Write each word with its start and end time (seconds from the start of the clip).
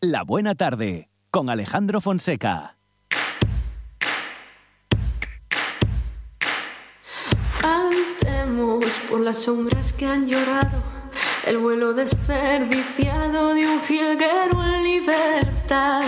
La 0.00 0.22
Buena 0.22 0.54
Tarde, 0.54 1.10
con 1.32 1.50
Alejandro 1.50 2.00
Fonseca. 2.00 2.76
Cantemos 7.60 8.84
por 9.10 9.18
las 9.18 9.38
sombras 9.38 9.92
que 9.92 10.06
han 10.06 10.28
llorado, 10.28 10.84
el 11.44 11.58
vuelo 11.58 11.94
desperdiciado 11.94 13.54
de 13.54 13.66
un 13.66 13.80
jilguero 13.80 14.64
en 14.64 14.84
libertad. 14.84 16.02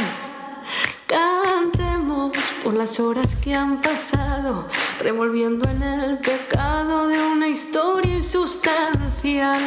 Cantemos 1.09 2.31
por 2.63 2.75
las 2.75 3.01
horas 3.01 3.35
que 3.35 3.57
han 3.57 3.81
pasado, 3.81 4.69
revolviendo 5.01 5.69
en 5.69 5.83
el 5.83 6.19
pecado 6.19 7.09
de 7.09 7.21
una 7.21 7.49
historia 7.49 8.19
insustancial. 8.19 9.61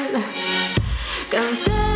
Cantemos 1.30 1.93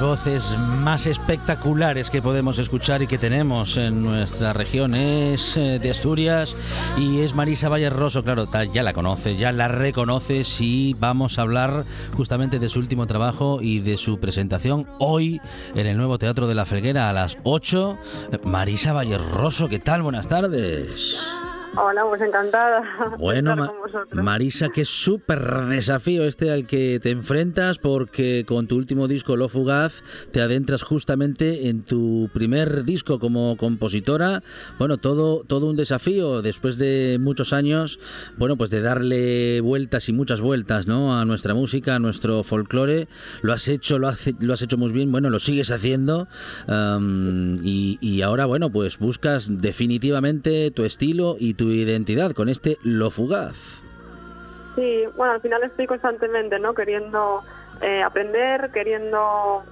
voces 0.00 0.56
más 0.58 1.06
espectaculares 1.06 2.08
que 2.10 2.22
podemos 2.22 2.58
escuchar 2.58 3.02
y 3.02 3.06
que 3.06 3.18
tenemos 3.18 3.76
en 3.76 4.02
nuestra 4.02 4.52
región 4.52 4.94
es 4.94 5.56
eh, 5.56 5.78
de 5.78 5.90
Asturias 5.90 6.56
y 6.96 7.20
es 7.20 7.34
Marisa 7.34 7.68
Valle 7.68 7.90
Rosso, 7.90 8.22
claro, 8.22 8.48
ya 8.72 8.82
la 8.82 8.94
conoce, 8.94 9.36
ya 9.36 9.52
la 9.52 9.68
reconoces 9.68 10.60
y 10.60 10.94
vamos 10.98 11.38
a 11.38 11.42
hablar 11.42 11.84
justamente 12.16 12.58
de 12.58 12.68
su 12.68 12.78
último 12.78 13.06
trabajo 13.06 13.58
y 13.60 13.80
de 13.80 13.96
su 13.96 14.18
presentación 14.18 14.86
hoy 14.98 15.40
en 15.74 15.86
el 15.86 15.96
nuevo 15.96 16.18
Teatro 16.18 16.46
de 16.46 16.54
la 16.54 16.64
Felguera 16.64 17.10
a 17.10 17.12
las 17.12 17.36
8. 17.42 17.98
Marisa 18.44 18.92
Valle 18.92 19.18
Rosso, 19.18 19.68
¿qué 19.68 19.78
tal? 19.78 20.02
Buenas 20.02 20.28
tardes. 20.28 21.18
Hola, 21.76 22.02
pues 22.08 22.20
encantada. 22.20 22.80
de 23.10 23.16
Bueno, 23.16 23.52
estar 23.52 23.66
con 23.68 23.78
vosotros. 23.80 24.24
Marisa, 24.24 24.68
qué 24.70 24.84
súper 24.84 25.40
desafío 25.66 26.24
este 26.24 26.50
al 26.50 26.66
que 26.66 26.98
te 27.00 27.10
enfrentas 27.10 27.78
porque 27.78 28.44
con 28.46 28.66
tu 28.66 28.76
último 28.76 29.06
disco, 29.06 29.36
Lo 29.36 29.48
Fugaz, 29.48 30.02
te 30.32 30.40
adentras 30.40 30.82
justamente 30.82 31.68
en 31.68 31.82
tu 31.82 32.28
primer 32.34 32.84
disco 32.84 33.20
como 33.20 33.56
compositora. 33.56 34.42
Bueno, 34.78 34.98
todo, 34.98 35.44
todo 35.46 35.66
un 35.66 35.76
desafío 35.76 36.42
después 36.42 36.76
de 36.76 37.18
muchos 37.20 37.52
años, 37.52 38.00
bueno, 38.36 38.56
pues 38.56 38.70
de 38.70 38.80
darle 38.82 39.60
vueltas 39.60 40.08
y 40.08 40.12
muchas 40.12 40.40
vueltas, 40.40 40.88
¿no? 40.88 41.18
A 41.20 41.24
nuestra 41.24 41.54
música, 41.54 41.94
a 41.94 41.98
nuestro 42.00 42.42
folclore. 42.42 43.06
Lo 43.42 43.52
has 43.52 43.68
hecho, 43.68 43.98
lo, 44.00 44.08
hace- 44.08 44.34
lo 44.40 44.54
has 44.54 44.62
hecho 44.62 44.76
muy 44.76 44.90
bien, 44.92 45.12
bueno, 45.12 45.30
lo 45.30 45.38
sigues 45.38 45.70
haciendo 45.70 46.26
am, 46.66 47.58
y, 47.62 47.96
y 48.00 48.22
ahora, 48.22 48.46
bueno, 48.46 48.70
pues 48.70 48.98
buscas 48.98 49.60
definitivamente 49.60 50.70
tu 50.72 50.84
estilo 50.84 51.36
y 51.38 51.54
tu 51.60 51.68
identidad 51.68 52.32
con 52.32 52.48
este 52.48 52.78
Lo 52.82 53.10
Fugaz. 53.10 53.82
Sí, 54.76 55.04
bueno, 55.14 55.34
al 55.34 55.42
final 55.42 55.62
estoy 55.62 55.86
constantemente, 55.86 56.58
¿no? 56.58 56.72
Queriendo 56.72 57.42
eh, 57.82 58.02
aprender, 58.02 58.70
queriendo 58.72 59.62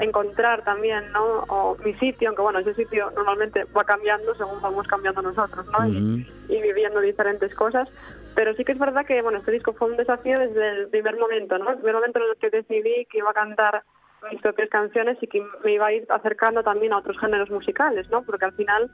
encontrar 0.00 0.64
también, 0.64 1.12
¿no? 1.12 1.44
O 1.46 1.76
mi 1.84 1.94
sitio, 1.94 2.30
aunque 2.30 2.42
bueno, 2.42 2.58
ese 2.58 2.74
sitio 2.74 3.12
normalmente 3.14 3.62
va 3.76 3.84
cambiando 3.84 4.34
según 4.34 4.60
vamos 4.60 4.88
cambiando 4.88 5.22
nosotros, 5.22 5.64
¿no? 5.66 5.86
Y- 5.86 6.26
y, 6.48 6.60
viviendo 6.62 6.98
diferentes 7.00 7.54
cosas. 7.54 7.88
Pero 8.34 8.52
sí 8.54 8.64
que 8.64 8.72
es 8.72 8.78
verdad 8.80 9.06
que, 9.06 9.22
bueno, 9.22 9.38
este 9.38 9.52
disco 9.52 9.72
fue 9.72 9.88
un 9.88 9.96
desafío 9.96 10.40
desde 10.40 10.68
el 10.80 10.88
primer 10.88 11.16
momento, 11.16 11.58
¿no? 11.58 11.70
El 11.70 11.76
primer 11.76 11.94
momento 11.94 12.18
en 12.18 12.24
el 12.30 12.36
que 12.38 12.50
decidí 12.50 13.06
que 13.08 13.18
iba 13.18 13.30
a 13.30 13.34
cantar 13.34 13.84
mis 14.30 14.40
propias 14.40 14.68
canciones 14.68 15.18
y 15.20 15.26
que 15.26 15.44
me 15.64 15.72
iba 15.72 15.86
a 15.86 15.92
ir 15.92 16.06
acercando 16.08 16.62
también 16.62 16.92
a 16.92 16.98
otros 16.98 17.18
géneros 17.18 17.50
musicales, 17.50 18.08
¿no? 18.10 18.22
Porque 18.22 18.44
al 18.44 18.52
final 18.52 18.90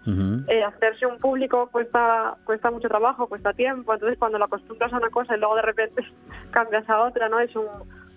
eh, 0.48 0.62
hacerse 0.62 1.06
un 1.06 1.18
público 1.18 1.68
cuesta 1.70 2.36
cuesta 2.44 2.70
mucho 2.70 2.88
trabajo, 2.88 3.28
cuesta 3.28 3.52
tiempo, 3.52 3.92
entonces 3.92 4.18
cuando 4.18 4.38
lo 4.38 4.44
acostumbras 4.44 4.92
a 4.92 4.96
una 4.98 5.10
cosa 5.10 5.36
y 5.36 5.38
luego 5.38 5.56
de 5.56 5.62
repente 5.62 6.02
cambias 6.50 6.88
a 6.88 7.02
otra, 7.02 7.28
¿no? 7.28 7.40
Es 7.40 7.54
un, 7.56 7.66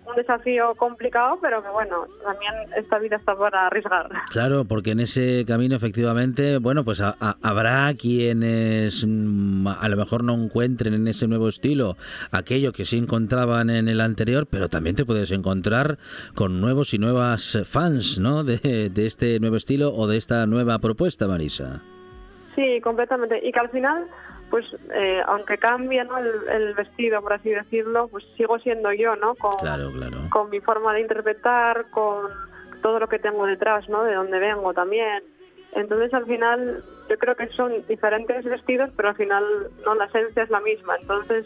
un 0.07 0.16
desafío 0.16 0.75
complicado, 0.75 1.38
pero 1.41 1.61
que 1.63 1.69
bueno, 1.69 2.05
también 2.23 2.53
esta 2.77 2.99
vida 2.99 3.16
está 3.17 3.35
para 3.35 3.67
arriesgar. 3.67 4.09
Claro, 4.29 4.66
porque 4.66 4.91
en 4.91 4.99
ese 4.99 5.45
camino 5.47 5.75
efectivamente, 5.75 6.57
bueno, 6.59 6.83
pues 6.83 7.01
a- 7.01 7.16
a- 7.19 7.38
habrá 7.41 7.93
quienes 7.95 9.05
mm, 9.07 9.67
a 9.67 9.89
lo 9.89 9.97
mejor 9.97 10.23
no 10.23 10.33
encuentren 10.33 10.94
en 10.94 11.07
ese 11.07 11.27
nuevo 11.27 11.47
estilo 11.49 11.97
aquello 12.31 12.71
que 12.71 12.85
sí 12.85 12.97
encontraban 12.97 13.69
en 13.69 13.88
el 13.88 14.01
anterior, 14.01 14.47
pero 14.49 14.69
también 14.69 14.95
te 14.95 15.05
puedes 15.05 15.31
encontrar 15.31 15.97
con 16.35 16.61
nuevos 16.61 16.94
y 16.94 16.97
nuevas 16.99 17.57
fans, 17.65 18.19
¿no? 18.19 18.44
De, 18.55 18.89
de 18.89 19.05
este 19.05 19.39
nuevo 19.39 19.55
estilo 19.57 19.94
o 19.94 20.07
de 20.07 20.17
esta 20.17 20.45
nueva 20.45 20.79
propuesta, 20.79 21.27
Marisa. 21.27 21.81
Sí, 22.55 22.79
completamente. 22.81 23.39
Y 23.45 23.51
que 23.51 23.59
al 23.59 23.69
final, 23.69 24.05
pues, 24.50 24.66
eh, 24.94 25.22
aunque 25.25 25.57
cambie 25.57 26.03
¿no? 26.03 26.17
el, 26.17 26.47
el 26.50 26.73
vestido, 26.73 27.22
por 27.22 27.33
así 27.33 27.50
decirlo, 27.50 28.07
pues 28.07 28.23
sigo 28.38 28.59
siendo 28.59 28.91
yo, 28.94 29.16
¿no? 29.16 29.35
Con, 29.35 29.53
Claro, 29.53 29.91
claro. 29.91 30.17
con 30.29 30.50
mi 30.50 30.59
forma 30.59 30.94
de 30.94 31.01
interpretar, 31.01 31.89
con 31.89 32.29
todo 32.81 33.00
lo 33.00 33.07
que 33.07 33.19
tengo 33.19 33.45
detrás, 33.45 33.89
¿no? 33.89 34.03
De 34.03 34.13
dónde 34.13 34.39
vengo 34.39 34.73
también. 34.73 35.23
Entonces, 35.73 36.13
al 36.13 36.25
final, 36.25 36.83
yo 37.09 37.17
creo 37.17 37.35
que 37.35 37.47
son 37.50 37.85
diferentes 37.88 38.45
vestidos, 38.45 38.91
pero 38.95 39.09
al 39.09 39.16
final, 39.16 39.44
no, 39.85 39.95
la 39.95 40.06
esencia 40.06 40.44
es 40.44 40.50
la 40.50 40.62
misma. 40.62 40.95
Entonces, 41.01 41.45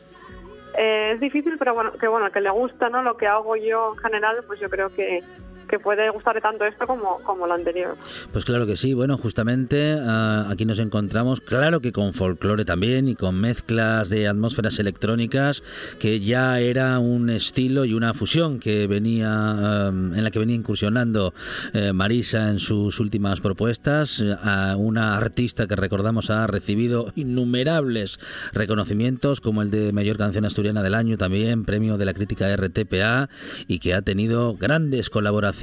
eh, 0.78 1.14
es 1.14 1.20
difícil, 1.20 1.58
pero 1.58 1.74
bueno, 1.74 1.94
que 1.94 2.08
bueno, 2.08 2.30
que 2.32 2.42
le 2.42 2.50
gusta, 2.52 2.90
¿no? 2.90 3.02
Lo 3.02 3.18
que 3.18 3.26
hago 3.28 3.56
yo 3.56 3.94
en 3.94 4.00
general, 4.00 4.44
pues 4.46 4.60
yo 4.60 4.70
creo 4.70 4.90
que, 4.90 5.24
que 5.70 5.80
puede 5.80 6.10
gustarle 6.10 6.42
tanto 6.42 6.66
esto 6.66 6.86
como, 6.88 7.20
como 7.24 7.48
lo 7.48 7.54
anterior. 7.54 7.96
Pues 8.34 8.44
claro 8.46 8.66
que 8.66 8.76
sí, 8.76 8.94
bueno, 8.94 9.18
justamente 9.18 9.98
ah, 10.02 10.48
aquí 10.50 10.66
nos 10.66 10.80
encontramos, 10.80 11.40
claro 11.40 11.80
que 11.80 11.92
con 11.92 12.14
folclore 12.14 12.66
también 12.66 13.08
y 13.08 13.16
con 13.16 13.40
mezclas 13.40 14.10
de 14.10 14.28
atmósferas 14.28 14.80
electrónicas, 14.80 15.64
que 16.00 16.20
ya 16.20 16.60
era 16.60 17.00
un 17.00 17.30
estilo 17.30 17.86
y 17.86 17.94
una 17.94 18.14
fusión 18.14 18.60
que 18.60 18.88
venía 18.88 19.30
ah, 19.32 19.88
en 19.90 20.24
la 20.24 20.32
que 20.32 20.40
venía 20.40 20.56
incursionando 20.56 21.34
eh, 21.74 21.94
Marisa 21.94 22.50
en 22.50 22.60
sus 22.60 23.00
últimas 23.00 23.42
propuestas, 23.42 24.24
una 24.78 25.16
artista 25.18 25.68
que 25.68 25.76
recordamos 25.76 26.30
ha 26.30 26.48
recibido 26.48 27.12
innumerables 27.16 28.20
reconocimientos 28.54 29.42
como 29.42 29.62
el 29.62 29.70
de 29.70 29.92
Mayor 29.94 30.18
Canción 30.18 30.46
Asturiana 30.46 30.82
del 30.82 30.96
Año 30.96 31.18
también, 31.18 31.66
premio 31.66 31.98
de 31.98 32.06
la 32.06 32.14
crítica 32.14 32.56
RTPA 32.56 33.30
y 33.68 33.80
que 33.80 33.94
ha 33.94 34.02
tenido 34.02 34.56
grandes 34.56 35.10
colaboraciones, 35.10 35.59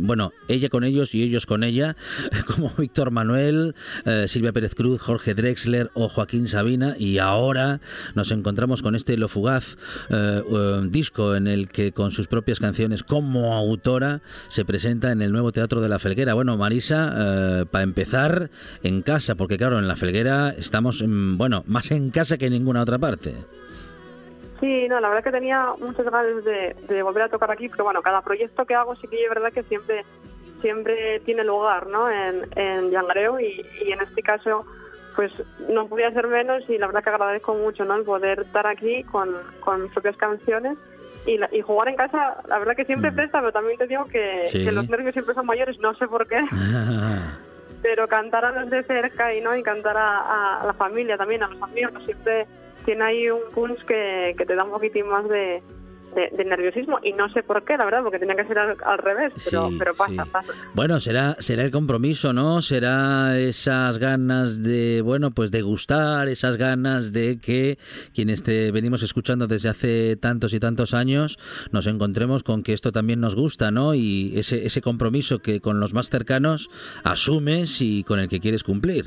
bueno, 0.00 0.32
ella 0.48 0.68
con 0.68 0.84
ellos 0.84 1.14
y 1.14 1.22
ellos 1.22 1.46
con 1.46 1.62
ella, 1.62 1.96
como 2.46 2.70
Víctor 2.78 3.10
Manuel, 3.10 3.74
eh, 4.04 4.26
Silvia 4.28 4.52
Pérez 4.52 4.74
Cruz, 4.74 5.00
Jorge 5.00 5.34
Drexler 5.34 5.90
o 5.94 6.08
Joaquín 6.08 6.48
Sabina 6.48 6.94
y 6.98 7.18
ahora 7.18 7.80
nos 8.14 8.30
encontramos 8.30 8.82
con 8.82 8.94
este 8.94 9.16
Lo 9.16 9.28
Fugaz 9.28 9.76
eh, 10.08 10.42
eh, 10.42 10.80
disco 10.88 11.36
en 11.36 11.46
el 11.46 11.68
que 11.68 11.92
con 11.92 12.12
sus 12.12 12.28
propias 12.28 12.60
canciones 12.60 13.02
como 13.02 13.54
autora 13.54 14.22
se 14.48 14.64
presenta 14.64 15.12
en 15.12 15.20
el 15.20 15.32
nuevo 15.32 15.52
Teatro 15.52 15.80
de 15.80 15.88
la 15.88 15.98
Felguera. 15.98 16.34
Bueno, 16.34 16.56
Marisa, 16.56 17.66
para 17.70 17.82
empezar 17.82 18.50
en 18.82 19.02
casa, 19.02 19.34
porque 19.34 19.58
claro, 19.58 19.78
en 19.78 19.88
la 19.88 19.96
Felguera 19.96 20.50
estamos, 20.50 21.02
mm, 21.06 21.36
bueno, 21.36 21.64
más 21.66 21.90
en 21.90 22.10
casa 22.10 22.38
que 22.38 22.46
en 22.46 22.52
ninguna 22.52 22.82
otra 22.82 22.98
parte. 22.98 23.34
Sí, 24.60 24.88
no, 24.88 25.00
la 25.00 25.08
verdad 25.08 25.24
que 25.24 25.30
tenía 25.32 25.74
muchas 25.78 26.06
ganas 26.06 26.44
de, 26.44 26.74
de 26.88 27.02
volver 27.02 27.24
a 27.24 27.28
tocar 27.28 27.50
aquí, 27.50 27.68
porque 27.68 27.82
bueno, 27.82 28.02
cada 28.02 28.22
proyecto 28.22 28.64
que 28.64 28.74
hago 28.74 28.96
sí 28.96 29.06
que 29.06 29.22
es 29.22 29.28
verdad 29.28 29.52
que 29.52 29.62
siempre 29.64 30.04
siempre 30.60 31.20
tiene 31.20 31.44
lugar, 31.44 31.86
¿no? 31.86 32.10
En, 32.10 32.48
en 32.56 32.90
Yangreo 32.90 33.38
y, 33.38 33.64
y 33.84 33.92
en 33.92 34.00
este 34.00 34.22
caso 34.22 34.64
pues 35.16 35.32
no 35.70 35.88
podía 35.88 36.12
ser 36.12 36.26
menos 36.28 36.68
y 36.68 36.76
la 36.76 36.86
verdad 36.86 37.02
que 37.02 37.10
agradezco 37.10 37.54
mucho, 37.54 37.84
¿no? 37.84 37.96
El 37.96 38.04
poder 38.04 38.40
estar 38.40 38.66
aquí 38.66 39.02
con, 39.04 39.34
con 39.60 39.82
mis 39.82 39.92
propias 39.92 40.16
canciones 40.16 40.78
y, 41.26 41.40
y, 41.56 41.62
jugar 41.62 41.88
en 41.88 41.96
casa, 41.96 42.36
la 42.46 42.58
verdad 42.58 42.76
que 42.76 42.84
siempre 42.84 43.10
mm. 43.10 43.14
presta, 43.16 43.40
pero 43.40 43.50
también 43.50 43.78
te 43.78 43.86
digo 43.86 44.04
que, 44.04 44.48
los 44.70 44.88
nervios 44.88 45.14
siempre 45.14 45.34
son 45.34 45.46
mayores, 45.46 45.78
no 45.80 45.94
sé 45.94 46.06
por 46.06 46.28
qué. 46.28 46.38
pero 47.82 48.06
cantar 48.06 48.44
a 48.44 48.52
los 48.52 48.70
de 48.70 48.82
cerca 48.84 49.34
y 49.34 49.40
no 49.40 49.56
y 49.56 49.62
cantar 49.62 49.96
a, 49.96 50.62
la 50.64 50.74
familia 50.74 51.16
también, 51.16 51.42
a 51.42 51.48
los 51.48 51.62
amigos, 51.62 51.92
siempre 52.04 52.46
tiene 52.86 53.04
ahí 53.04 53.28
un 53.28 53.42
punch 53.52 53.84
que, 53.84 54.34
que 54.38 54.46
te 54.46 54.54
da 54.54 54.64
un 54.64 54.70
poquitín 54.70 55.08
más 55.08 55.28
de, 55.28 55.62
de, 56.14 56.44
nerviosismo 56.44 56.98
y 57.02 57.12
no 57.12 57.28
sé 57.32 57.42
por 57.42 57.64
qué, 57.64 57.76
la 57.76 57.84
verdad, 57.84 58.02
porque 58.02 58.18
tenía 58.18 58.34
que 58.34 58.46
ser 58.46 58.58
al, 58.58 58.98
revés, 58.98 59.32
pero, 59.44 59.68
pero 59.78 59.94
pasa, 59.94 60.24
pasa. 60.24 60.52
Bueno, 60.74 60.98
será, 61.00 61.36
será 61.40 61.64
el 61.64 61.70
compromiso, 61.70 62.32
¿no? 62.32 62.62
Será 62.62 63.38
esas 63.38 63.98
ganas 63.98 64.62
de, 64.62 65.02
bueno, 65.02 65.30
pues 65.30 65.50
de 65.50 65.62
gustar, 65.62 66.28
esas 66.28 66.56
ganas 66.56 67.12
de 67.12 67.38
que 67.38 67.78
quienes 68.14 68.42
te 68.42 68.70
venimos 68.70 69.02
escuchando 69.02 69.46
desde 69.46 69.68
hace 69.68 70.16
tantos 70.16 70.54
y 70.54 70.60
tantos 70.60 70.94
años 70.94 71.38
nos 71.72 71.86
encontremos 71.86 72.42
con 72.42 72.62
que 72.62 72.72
esto 72.72 72.92
también 72.92 73.20
nos 73.20 73.34
gusta, 73.34 73.70
¿no? 73.70 73.94
Y 73.94 74.32
ese, 74.36 74.64
ese 74.64 74.80
compromiso 74.80 75.40
que 75.40 75.60
con 75.60 75.80
los 75.80 75.92
más 75.92 76.08
cercanos 76.08 76.70
asumes 77.04 77.80
y 77.82 78.04
con 78.04 78.20
el 78.20 78.28
que 78.28 78.40
quieres 78.40 78.64
cumplir. 78.64 79.06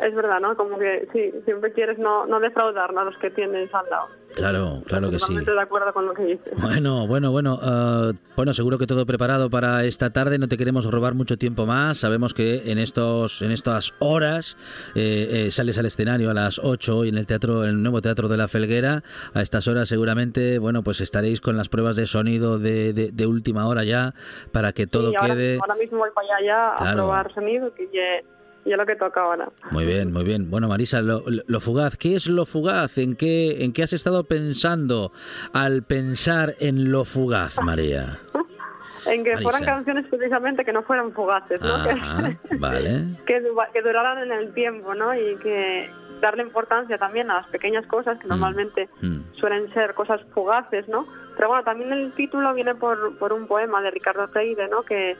Es 0.00 0.14
verdad, 0.14 0.40
¿no? 0.40 0.56
Como 0.56 0.78
que 0.78 1.08
sí, 1.12 1.32
siempre 1.44 1.72
quieres 1.72 1.98
no, 1.98 2.24
no 2.26 2.40
defraudar 2.40 2.90
a 2.96 3.04
los 3.04 3.16
que 3.18 3.30
tienes 3.30 3.74
al 3.74 3.88
lado. 3.90 4.06
Claro, 4.34 4.82
claro 4.86 5.10
que 5.10 5.18
sí. 5.18 5.36
de 5.36 5.60
acuerdo 5.60 5.92
con 5.92 6.06
lo 6.06 6.14
que 6.14 6.24
dices. 6.24 6.54
Bueno, 6.60 7.06
bueno, 7.06 7.30
bueno. 7.30 7.58
Uh, 7.60 8.12
bueno, 8.36 8.54
seguro 8.54 8.78
que 8.78 8.86
todo 8.86 9.04
preparado 9.04 9.50
para 9.50 9.84
esta 9.84 10.10
tarde. 10.10 10.38
No 10.38 10.48
te 10.48 10.56
queremos 10.56 10.90
robar 10.90 11.14
mucho 11.14 11.36
tiempo 11.36 11.66
más. 11.66 11.98
Sabemos 11.98 12.32
que 12.32 12.70
en 12.70 12.78
estos 12.78 13.42
en 13.42 13.50
estas 13.50 13.94
horas 13.98 14.56
eh, 14.94 15.46
eh, 15.46 15.50
sales 15.50 15.78
al 15.78 15.86
escenario 15.86 16.30
a 16.30 16.34
las 16.34 16.58
8 16.62 16.96
hoy 16.96 17.08
en 17.08 17.18
el 17.18 17.26
teatro, 17.26 17.64
el 17.64 17.82
nuevo 17.82 18.00
teatro 18.00 18.28
de 18.28 18.36
la 18.36 18.48
Felguera. 18.48 19.02
A 19.34 19.42
estas 19.42 19.68
horas 19.68 19.88
seguramente, 19.88 20.58
bueno, 20.58 20.82
pues 20.82 21.00
estaréis 21.00 21.40
con 21.40 21.56
las 21.56 21.68
pruebas 21.68 21.96
de 21.96 22.06
sonido 22.06 22.58
de, 22.58 22.92
de, 22.92 23.26
última 23.26 23.68
hora 23.68 23.84
ya 23.84 24.14
para 24.52 24.72
que 24.72 24.86
todo 24.86 25.12
quede. 25.12 25.58
Ahora 25.60 25.74
mismo 25.74 25.98
voy 25.98 26.10
para 26.14 26.36
allá 26.36 26.46
ya 26.46 26.74
a 26.74 26.94
probar 26.94 27.34
sonido 27.34 27.74
que 27.74 27.86
ya 27.92 28.26
y 28.64 28.70
lo 28.70 28.86
que 28.86 28.96
toca 28.96 29.22
ahora. 29.22 29.48
Muy 29.70 29.86
bien, 29.86 30.12
muy 30.12 30.24
bien. 30.24 30.50
Bueno, 30.50 30.68
Marisa, 30.68 31.00
lo, 31.00 31.22
fugaz, 31.60 31.96
¿qué 31.96 32.16
es 32.16 32.26
lo 32.26 32.46
fugaz? 32.46 32.98
¿En 32.98 33.16
qué, 33.16 33.64
¿En 33.64 33.72
qué 33.72 33.82
has 33.82 33.92
estado 33.92 34.24
pensando 34.24 35.12
al 35.52 35.82
pensar 35.82 36.54
en 36.60 36.90
lo 36.90 37.04
fugaz, 37.04 37.60
María? 37.62 38.18
en 39.06 39.24
que 39.24 39.38
fueran 39.38 39.64
canciones 39.64 40.06
precisamente 40.08 40.64
que 40.64 40.72
no 40.72 40.82
fueran 40.82 41.12
fugaces, 41.12 41.60
¿no? 41.60 41.82
que, 42.48 42.56
vale. 42.56 43.04
que, 43.26 43.82
duraran 43.82 44.18
en 44.18 44.32
el 44.32 44.52
tiempo, 44.52 44.94
¿no? 44.94 45.14
Y 45.14 45.36
que 45.36 45.90
darle 46.20 46.42
importancia 46.42 46.98
también 46.98 47.30
a 47.30 47.36
las 47.36 47.46
pequeñas 47.46 47.86
cosas 47.86 48.18
que 48.18 48.26
mm, 48.26 48.30
normalmente 48.30 48.88
mm. 49.00 49.20
suelen 49.38 49.72
ser 49.72 49.94
cosas 49.94 50.20
fugaces, 50.34 50.86
¿no? 50.88 51.06
Pero 51.36 51.48
bueno, 51.48 51.64
también 51.64 51.92
el 51.92 52.12
título 52.12 52.52
viene 52.52 52.74
por, 52.74 53.16
por 53.16 53.32
un 53.32 53.46
poema 53.46 53.80
de 53.80 53.90
Ricardo 53.90 54.28
Teide, 54.28 54.68
¿no? 54.68 54.82
Que 54.82 55.16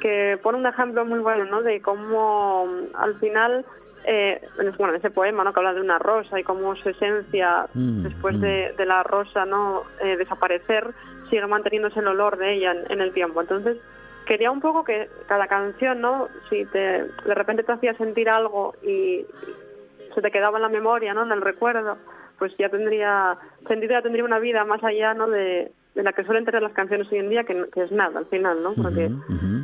que 0.00 0.38
pone 0.42 0.58
un 0.58 0.66
ejemplo 0.66 1.04
muy 1.04 1.20
bueno, 1.20 1.44
¿no? 1.46 1.62
De 1.62 1.80
cómo 1.80 2.68
al 2.94 3.18
final, 3.20 3.64
eh, 4.04 4.40
bueno, 4.78 4.94
ese 4.94 5.10
poema, 5.10 5.44
¿no? 5.44 5.52
Que 5.52 5.60
habla 5.60 5.74
de 5.74 5.80
una 5.80 5.98
rosa 5.98 6.38
y 6.38 6.44
cómo 6.44 6.76
su 6.76 6.90
esencia, 6.90 7.66
mm, 7.72 8.02
después 8.02 8.40
De, 8.40 8.74
mm. 8.78 8.82
la 8.82 9.02
rosa, 9.02 9.44
¿no? 9.46 9.82
Eh, 10.02 10.16
desaparecer, 10.16 10.90
sigue 11.30 11.46
manteniéndose 11.46 12.00
el 12.00 12.08
olor 12.08 12.36
de 12.36 12.54
ella 12.54 12.74
en, 12.88 13.00
el 13.00 13.12
tiempo. 13.12 13.40
Entonces, 13.40 13.78
quería 14.26 14.50
un 14.50 14.60
poco 14.60 14.84
que 14.84 15.08
cada 15.26 15.46
canción, 15.46 16.00
¿no? 16.00 16.28
Si 16.50 16.64
te, 16.66 17.04
de 17.04 17.34
repente 17.34 17.62
te 17.62 17.72
hacía 17.72 17.94
sentir 17.94 18.28
algo 18.28 18.74
y 18.82 19.24
se 20.14 20.22
te 20.22 20.30
quedaba 20.30 20.58
en 20.58 20.62
la 20.62 20.68
memoria, 20.68 21.14
¿no? 21.14 21.22
En 21.22 21.32
el 21.32 21.40
recuerdo, 21.40 21.96
pues 22.38 22.52
ya 22.58 22.68
tendría 22.68 23.34
sentido, 23.68 23.92
ya 23.92 24.02
tendría 24.02 24.24
una 24.24 24.38
vida 24.38 24.64
más 24.64 24.82
allá, 24.82 25.14
¿no? 25.14 25.28
De, 25.28 25.72
de 25.94 26.02
la 26.02 26.12
que 26.12 26.24
suelen 26.24 26.44
tener 26.44 26.62
las 26.62 26.72
canciones 26.72 27.10
hoy 27.10 27.18
en 27.18 27.30
día, 27.30 27.44
que, 27.44 27.66
es 27.76 27.92
nada 27.92 28.18
al 28.18 28.26
final, 28.26 28.62
¿no? 28.62 28.74
Porque 28.74 29.10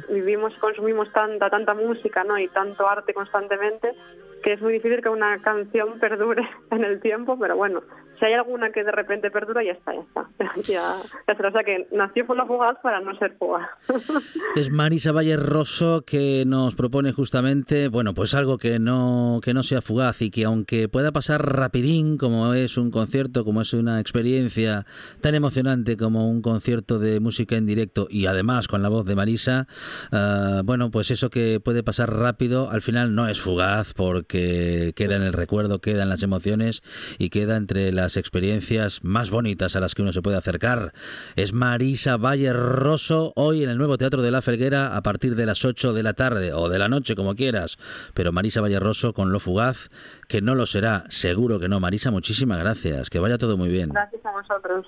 vivimos 0.08 0.54
consumimos 0.60 1.12
tanta, 1.12 1.50
tanta 1.50 1.74
música, 1.74 2.24
¿no? 2.24 2.38
Y 2.38 2.48
tanto 2.48 2.88
arte 2.88 3.12
constantemente 3.12 3.94
que 4.42 4.54
es 4.54 4.60
muy 4.62 4.72
difícil 4.72 5.02
que 5.02 5.08
una 5.08 5.40
canción 5.42 5.98
perdure 6.00 6.48
en 6.70 6.84
el 6.84 7.00
tiempo, 7.00 7.38
pero 7.38 7.56
bueno, 7.56 7.82
si 8.20 8.26
hay 8.26 8.34
alguna 8.34 8.70
que 8.70 8.84
de 8.84 8.92
repente 8.92 9.30
perdura, 9.30 9.64
ya 9.64 9.72
está, 9.72 9.94
ya 9.94 10.00
está. 10.00 10.28
ya, 10.62 11.02
ya 11.26 11.48
O 11.48 11.52
sea 11.52 11.64
que 11.64 11.88
nació 11.90 12.26
la 12.34 12.46
Fugaz 12.46 12.76
para 12.82 13.00
no 13.00 13.16
ser 13.18 13.34
fugaz. 13.38 13.68
es 14.56 14.70
Marisa 14.70 15.12
Valle 15.12 15.36
Rosso 15.36 16.04
que 16.06 16.44
nos 16.46 16.74
propone 16.76 17.12
justamente, 17.12 17.88
bueno, 17.88 18.14
pues 18.14 18.34
algo 18.34 18.58
que 18.58 18.78
no, 18.78 19.40
que 19.42 19.54
no 19.54 19.62
sea 19.62 19.80
fugaz 19.80 20.20
y 20.22 20.30
que 20.30 20.44
aunque 20.44 20.88
pueda 20.88 21.12
pasar 21.12 21.56
rapidín, 21.56 22.18
como 22.18 22.52
es 22.54 22.76
un 22.76 22.90
concierto, 22.90 23.44
como 23.44 23.62
es 23.62 23.72
una 23.72 24.00
experiencia 24.00 24.84
tan 25.20 25.34
emocionante 25.34 25.96
como 25.96 26.30
un 26.30 26.42
concierto 26.42 26.98
de 26.98 27.20
música 27.20 27.56
en 27.56 27.66
directo 27.66 28.06
y 28.10 28.26
además 28.26 28.68
con 28.68 28.82
la 28.82 28.90
voz 28.90 29.06
de 29.06 29.16
Marisa, 29.16 29.66
ah, 30.12 30.60
bueno, 30.64 30.90
pues 30.90 31.10
eso 31.10 31.30
que 31.30 31.58
puede 31.58 31.82
pasar 31.82 32.12
rápido, 32.14 32.70
al 32.70 32.82
final 32.82 33.14
no 33.14 33.28
es 33.28 33.40
fugaz 33.40 33.94
porque 33.94 34.92
queda 34.94 35.16
en 35.16 35.22
el 35.22 35.32
recuerdo, 35.32 35.80
queda 35.80 36.02
en 36.02 36.10
las 36.10 36.22
emociones 36.22 36.82
y 37.18 37.30
queda 37.30 37.56
entre 37.56 37.92
las 37.92 38.09
experiencias 38.16 39.02
más 39.02 39.30
bonitas 39.30 39.76
a 39.76 39.80
las 39.80 39.94
que 39.94 40.02
uno 40.02 40.12
se 40.12 40.22
puede 40.22 40.36
acercar. 40.36 40.92
Es 41.36 41.52
Marisa 41.52 42.16
Valle 42.16 42.52
Rosso 42.52 43.32
hoy 43.36 43.62
en 43.62 43.70
el 43.70 43.78
nuevo 43.78 43.98
Teatro 43.98 44.22
de 44.22 44.30
la 44.30 44.42
Felguera 44.42 44.96
a 44.96 45.02
partir 45.02 45.36
de 45.36 45.46
las 45.46 45.64
8 45.64 45.92
de 45.92 46.02
la 46.02 46.14
tarde 46.14 46.52
o 46.52 46.68
de 46.68 46.78
la 46.78 46.88
noche, 46.88 47.14
como 47.14 47.34
quieras. 47.34 47.78
Pero 48.14 48.32
Marisa 48.32 48.60
Valle 48.60 48.78
Rosso 48.78 49.12
con 49.12 49.32
Lo 49.32 49.40
Fugaz, 49.40 49.90
que 50.28 50.40
no 50.40 50.54
lo 50.54 50.66
será, 50.66 51.04
seguro 51.08 51.58
que 51.58 51.68
no. 51.68 51.80
Marisa, 51.80 52.10
muchísimas 52.10 52.58
gracias. 52.58 53.10
Que 53.10 53.18
vaya 53.18 53.38
todo 53.38 53.56
muy 53.56 53.68
bien. 53.68 53.90
Gracias 53.90 54.22
a 54.24 54.32
vosotros. 54.32 54.86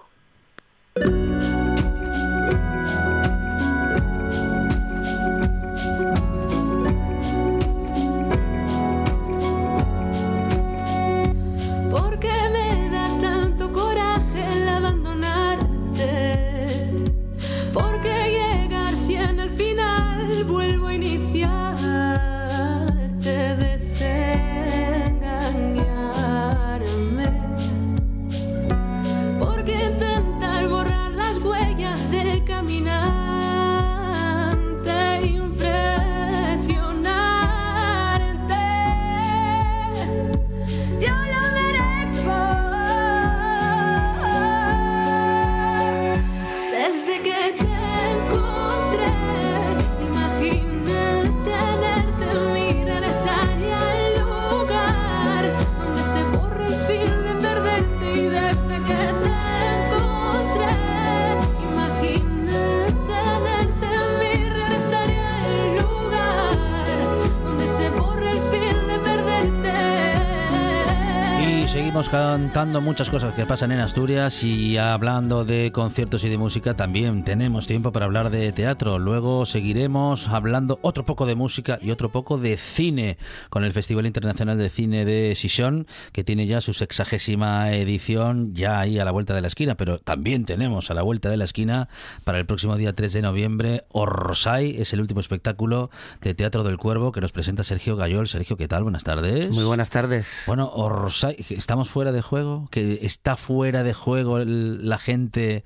Contando 71.93 72.81
muchas 72.81 73.11
cosas 73.11 73.35
que 73.35 73.45
pasan 73.45 73.71
en 73.71 73.79
Asturias 73.79 74.43
y 74.45 74.79
hablando 74.79 75.45
de 75.45 75.73
conciertos 75.73 76.25
y 76.25 76.31
de 76.31 76.39
música 76.39 76.75
también 76.75 77.23
tenemos 77.23 77.67
tiempo 77.67 77.93
para 77.93 78.07
hablar 78.07 78.31
de 78.31 78.51
teatro. 78.51 78.99
Luego 78.99 79.45
seguiremos 79.45 80.29
hablando 80.29 80.79
otro 80.81 81.05
poco 81.05 81.27
de 81.27 81.35
música 81.35 81.79
y 81.83 81.91
otro 81.91 82.11
poco 82.11 82.39
de 82.39 82.57
cine 82.57 83.19
con 83.51 83.63
el 83.63 83.75
Festival 83.75 84.07
Internacional 84.07 84.57
de 84.57 84.71
Cine 84.71 85.05
de 85.05 85.35
Sison 85.37 85.87
que 86.13 86.25
tiene 86.25 86.47
ya 86.47 86.63
su 86.63 86.73
sexagésima 86.73 87.73
edición 87.73 88.55
ya 88.55 88.81
ahí 88.81 88.99
a 88.99 89.05
la 89.05 89.11
vuelta 89.11 89.35
de 89.35 89.43
la 89.43 89.49
esquina, 89.49 89.77
pero 89.77 89.99
también 89.99 90.47
tenemos 90.47 90.91
a 90.91 90.95
la 90.95 91.03
vuelta 91.03 91.29
de 91.29 91.37
la 91.37 91.45
esquina 91.45 91.89
para 92.25 92.39
el 92.39 92.47
próximo 92.47 92.77
día 92.77 92.95
3 92.95 93.13
de 93.13 93.23
noviembre 93.23 93.85
Orsay, 93.91 94.81
es 94.81 94.95
el 94.95 95.01
último 95.03 95.21
espectáculo 95.21 95.91
de 96.23 96.33
Teatro 96.33 96.65
del 96.65 96.79
Cuervo 96.79 97.13
que 97.13 97.21
nos 97.21 97.33
presenta 97.33 97.65
Sergio 97.65 97.97
Gayol. 97.97 98.29
Sergio, 98.29 98.57
¿qué 98.57 98.67
tal? 98.67 98.83
Buenas 98.83 99.05
tardes. 99.05 99.51
Muy 99.51 99.65
buenas 99.65 99.91
tardes. 99.91 100.43
Bueno, 100.47 100.71
Orsay, 100.73 101.37
estamos 101.51 101.82
fuera 101.85 102.13
de 102.13 102.23
juego, 102.23 102.69
que 102.71 103.01
está 103.03 103.37
fuera 103.37 103.83
de 103.83 103.95
juego 103.95 104.39
la 104.41 104.99
gente 104.99 105.65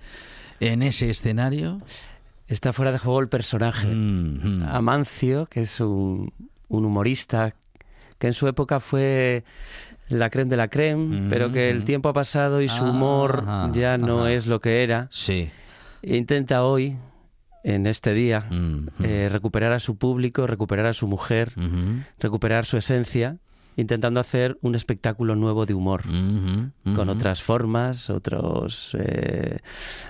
en 0.61 0.83
ese 0.83 1.11
escenario. 1.11 1.81
Está 2.49 2.73
fuera 2.73 2.93
de 2.93 2.99
juego 2.99 3.21
el 3.21 3.29
personaje. 3.29 3.89
Mm, 3.89 4.61
mm. 4.61 4.63
Amancio, 4.69 5.47
que 5.47 5.61
es 5.61 5.81
un, 5.81 6.33
humorista 6.69 7.55
que 8.19 8.29
en 8.29 8.35
su 8.35 8.47
época 8.49 8.81
fue 8.81 9.45
la 10.09 10.31
creme 10.31 10.51
de 10.51 10.57
la 10.57 10.69
creme, 10.69 11.29
pero 11.29 11.51
que 11.53 11.71
el 11.71 11.85
tiempo 11.85 12.09
ha 12.09 12.13
pasado 12.13 12.63
y 12.63 12.69
su 12.69 12.85
humor 12.85 13.45
Ajá, 13.47 13.71
ya 13.73 13.99
no 13.99 14.21
ajá. 14.21 14.33
es 14.33 14.47
lo 14.47 14.61
que 14.61 14.83
era. 14.85 15.09
Sí. 15.11 15.51
Intenta 16.03 16.63
hoy, 16.65 16.97
en 17.65 17.87
este 17.87 18.15
día, 18.15 18.47
Mm, 18.49 18.87
eh, 19.03 19.29
recuperar 19.31 19.73
a 19.73 19.81
su 19.81 19.97
público, 19.97 20.47
recuperar 20.47 20.87
a 20.87 20.93
su 20.93 21.09
mujer, 21.09 21.53
recuperar 22.21 22.65
su 22.65 22.77
esencia, 22.77 23.39
intentando 23.77 24.21
hacer 24.21 24.59
un 24.63 24.75
espectáculo 24.75 25.37
nuevo 25.37 25.67
de 25.67 25.75
humor. 25.75 26.03
con 26.95 27.09
otras 27.09 27.43
formas, 27.43 28.11
otros, 28.11 28.97
eh, 28.99 29.59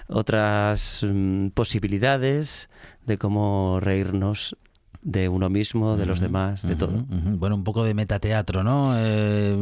otras 0.09 1.01
mm, 1.03 1.49
posibilidades 1.49 2.69
de 3.05 3.19
cómo 3.19 3.79
reírnos 3.81 4.57
de 5.09 5.29
uno 5.29 5.49
mismo, 5.49 5.97
de 5.97 6.05
los 6.05 6.19
demás, 6.19 6.63
de 6.67 6.75
todo. 6.75 7.05
Bueno, 7.09 7.55
un 7.55 7.63
poco 7.63 7.85
de 7.85 7.95
metateatro, 7.95 8.65
¿no? 8.65 8.93
Eh, 8.97 9.57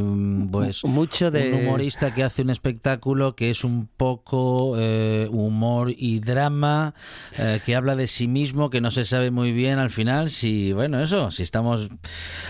pues 0.50 0.82
Mucho 0.86 1.30
de... 1.30 1.52
un 1.52 1.60
humorista 1.66 2.14
que 2.14 2.22
hace 2.24 2.40
un 2.40 2.48
espectáculo 2.48 3.36
que 3.36 3.50
es 3.50 3.62
un 3.62 3.86
poco 3.94 4.74
eh, 4.78 5.28
humor 5.30 5.92
y 5.94 6.20
drama, 6.20 6.94
eh, 7.38 7.60
que 7.66 7.76
habla 7.76 7.94
de 7.94 8.06
sí 8.06 8.26
mismo, 8.26 8.70
que 8.70 8.80
no 8.80 8.90
se 8.90 9.04
sabe 9.04 9.30
muy 9.30 9.52
bien 9.52 9.78
al 9.78 9.90
final 9.90 10.30
si, 10.30 10.72
bueno, 10.72 10.98
eso, 11.00 11.30
si 11.30 11.42
estamos 11.42 11.88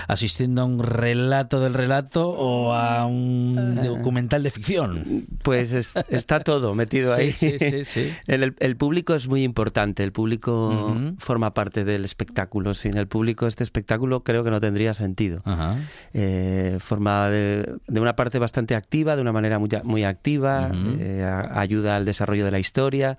asistiendo 0.06 0.62
a 0.62 0.64
un 0.64 0.78
relato 0.80 1.58
del 1.60 1.74
relato 1.74 2.28
o 2.30 2.74
a 2.74 3.06
un 3.06 3.74
documental 3.74 4.44
de 4.44 4.50
ficción. 4.52 5.26
Pues 5.42 5.72
es- 5.72 5.92
está 6.10 6.38
todo 6.40 6.76
metido 6.76 7.12
ahí. 7.12 7.32
Sí, 7.32 7.56
sí, 7.58 7.70
sí, 7.70 7.84
sí. 7.84 8.12
El, 8.28 8.54
el 8.60 8.76
público 8.76 9.14
es 9.14 9.26
muy 9.26 9.42
importante, 9.42 10.04
el 10.04 10.12
público 10.12 10.96
forma 11.18 11.54
parte 11.54 11.84
del 11.84 12.04
espectáculo. 12.04 12.72
Sin 12.84 12.98
el 12.98 13.06
público 13.08 13.46
este 13.46 13.62
espectáculo 13.64 14.24
creo 14.24 14.44
que 14.44 14.50
no 14.50 14.60
tendría 14.60 14.92
sentido. 14.92 15.40
Ajá. 15.46 15.76
Eh, 16.12 16.76
forma 16.80 17.30
de, 17.30 17.76
de 17.88 18.00
una 18.00 18.14
parte 18.14 18.38
bastante 18.38 18.74
activa, 18.74 19.16
de 19.16 19.22
una 19.22 19.32
manera 19.32 19.58
muy, 19.58 19.70
muy 19.84 20.04
activa, 20.04 20.70
eh, 21.00 21.22
a- 21.24 21.58
ayuda 21.60 21.96
al 21.96 22.04
desarrollo 22.04 22.44
de 22.44 22.50
la 22.50 22.58
historia, 22.58 23.16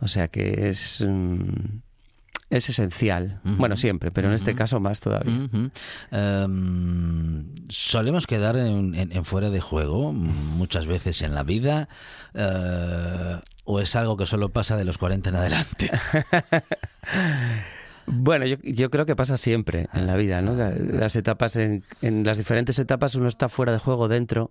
o 0.00 0.08
sea 0.08 0.26
que 0.26 0.68
es, 0.70 1.04
mm, 1.06 1.78
es 2.50 2.68
esencial. 2.70 3.40
Bueno, 3.44 3.76
siempre, 3.76 4.10
pero 4.10 4.28
en 4.28 4.34
este 4.34 4.54
caso 4.56 4.80
más 4.80 4.98
todavía. 5.00 5.48
Em, 6.10 7.44
solemos 7.68 8.26
quedar 8.26 8.56
en, 8.56 8.94
en- 8.94 9.12
en 9.12 9.24
fuera 9.24 9.50
de 9.50 9.60
juego 9.60 10.12
muchas 10.12 10.86
veces 10.86 11.22
en 11.22 11.34
la 11.34 11.42
vida 11.44 11.88
eh, 12.34 13.38
o 13.64 13.80
es 13.80 13.94
algo 13.96 14.16
que 14.16 14.24
solo 14.26 14.48
pasa 14.48 14.76
de 14.76 14.84
los 14.84 14.96
40 14.98 15.28
en 15.28 15.36
adelante. 15.36 15.90
Bueno, 18.10 18.46
yo, 18.46 18.56
yo 18.62 18.90
creo 18.90 19.06
que 19.06 19.14
pasa 19.16 19.36
siempre 19.36 19.88
en 19.92 20.06
la 20.06 20.16
vida, 20.16 20.42
¿no? 20.42 20.54
La- 20.54 20.70
Las 20.70 21.16
etapas, 21.16 21.56
en, 21.56 21.84
en 22.02 22.24
las 22.24 22.38
diferentes 22.38 22.78
etapas 22.78 23.14
uno 23.14 23.28
está 23.28 23.48
fuera 23.48 23.72
de 23.72 23.78
juego 23.78 24.08
dentro. 24.08 24.50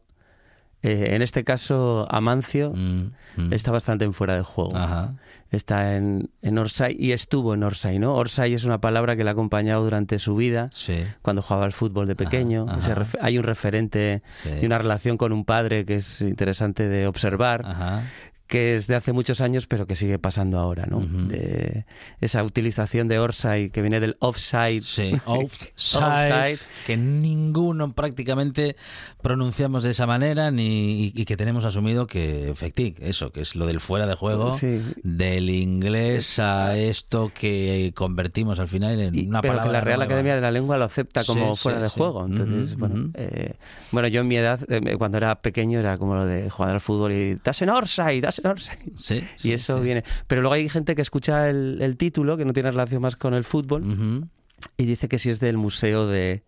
Eh, 0.84 1.16
en 1.16 1.24
este 1.24 1.44
caso, 1.44 2.06
Amancio 2.12 2.72
Mm, 2.72 3.12
mm. 3.36 3.54
está 3.54 3.72
bastante 3.72 4.06
en 4.06 4.14
fuera 4.14 4.36
de 4.36 4.44
juego. 4.44 4.78
Ajá. 4.78 5.16
Está 5.50 5.96
en, 5.96 6.30
en 6.44 6.58
Orsay 6.60 6.96
y 7.00 7.14
estuvo 7.14 7.56
en 7.56 7.64
Orsay, 7.64 7.98
¿no? 7.98 8.14
Orsay 8.14 8.54
es 8.54 8.64
una 8.64 8.80
palabra 8.80 9.16
que 9.16 9.24
le 9.24 9.32
ha 9.32 9.34
acompañado 9.34 9.84
durante 9.84 10.20
su 10.20 10.36
vida. 10.36 10.70
Sí. 10.72 11.04
cuando 11.24 11.42
jugaba 11.42 11.66
al 11.66 11.72
fútbol 11.72 12.06
de 12.08 12.16
pequeño. 12.16 12.68
Ajá, 12.70 12.92
ajá. 12.92 13.06
hay 13.22 13.40
un 13.40 13.44
referente 13.44 14.22
Sí. 14.44 14.50
y 14.62 14.66
una 14.68 14.78
relación 14.78 15.18
con 15.18 15.32
un 15.34 15.46
padre 15.46 15.84
que 15.84 15.96
es 15.96 16.22
interesante 16.22 16.88
de 16.88 17.08
observar, 17.08 17.64
Ajá. 17.66 18.04
Que 18.48 18.76
es 18.76 18.88
de 18.88 18.96
hace 18.96 19.12
muchos 19.14 19.42
años, 19.42 19.68
pero 19.68 19.86
que 19.88 19.96
sigue 19.96 20.20
pasando 20.20 20.58
ahora, 20.60 20.86
¿no? 20.86 21.00
De 21.02 21.86
esa 22.22 22.44
utilización 22.44 23.08
de 23.08 23.20
Orsay 23.20 23.70
que 23.70 23.82
viene 23.82 24.00
del 24.00 24.16
offside. 24.20 24.82
Sí, 24.82 25.14
offside, 25.26 25.72
Offside. 25.98 26.60
que 26.86 26.96
ninguno 26.98 27.94
prácticamente 27.94 28.76
pronunciamos 29.22 29.84
de 29.84 29.92
esa 29.92 30.06
manera 30.08 30.52
ni, 30.52 31.06
y, 31.08 31.14
y 31.16 31.26
que 31.26 31.36
tenemos 31.38 31.66
asumido 31.66 32.08
que, 32.08 32.50
efectivamente, 32.50 33.10
eso, 33.10 33.32
que 33.32 33.42
es 33.42 33.56
lo 33.56 33.66
del 33.66 33.80
fuera 33.80 34.06
de 34.08 34.16
juego, 34.16 34.52
Sí. 34.52 34.82
del 35.04 35.50
inglés 35.50 36.40
a 36.40 36.78
esto 36.78 37.32
que 37.34 37.92
convertimos 37.96 38.60
al 38.60 38.68
final 38.68 39.00
en 39.00 39.16
Y- 39.16 39.28
una 39.28 39.42
pero 39.42 39.54
palabra 39.56 39.70
que 39.70 39.74
la 39.74 39.82
Real 39.82 39.98
nueva. 40.00 40.06
Academia 40.12 40.36
de 40.36 40.42
la 40.42 40.52
Lengua 40.52 40.78
lo 40.78 40.86
acepta 40.86 41.24
como 41.24 41.56
Sí, 41.56 41.62
fuera 41.64 41.78
sí, 41.80 41.84
de 41.84 41.90
juego. 41.90 42.26
Entonces, 42.26 42.78
bueno, 42.78 43.10
eh, 43.16 43.54
bueno, 43.92 44.08
yo 44.08 44.22
en 44.22 44.28
mi 44.28 44.38
edad, 44.38 44.60
eh, 44.70 44.96
cuando 44.98 45.18
era 45.18 45.42
pequeño, 45.42 45.80
era 45.80 45.98
como 45.98 46.16
lo 46.16 46.26
de 46.26 46.50
jugar 46.50 46.72
al 46.74 46.82
fútbol 46.82 47.12
y 47.12 47.36
das 47.44 47.62
en 47.62 47.70
Orsay, 47.70 48.22
das 48.22 48.37
Sí, 48.98 49.24
sí, 49.36 49.50
y 49.50 49.52
eso 49.54 49.78
sí. 49.78 49.84
viene. 49.84 50.04
Pero 50.28 50.42
luego 50.42 50.54
hay 50.56 50.70
gente 50.70 50.96
que 50.96 51.02
escucha 51.02 51.50
el, 51.50 51.80
el 51.82 51.98
título, 51.98 52.38
que 52.38 52.46
no 52.46 52.54
tiene 52.54 52.72
relación 52.72 53.02
más 53.02 53.16
con 53.16 53.34
el 53.34 53.44
fútbol, 53.44 54.30
y 54.78 54.86
dice 54.86 55.08
que 55.08 55.20
si 55.20 55.30
es 55.30 55.40
del 55.40 55.58
museo 55.58 56.08
de 56.08 56.44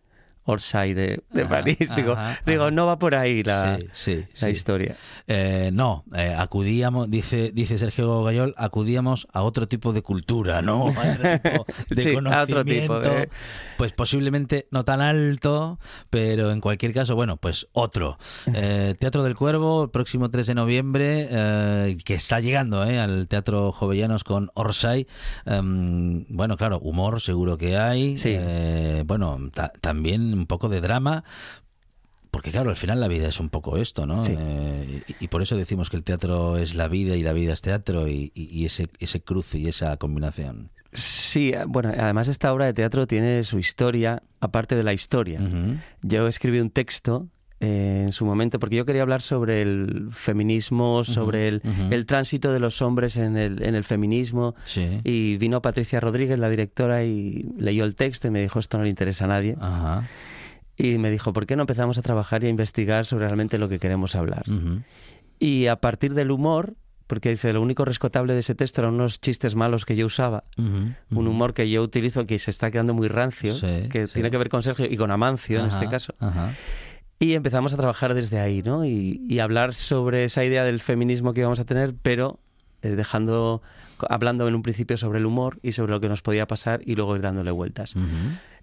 Orsay 0.49 0.93
de, 0.93 1.21
de 1.31 1.41
Ajá, 1.41 1.49
París. 1.49 1.77
digo, 1.95 2.13
ajá, 2.13 2.39
digo 2.45 2.63
ajá. 2.63 2.71
no 2.71 2.85
va 2.85 2.99
por 2.99 3.15
ahí 3.15 3.43
la, 3.43 3.77
Sí, 3.79 3.87
sí, 3.93 4.25
la 4.33 4.47
sí. 4.47 4.49
historia. 4.49 4.95
Eh, 5.27 5.69
no, 5.73 6.03
eh, 6.15 6.35
acudíamos, 6.37 7.09
dice, 7.09 7.51
dice 7.53 7.77
Sergio 7.77 8.23
Gayol, 8.23 8.53
acudíamos 8.57 9.27
a 9.33 9.43
otro 9.43 9.67
tipo 9.67 9.93
de 9.93 10.01
cultura, 10.01 10.61
¿no? 10.61 10.87
A 10.99 11.11
otro 11.11 11.39
tipo 11.39 11.65
de 11.89 12.13
conocimiento, 12.13 12.41
otro 12.43 12.65
tipo 12.65 12.99
de- 12.99 13.29
pues 13.77 13.93
posiblemente 13.93 14.67
no 14.71 14.83
tan 14.83 15.01
alto, 15.01 15.79
pero 16.09 16.51
en 16.51 16.59
cualquier 16.61 16.93
caso, 16.93 17.15
bueno, 17.15 17.37
pues 17.37 17.67
otro. 17.73 18.17
Eh, 18.53 18.95
Teatro 18.99 19.23
del 19.23 19.35
Cuervo, 19.35 19.83
el 19.83 19.89
próximo 19.89 20.29
3 20.29 20.47
de 20.47 20.55
noviembre, 20.55 21.27
que 22.03 22.13
está 22.15 22.39
llegando 22.39 22.83
eh, 22.83 22.99
al 22.99 23.27
Teatro 23.27 23.71
Jovellanos 23.71 24.23
con 24.23 24.49
Orsay. 24.53 25.07
Em, 25.45 26.25
bueno, 26.29 26.57
claro, 26.57 26.79
humor 26.79 27.21
seguro 27.21 27.57
que 27.57 27.77
hay. 27.77 28.17
Sí. 28.17 28.37
Bueno, 29.05 29.37
ta- 29.53 29.71
también 29.81 30.38
un 30.39 30.47
poco 30.47 30.69
de 30.69 30.81
drama, 30.81 31.23
porque 32.31 32.51
claro, 32.51 32.69
al 32.69 32.75
final 32.75 32.99
la 32.99 33.07
vida 33.07 33.27
es 33.27 33.39
un 33.39 33.49
poco 33.49 33.77
esto, 33.77 34.05
¿no? 34.05 34.15
Sí. 34.15 34.35
Eh, 34.37 35.03
y, 35.07 35.25
y 35.25 35.27
por 35.29 35.41
eso 35.41 35.55
decimos 35.57 35.89
que 35.89 35.97
el 35.97 36.03
teatro 36.03 36.57
es 36.57 36.75
la 36.75 36.87
vida 36.87 37.15
y 37.15 37.23
la 37.23 37.33
vida 37.33 37.53
es 37.53 37.61
teatro 37.61 38.07
y, 38.07 38.31
y- 38.35 38.49
y 38.51 38.65
ese, 38.65 38.87
ese 38.99 39.21
cruce 39.21 39.57
y 39.57 39.67
esa 39.67 39.97
combinación. 39.97 40.69
Sí, 40.93 41.51
eh, 41.53 41.63
bueno, 41.67 41.89
además 41.89 42.27
esta 42.27 42.53
obra 42.53 42.65
de 42.65 42.73
teatro 42.73 43.07
tiene 43.07 43.43
su 43.43 43.57
historia, 43.59 44.21
aparte 44.39 44.75
de 44.75 44.83
la 44.83 44.93
historia. 44.93 45.41
Yo 46.01 46.27
escribí 46.27 46.59
un 46.59 46.69
texto 46.69 47.27
eh, 47.61 48.03
en 48.05 48.11
su 48.13 48.25
momento, 48.25 48.59
porque 48.59 48.75
yo 48.77 48.85
quería 48.85 49.01
hablar 49.01 49.21
sobre 49.21 49.61
el 49.61 50.09
feminismo, 50.11 51.03
sobre 51.03 51.47
el, 51.49 51.61
ujú. 51.63 51.93
el 51.93 52.05
tránsito 52.05 52.53
de 52.53 52.59
los 52.59 52.81
hombres 52.81 53.17
en 53.17 53.35
el, 53.37 53.61
en 53.63 53.75
el 53.75 53.83
feminismo. 53.83 54.55
Sí. 54.65 55.01
Y 55.03 55.37
vino 55.37 55.61
Patricia 55.61 55.99
Rodríguez, 55.99 56.39
la 56.39 56.49
directora, 56.49 57.03
y 57.03 57.49
leyó 57.57 57.83
el 57.83 57.95
texto 57.95 58.27
y 58.27 58.31
me 58.31 58.41
dijo, 58.41 58.59
esto 58.59 58.77
no 58.77 58.83
le 58.85 58.89
interesa 58.89 59.25
a 59.25 59.27
nadie. 59.27 59.55
Ajá. 59.59 60.07
Y 60.77 60.97
me 60.97 61.11
dijo, 61.11 61.33
¿por 61.33 61.45
qué 61.45 61.57
no 61.57 61.63
empezamos 61.63 61.97
a 61.97 62.01
trabajar 62.01 62.43
y 62.43 62.47
a 62.47 62.49
investigar 62.49 63.05
sobre 63.05 63.25
realmente 63.25 63.57
lo 63.57 63.67
que 63.67 63.79
queremos 63.79 64.15
hablar? 64.15 64.43
Ujú. 64.49 64.81
Y 65.37 65.67
a 65.67 65.75
partir 65.75 66.13
del 66.13 66.31
humor, 66.31 66.75
porque 67.07 67.29
dice, 67.31 67.51
lo 67.51 67.61
único 67.61 67.83
rescatable 67.83 68.33
de 68.33 68.39
ese 68.39 68.55
texto 68.55 68.81
eran 68.81 68.93
unos 68.93 69.19
chistes 69.19 69.55
malos 69.55 69.83
que 69.83 69.95
yo 69.97 70.05
usaba, 70.05 70.43
Ujú. 70.57 70.93
un 71.19 71.27
humor 71.27 71.53
que 71.53 71.69
yo 71.69 71.81
utilizo 71.83 72.25
que 72.25 72.39
se 72.39 72.51
está 72.51 72.71
quedando 72.71 72.93
muy 72.93 73.09
rancio, 73.09 73.53
Sí, 73.55 73.89
que 73.89 74.07
sí. 74.07 74.13
tiene 74.13 74.31
que 74.31 74.37
ver 74.37 74.47
con 74.47 74.63
Sergio 74.63 74.85
y 74.89 74.95
con 74.95 75.11
Amancio 75.11 75.59
en 75.59 75.65
Ajá, 75.65 75.79
este 75.79 75.89
caso. 75.89 76.13
Ajá. 76.19 76.53
Y 77.19 77.33
empezamos 77.33 77.73
a 77.73 77.77
trabajar 77.77 78.13
desde 78.13 78.39
ahí, 78.39 78.63
¿no? 78.63 78.85
Y, 78.85 79.21
y 79.27 79.39
hablar 79.39 79.73
sobre 79.73 80.23
esa 80.23 80.45
idea 80.45 80.63
del 80.63 80.79
feminismo 80.79 81.33
que 81.33 81.41
íbamos 81.41 81.59
a 81.59 81.65
tener, 81.65 81.93
pero 82.01 82.39
eh, 82.81 82.89
dejando, 82.95 83.61
hablando 84.07 84.47
en 84.47 84.55
un 84.55 84.61
principio 84.63 84.97
sobre 84.97 85.19
el 85.19 85.25
humor 85.25 85.59
y 85.61 85.73
sobre 85.73 85.91
lo 85.91 85.99
que 85.99 86.07
nos 86.07 86.21
podía 86.21 86.47
pasar 86.47 86.79
y 86.85 86.95
luego 86.95 87.15
ir 87.17 87.21
dándole 87.21 87.51
vueltas. 87.51 87.93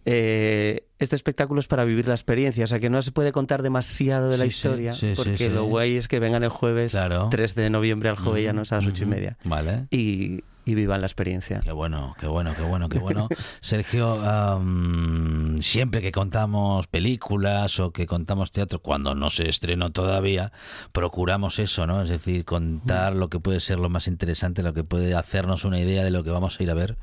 Eh, 0.06 0.86
este 1.00 1.16
espectáculo 1.16 1.60
es 1.60 1.66
para 1.66 1.84
vivir 1.84 2.06
la 2.06 2.14
experiencia, 2.14 2.64
o 2.64 2.66
sea 2.68 2.78
que 2.78 2.88
no 2.88 3.02
se 3.02 3.10
puede 3.12 3.32
contar 3.32 3.62
demasiado 3.62 4.30
de 4.30 4.38
la 4.38 4.44
Sí, 4.44 4.48
historia, 4.48 4.94
sí, 4.94 5.10
sí, 5.10 5.12
porque 5.16 5.50
lo 5.50 5.64
guay 5.64 5.96
es 5.96 6.06
que 6.08 6.20
vengan 6.20 6.44
el 6.44 6.48
jueves 6.48 6.92
Claro. 6.92 7.28
3 7.30 7.54
de 7.56 7.70
noviembre 7.70 8.08
al 8.08 8.16
Jovellanos 8.16 8.70
a 8.72 8.76
las 8.76 8.86
ocho 8.86 9.02
y 9.02 9.06
media 9.06 9.36
Vale. 9.44 9.86
y, 9.90 10.44
y 10.66 10.74
vivan 10.74 11.00
la 11.00 11.06
experiencia. 11.06 11.60
Qué 11.60 11.72
bueno, 11.72 12.14
qué 12.20 12.26
bueno, 12.26 12.52
qué 12.54 12.62
bueno, 12.62 12.88
qué 12.90 12.98
bueno. 12.98 13.28
Sergio, 13.60 14.20
am, 14.28 15.62
siempre 15.62 16.02
que 16.02 16.12
contamos 16.12 16.86
películas 16.88 17.78
o 17.80 17.92
que 17.92 18.06
contamos 18.06 18.50
teatro, 18.50 18.80
cuando 18.80 19.14
no 19.14 19.30
se 19.30 19.48
estrenó 19.48 19.90
todavía, 19.92 20.52
procuramos 20.92 21.58
eso, 21.58 21.86
¿no? 21.86 22.02
Es 22.02 22.08
decir, 22.08 22.44
contar 22.44 23.14
lo 23.14 23.28
que 23.28 23.38
puede 23.40 23.60
ser 23.60 23.78
lo 23.78 23.88
más 23.88 24.08
interesante, 24.08 24.62
lo 24.62 24.74
que 24.74 24.84
puede 24.84 25.14
hacernos 25.14 25.64
una 25.64 25.78
idea 25.78 26.02
de 26.04 26.10
lo 26.10 26.24
que 26.24 26.30
vamos 26.30 26.58
a 26.58 26.62
ir 26.62 26.70
a 26.70 26.74
ver. 26.74 26.96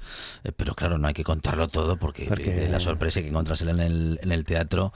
Eh, 0.43 0.51
pero 0.55 0.75
claro, 0.75 0.97
no 0.97 1.07
hay 1.07 1.13
que 1.13 1.23
contarlo 1.23 1.67
todo 1.69 1.97
porque, 1.97 2.25
Porque- 2.27 2.67
la 2.69 2.79
sorpresa 2.79 3.21
que 3.21 3.29
encontras 3.29 3.61
en 3.61 3.79
el, 3.79 4.19
en 4.21 4.31
el 4.31 4.43
teatro 4.43 4.91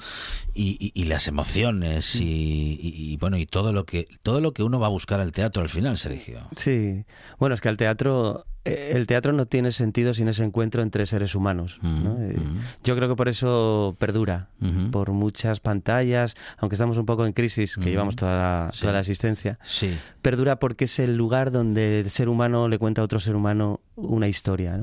y, 0.54 0.78
y- 0.80 0.92
y 1.02 1.06
las 1.06 1.28
emociones 1.28 2.16
y, 2.16 2.80
y- 2.82 3.18
bueno 3.18 3.38
y 3.38 3.46
todo 3.46 3.72
lo 3.74 3.86
que 3.86 4.06
todo 4.24 4.42
lo 4.42 4.52
que 4.54 4.64
uno 4.64 4.80
va 4.80 4.88
a 4.88 4.90
buscar 4.90 5.20
al 5.22 5.32
teatro 5.32 5.62
al 5.64 5.70
final, 5.70 5.98
Sergio. 5.98 6.48
Sí, 6.56 7.06
bueno, 7.40 7.56
es 7.56 7.62
que 7.62 7.70
el 7.70 7.78
teatro, 7.78 8.46
el 8.92 9.08
teatro 9.08 9.34
no 9.34 9.46
tiene 9.46 9.72
sentido 9.72 10.14
sin 10.14 10.28
ese 10.28 10.44
encuentro 10.44 10.82
entre 10.82 11.06
seres 11.06 11.36
humanos. 11.36 11.80
¿no? 11.82 12.16
Mm, 12.16 12.22
Eh, 12.32 12.38
mm. 12.38 12.58
Yo 12.84 12.96
creo 12.96 13.08
que 13.10 13.16
por 13.16 13.28
eso 13.30 13.96
perdura, 14.00 14.50
por 14.92 15.12
muchas 15.12 15.60
pantallas, 15.60 16.36
aunque 16.58 16.76
estamos 16.76 16.98
un 16.98 17.06
poco 17.06 17.26
en 17.26 17.34
crisis, 17.34 17.76
que 17.78 17.90
llevamos 17.90 18.16
toda 18.16 18.32
la, 18.66 18.72
Sí. 18.74 18.82
toda 18.82 18.94
la 18.94 19.00
existencia, 19.00 19.60
Sí. 19.64 19.98
perdura 20.22 20.60
porque 20.60 20.86
es 20.86 21.00
el 21.00 21.16
lugar 21.18 21.52
donde 21.52 22.02
el 22.02 22.10
ser 22.10 22.30
humano 22.30 22.68
le 22.68 22.78
cuenta 22.80 23.02
a 23.02 23.06
otro 23.06 23.20
ser 23.20 23.36
humano 23.36 23.80
una 23.96 24.28
historia. 24.28 24.80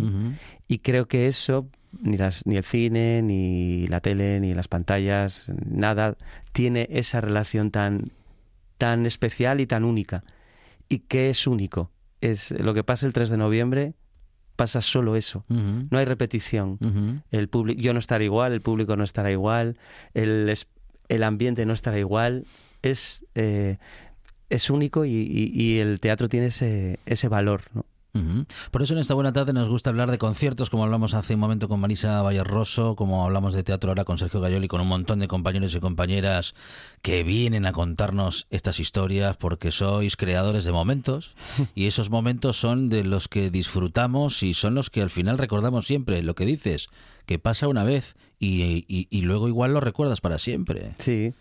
Y 0.69 0.79
creo 0.79 1.07
que 1.07 1.29
eso 1.29 1.69
ni, 2.01 2.17
las, 2.17 2.45
ni 2.47 2.57
el 2.57 2.65
cine, 2.65 3.23
ni 3.23 3.87
la 3.87 4.01
tele, 4.01 4.41
ni 4.41 4.53
las 4.55 4.67
pantallas, 4.69 5.47
nada 5.65 6.17
tiene 6.53 6.89
esa 6.91 7.21
relación 7.21 7.71
tan, 7.71 8.11
tan 8.79 9.07
especial 9.07 9.61
y 9.61 9.67
tan 9.67 9.85
única. 9.85 10.23
¿Y 10.89 10.99
qué 11.01 11.31
es 11.31 11.47
único? 11.47 11.91
Es 12.25 12.51
lo 12.53 12.73
que 12.73 12.83
pasa 12.85 13.07
el 13.07 13.13
3 13.13 13.29
de 13.29 13.37
noviembre, 13.37 13.95
pasa 14.57 14.81
solo 14.81 15.15
eso. 15.15 15.45
No 15.49 15.99
hay 15.99 16.07
repetición. 16.07 17.23
El 17.31 17.49
público, 17.49 17.81
yo 17.81 17.93
no 17.93 17.99
estaré 17.99 18.25
igual, 18.25 18.53
el 18.53 18.63
público 18.63 18.97
no 18.97 19.05
estará 19.05 19.31
igual, 19.31 19.77
el, 20.15 20.53
el 21.09 21.23
ambiente 21.23 21.67
no 21.67 21.75
estará 21.75 21.99
igual. 21.99 22.47
Es, 22.83 23.27
eh, 23.35 23.77
es 24.49 24.71
único 24.71 25.05
y, 25.05 25.11
y, 25.11 25.79
el 25.79 26.01
teatro 26.01 26.29
tiene 26.29 26.47
ese, 26.47 26.99
ese 27.07 27.29
valor. 27.29 27.63
¿no? 27.75 27.85
Por 28.71 28.83
eso 28.83 28.95
en 28.95 29.01
esta 29.01 29.15
buena 29.15 29.33
tarde 29.33 29.53
nos 29.53 29.69
gusta 29.69 29.91
hablar 29.91 30.11
de 30.11 30.19
conciertos, 30.19 30.71
como 30.71 30.85
hablamos 30.85 31.15
hace 31.15 31.35
un 31.35 31.41
momento 31.41 31.69
con 31.69 31.81
Marisa 31.81 32.23
Vallarroso, 32.23 32.95
como 32.95 33.25
hablamos 33.25 33.55
de 33.55 33.65
teatro 33.65 33.91
ahora 33.91 34.05
con 34.05 34.19
Sergio 34.19 34.41
Gayoli, 34.41 34.69
con 34.69 34.81
un 34.81 34.87
montón 34.87 35.19
de 35.19 35.27
compañeros 35.27 35.75
y 35.75 35.81
compañeras 35.81 36.55
que 37.03 37.25
vienen 37.25 37.67
a 37.67 37.73
contarnos 37.73 38.47
estas 38.51 38.79
historias 38.79 39.37
porque 39.37 39.73
sois 39.73 40.17
creadores 40.17 40.65
de 40.65 40.71
momentos 40.71 41.35
y 41.75 41.87
esos 41.87 42.09
momentos 42.09 42.57
son 42.57 42.89
de 42.89 43.03
los 43.03 43.27
que 43.27 43.51
disfrutamos 43.51 44.43
y 44.45 44.55
son 44.55 44.77
los 44.77 44.91
que 44.91 45.03
al 45.03 45.11
final 45.11 45.37
recordamos 45.37 45.87
siempre. 45.87 46.23
Lo 46.23 46.37
que 46.37 46.47
dices, 46.47 46.91
que 47.27 47.39
pasa 47.39 47.69
una 47.69 47.83
vez 47.83 48.15
y, 48.39 48.85
y, 48.89 49.21
luego 49.23 49.49
igual 49.49 49.73
lo 49.73 49.81
recuerdas 49.81 50.21
para 50.21 50.39
siempre. 50.39 50.93
Sí, 50.99 51.33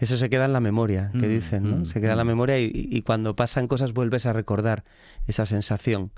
eso 0.00 0.16
se 0.16 0.30
queda 0.30 0.46
en 0.46 0.52
la 0.52 0.60
memoria, 0.60 1.10
que 1.12 1.26
mm, 1.26 1.30
dicen, 1.30 1.70
¿no? 1.70 1.76
Mm, 1.78 1.86
se 1.86 2.00
queda 2.00 2.12
en 2.12 2.18
la 2.18 2.24
mm. 2.24 2.28
memoria 2.28 2.58
y, 2.58 3.02
cuando 3.02 3.36
pasan 3.36 3.68
cosas 3.68 3.92
vuelves 3.92 4.26
a 4.26 4.32
recordar 4.32 4.84
esa 5.26 5.46
sensación 5.46 6.10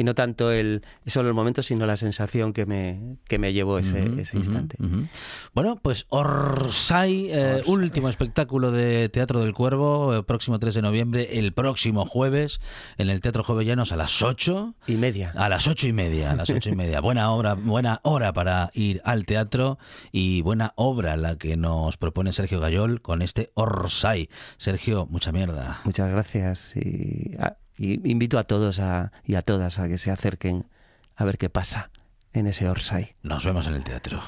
y 0.00 0.04
no 0.04 0.14
tanto 0.14 0.50
el 0.50 0.82
solo 1.06 1.28
el 1.28 1.34
momento, 1.34 1.62
sino 1.62 1.84
la 1.84 1.98
sensación 1.98 2.52
que 2.52 2.64
me, 2.64 3.18
que 3.28 3.38
me 3.38 3.52
llevó 3.52 3.78
ese, 3.78 4.20
ese 4.20 4.38
instante. 4.38 4.76
Bueno, 5.54 5.78
pues 5.82 6.06
Orsay, 6.08 7.28
eh, 7.30 7.62
último 7.66 8.08
espectáculo 8.08 8.72
de 8.72 9.10
Teatro 9.10 9.40
del 9.40 9.52
Cuervo, 9.52 10.14
el 10.14 10.24
próximo 10.24 10.58
3 10.58 10.74
de 10.74 10.82
noviembre, 10.82 11.38
el 11.38 11.52
próximo 11.52 12.06
jueves, 12.06 12.60
en 12.96 13.10
el 13.10 13.20
Teatro 13.20 13.44
Jovellanos 13.44 13.92
a 13.92 13.96
las 13.96 14.22
8. 14.22 14.74
Y 14.86 14.94
media. 14.94 15.32
A 15.36 15.48
las 15.48 15.66
ocho 15.66 15.86
y 15.86 15.92
media, 15.92 16.30
a 16.30 16.36
las 16.36 16.48
ocho 16.48 16.70
y 16.70 16.76
media. 16.76 17.00
buena 17.00 17.30
obra, 17.30 17.54
buena 17.54 18.00
hora 18.02 18.32
para 18.32 18.70
ir 18.72 19.02
al 19.04 19.26
teatro 19.26 19.78
y 20.12 20.40
buena 20.42 20.72
obra 20.76 21.16
la 21.16 21.36
que 21.36 21.56
nos 21.56 21.96
propone 21.98 22.32
Sergio 22.32 22.60
Gayol 22.60 23.02
con 23.02 23.20
este 23.20 23.50
Orsay. 23.54 24.28
Sergio, 24.56 25.06
mucha 25.10 25.30
mierda. 25.30 25.80
Muchas 25.84 26.10
gracias 26.10 26.74
y 26.76 27.36
y 27.80 28.08
invito 28.08 28.38
a 28.38 28.44
todos 28.44 28.78
a, 28.78 29.10
y 29.24 29.34
a 29.36 29.42
todas 29.42 29.78
a 29.78 29.88
que 29.88 29.96
se 29.96 30.10
acerquen 30.10 30.66
a 31.16 31.24
ver 31.24 31.38
qué 31.38 31.48
pasa 31.48 31.90
en 32.34 32.46
ese 32.46 32.68
Orsay. 32.68 33.16
Nos 33.22 33.44
vemos 33.44 33.66
en 33.66 33.74
el 33.74 33.82
teatro. 33.82 34.22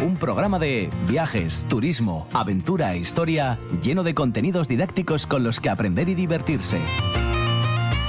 Un 0.00 0.16
programa 0.16 0.60
de 0.60 0.88
viajes, 1.08 1.66
turismo, 1.68 2.28
aventura 2.32 2.94
e 2.94 2.98
historia 2.98 3.58
lleno 3.82 4.04
de 4.04 4.14
contenidos 4.14 4.68
didácticos 4.68 5.26
con 5.26 5.42
los 5.42 5.58
que 5.58 5.68
aprender 5.68 6.08
y 6.08 6.14
divertirse. 6.14 6.78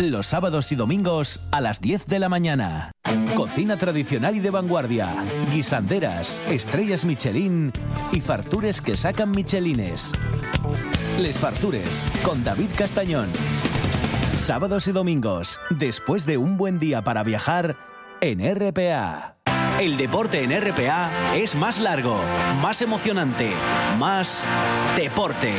Los 0.00 0.26
sábados 0.26 0.72
y 0.72 0.74
domingos 0.74 1.40
a 1.52 1.60
las 1.60 1.80
10 1.80 2.08
de 2.08 2.18
la 2.18 2.28
mañana. 2.28 2.90
Cocina 3.36 3.76
tradicional 3.76 4.34
y 4.34 4.40
de 4.40 4.50
vanguardia. 4.50 5.14
Guisanderas, 5.52 6.42
estrellas 6.48 7.04
Michelin 7.04 7.72
y 8.10 8.20
fartures 8.20 8.80
que 8.80 8.96
sacan 8.96 9.30
Michelines. 9.30 10.12
Les 11.20 11.38
Fartures 11.38 12.04
con 12.24 12.42
David 12.42 12.70
Castañón. 12.76 13.28
Sábados 14.36 14.88
y 14.88 14.92
domingos, 14.92 15.60
después 15.70 16.26
de 16.26 16.38
un 16.38 16.56
buen 16.56 16.80
día 16.80 17.04
para 17.04 17.22
viajar 17.22 17.76
en 18.20 18.40
RPA. 18.40 19.36
El 19.78 19.96
deporte 19.96 20.42
en 20.42 20.60
RPA 20.60 21.36
es 21.36 21.54
más 21.54 21.78
largo, 21.78 22.20
más 22.60 22.82
emocionante, 22.82 23.52
más 23.96 24.44
deporte. 24.96 25.52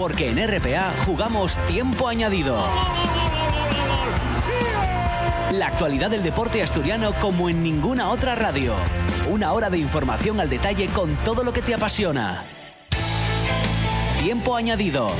Porque 0.00 0.30
en 0.30 0.38
RPA 0.38 0.94
jugamos 1.04 1.58
tiempo 1.66 2.08
añadido. 2.08 2.56
La 5.52 5.66
actualidad 5.66 6.10
del 6.10 6.22
deporte 6.22 6.62
asturiano 6.62 7.12
como 7.20 7.50
en 7.50 7.62
ninguna 7.62 8.08
otra 8.08 8.34
radio. 8.34 8.72
Una 9.28 9.52
hora 9.52 9.68
de 9.68 9.76
información 9.76 10.40
al 10.40 10.48
detalle 10.48 10.86
con 10.86 11.16
todo 11.16 11.44
lo 11.44 11.52
que 11.52 11.60
te 11.60 11.74
apasiona. 11.74 12.44
Tiempo 14.22 14.56
añadido. 14.56 15.10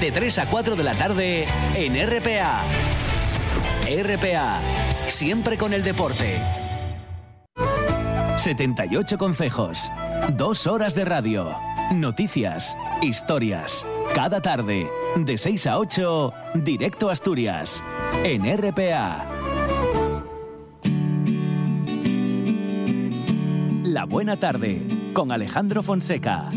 De 0.00 0.10
3 0.10 0.38
a 0.38 0.46
4 0.46 0.74
de 0.74 0.84
la 0.84 0.94
tarde 0.94 1.44
en 1.74 1.96
RPA. 2.08 2.62
RPA. 3.84 4.58
Siempre 5.08 5.58
con 5.58 5.74
el 5.74 5.82
deporte. 5.82 6.40
78 8.38 9.18
consejos, 9.18 9.92
dos 10.32 10.66
horas 10.66 10.94
de 10.94 11.04
radio, 11.04 11.54
noticias, 11.92 12.76
historias. 13.02 13.84
Cada 14.14 14.40
tarde, 14.40 14.88
de 15.16 15.38
6 15.38 15.66
a 15.66 15.78
8, 15.78 16.32
directo 16.54 17.08
a 17.08 17.12
Asturias, 17.12 17.82
en 18.24 18.44
RPA. 18.44 19.26
La 23.84 24.04
buena 24.04 24.36
tarde, 24.36 24.82
con 25.12 25.32
Alejandro 25.32 25.82
Fonseca. 25.82 26.48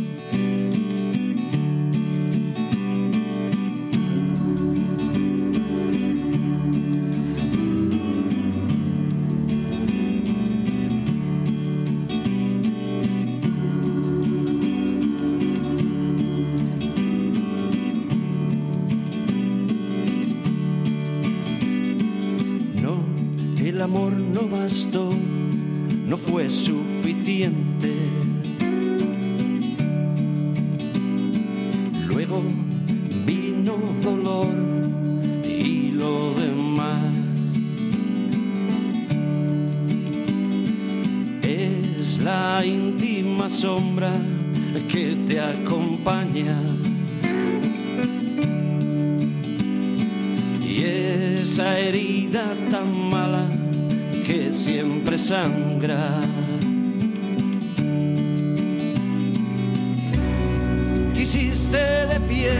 Quisiste 61.16 62.06
de 62.06 62.20
pie 62.30 62.54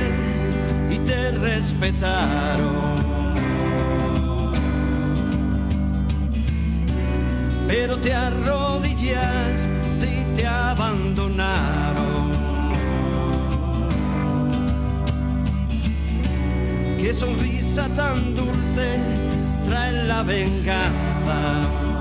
y 0.90 0.98
te 1.06 1.34
respetaron. 1.34 2.96
Pero 7.68 7.98
te 7.98 8.12
arrodillaste 8.12 10.08
y 10.22 10.36
te 10.36 10.48
abandonaron. 10.48 12.32
Qué 16.98 17.14
sonrisa 17.14 17.88
tan 17.90 18.34
dulce 18.36 19.00
trae 19.68 19.92
la 20.08 20.24
venganza. 20.24 21.93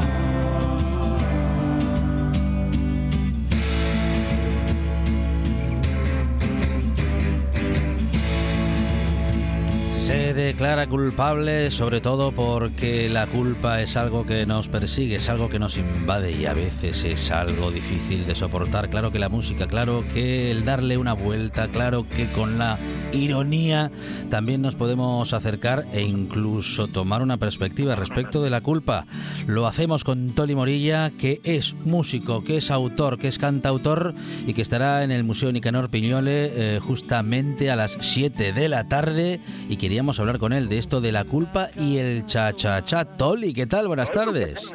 Declara 10.13 10.87
culpable 10.87 11.71
sobre 11.71 12.01
todo 12.01 12.33
porque 12.33 13.09
la 13.09 13.27
culpa 13.27 13.81
es 13.81 13.97
algo 13.97 14.27
que 14.27 14.47
nos 14.47 14.69
persigue, 14.69 15.17
es 15.17 15.29
algo 15.29 15.49
que 15.49 15.59
nos 15.59 15.79
invade 15.79 16.33
y 16.33 16.47
a 16.47 16.55
veces 16.55 17.05
es 17.05 17.31
algo 17.31 17.71
difícil 17.71 18.27
de 18.27 18.35
soportar. 18.35 18.91
Claro 18.91 19.11
que 19.11 19.19
la 19.19 19.29
música, 19.29 19.67
claro 19.67 20.05
que 20.13 20.51
el 20.51 20.65
darle 20.65 20.99
una 20.99 21.13
vuelta, 21.15 21.69
claro 21.69 22.07
que 22.09 22.31
con 22.33 22.59
la 22.59 22.79
ironía, 23.13 23.91
también 24.31 24.63
nos 24.63 24.75
podemos 24.75 25.33
acercar 25.33 25.87
e 25.93 26.03
incluso 26.03 26.89
tomar 26.89 27.23
una 27.23 27.37
perspectiva 27.37 27.97
respecto 27.97 28.43
de 28.43 28.51
la 28.51 28.61
culpa. 28.61 29.07
Lo 29.47 29.67
hacemos 29.67 30.05
con 30.05 30.35
Toli 30.35 30.55
Morilla, 30.55 31.11
que 31.11 31.41
es 31.45 31.75
músico, 31.85 32.43
que 32.45 32.59
es 32.59 32.71
autor, 32.71 33.19
que 33.19 33.29
es 33.29 33.39
cantautor 33.39 34.15
y 34.47 34.55
que 34.55 34.63
estará 34.63 35.05
en 35.05 35.11
el 35.11 35.25
Museo 35.25 35.53
Nicanor 35.53 35.91
Piñole 35.91 36.77
eh, 36.77 36.81
justamente 36.81 37.71
a 37.71 37.77
las 37.77 37.97
7 38.01 38.53
de 38.53 38.69
la 38.69 38.89
tarde 38.89 39.41
y 39.69 39.77
queríamos 39.77 40.19
hablar 40.21 40.39
con 40.39 40.53
él 40.53 40.69
de 40.69 40.79
esto 40.79 41.01
de 41.01 41.13
la 41.13 41.25
culpa 41.25 41.69
y 41.77 41.99
el 41.99 42.27
cha-cha-cha. 42.27 43.05
Toli, 43.05 43.53
¿qué 43.53 43.67
tal? 43.67 43.89
Buenas 43.89 44.11
tardes. 44.11 44.71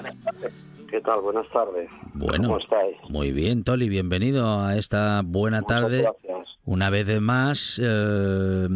¿Qué 0.89 1.01
tal? 1.01 1.21
Buenas 1.21 1.47
tardes. 1.49 1.89
Bueno, 2.13 2.47
¿Cómo 2.47 2.59
estáis? 2.59 2.95
muy 3.09 3.31
bien, 3.31 3.63
Toli, 3.63 3.89
bienvenido 3.89 4.59
a 4.61 4.77
esta 4.77 5.21
buena 5.25 5.61
Muchas 5.61 5.81
tarde. 5.81 6.01
gracias. 6.03 6.47
Una 6.65 6.89
vez 6.89 7.21
más, 7.21 7.79
eh, 7.81 8.67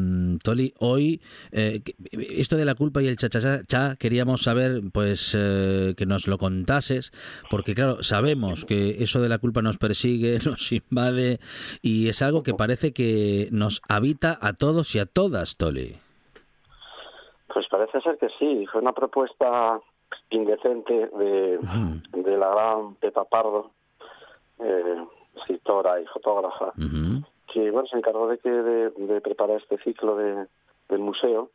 Toli, 0.43 0.73
hoy, 0.79 1.21
eh, 1.51 1.81
esto 2.13 2.55
de 2.55 2.63
la 2.65 2.75
culpa 2.75 3.01
y 3.01 3.07
el 3.07 3.17
cha-cha-cha, 3.17 3.95
queríamos 3.97 4.43
saber, 4.43 4.81
pues, 4.93 5.35
eh, 5.37 5.93
que 5.97 6.05
nos 6.05 6.27
lo 6.27 6.37
contases, 6.37 7.11
porque 7.49 7.75
claro, 7.75 8.01
sabemos 8.03 8.63
que 8.65 9.03
eso 9.03 9.21
de 9.21 9.27
la 9.29 9.39
culpa 9.39 9.61
nos 9.61 9.77
persigue, 9.77 10.39
nos 10.45 10.71
invade, 10.71 11.39
y 11.81 12.07
es 12.07 12.21
algo 12.21 12.43
que 12.43 12.53
parece 12.53 12.93
que 12.93 13.49
nos 13.51 13.81
habita 13.89 14.37
a 14.41 14.53
todos 14.53 14.95
y 14.95 14.99
a 14.99 15.05
todas, 15.05 15.57
Toli. 15.57 15.97
Pues 17.53 17.65
parece 17.69 17.99
ser 18.01 18.17
que 18.17 18.27
sí. 18.39 18.65
Fue 18.71 18.79
una 18.81 18.93
propuesta 18.93 19.81
indecente 20.29 21.07
de, 21.07 21.59
de 22.11 22.37
la 22.37 22.49
gran 22.49 22.95
Pepa 22.95 23.25
Pardo, 23.25 23.71
eh, 24.59 25.05
escritora 25.35 25.99
y 25.99 26.05
fotógrafa, 26.07 26.73
que 27.53 27.71
bueno 27.71 27.87
se 27.87 27.97
encargó 27.97 28.27
de 28.27 28.37
que 28.37 28.49
de, 28.49 28.89
de 28.89 29.21
preparar 29.21 29.57
este 29.57 29.77
ciclo 29.79 30.15
de, 30.15 30.47
del 30.89 30.99
museo. 30.99 31.49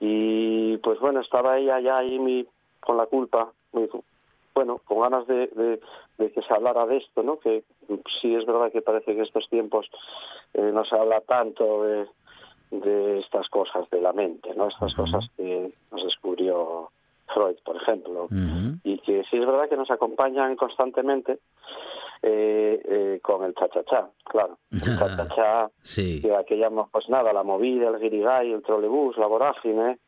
Y 0.00 0.78
pues 0.78 0.98
bueno 0.98 1.20
estaba 1.20 1.58
ella 1.58 1.78
ya 1.80 1.98
ahí 1.98 2.18
mi, 2.18 2.46
con 2.80 2.96
la 2.96 3.06
culpa 3.06 3.52
bueno 4.54 4.80
con 4.84 5.00
ganas 5.00 5.26
de, 5.26 5.46
de, 5.48 5.80
de 6.18 6.32
que 6.32 6.42
se 6.42 6.54
hablara 6.54 6.86
de 6.86 6.98
esto 6.98 7.22
no 7.22 7.38
que 7.38 7.64
sí 8.20 8.34
es 8.34 8.44
verdad 8.44 8.70
que 8.70 8.82
parece 8.82 9.14
que 9.14 9.22
estos 9.22 9.48
tiempos 9.48 9.88
eh, 10.54 10.70
no 10.72 10.84
se 10.84 10.96
habla 10.96 11.20
tanto 11.20 11.84
de, 11.84 12.06
de 12.70 13.20
estas 13.20 13.48
cosas 13.48 13.88
de 13.90 14.00
la 14.00 14.12
mente 14.12 14.54
no 14.54 14.68
estas 14.68 14.94
cosas 14.94 15.24
que 15.36 15.72
nos 15.90 16.04
descubrió 16.04 16.90
Freud 17.34 17.56
por 17.64 17.76
ejemplo 17.76 18.28
y 18.84 18.98
que 18.98 19.22
sí 19.30 19.36
es 19.38 19.46
verdad 19.46 19.68
que 19.68 19.76
nos 19.76 19.90
acompañan 19.90 20.56
constantemente 20.56 21.38
eh, 22.22 22.80
eh, 22.84 23.20
con 23.22 23.42
el 23.44 23.52
cha-cha-cha, 23.54 24.08
claro. 24.24 24.58
El 24.70 24.80
cha-cha-cha, 24.80 25.70
Sí. 25.82 26.20
que 26.22 26.34
aquí 26.36 26.56
llamamos, 26.56 26.88
pues 26.92 27.08
nada, 27.08 27.32
la 27.32 27.42
movida, 27.42 27.88
el 27.88 27.98
guirigay, 27.98 28.52
el 28.52 28.62
trolebús, 28.62 29.16
la 29.18 29.26
vorágine, 29.26 29.98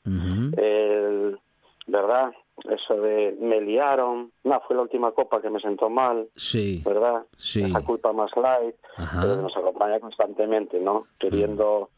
el, 0.56 1.38
¿verdad? 1.86 2.32
Eso 2.70 2.94
de 3.00 3.36
me 3.40 3.60
liaron, 3.60 4.30
no, 4.44 4.60
fue 4.66 4.76
la 4.76 4.82
última 4.82 5.10
copa 5.10 5.42
que 5.42 5.50
me 5.50 5.58
sentó 5.60 5.90
mal, 5.90 6.28
Sí. 6.36 6.82
¿verdad? 6.84 7.24
Sí. 7.36 7.64
Esa 7.64 7.80
culpa 7.84 8.12
más 8.12 8.30
light, 8.36 8.76
Ajá. 8.96 9.20
pero 9.22 9.36
que 9.36 9.42
nos 9.42 9.56
acompaña 9.56 9.98
constantemente, 9.98 10.78
¿no? 10.78 11.06
Queriendo, 11.18 11.90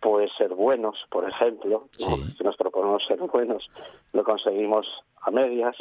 pues, 0.00 0.30
ser 0.38 0.54
buenos, 0.54 0.96
por 1.10 1.28
ejemplo, 1.28 1.88
¿no? 1.98 2.16
Sí. 2.16 2.34
Si 2.38 2.44
nos 2.44 2.56
proponemos 2.56 3.04
ser 3.06 3.18
buenos, 3.20 3.68
lo 4.12 4.22
conseguimos 4.24 4.86
a 5.22 5.30
medias 5.30 5.76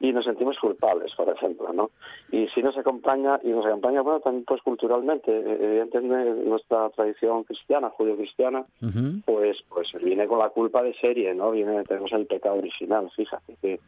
y 0.00 0.12
nos 0.12 0.24
sentimos 0.24 0.58
culpables, 0.58 1.12
por 1.16 1.28
ejemplo, 1.28 1.72
¿no? 1.72 1.90
Y 2.30 2.48
si 2.48 2.60
nos 2.62 2.76
acompaña, 2.76 3.38
y 3.42 3.48
nos 3.50 3.64
acompaña, 3.64 4.02
bueno, 4.02 4.20
también 4.20 4.44
pues 4.44 4.60
culturalmente, 4.62 5.30
eh, 5.30 5.58
evidentemente 5.60 6.48
nuestra 6.48 6.90
tradición 6.90 7.44
cristiana, 7.44 7.90
judío-cristiana, 7.90 8.66
Ujú. 8.82 9.20
pues 9.24 9.56
pues 9.68 9.88
viene 10.02 10.26
con 10.26 10.38
la 10.40 10.50
culpa 10.50 10.82
de 10.82 10.94
serie, 10.94 11.34
¿no? 11.34 11.52
Viene, 11.52 11.84
tenemos 11.84 12.12
el 12.12 12.26
pecado 12.26 12.56
original, 12.56 13.10
fíjate, 13.14 13.56
qué, 13.62 13.80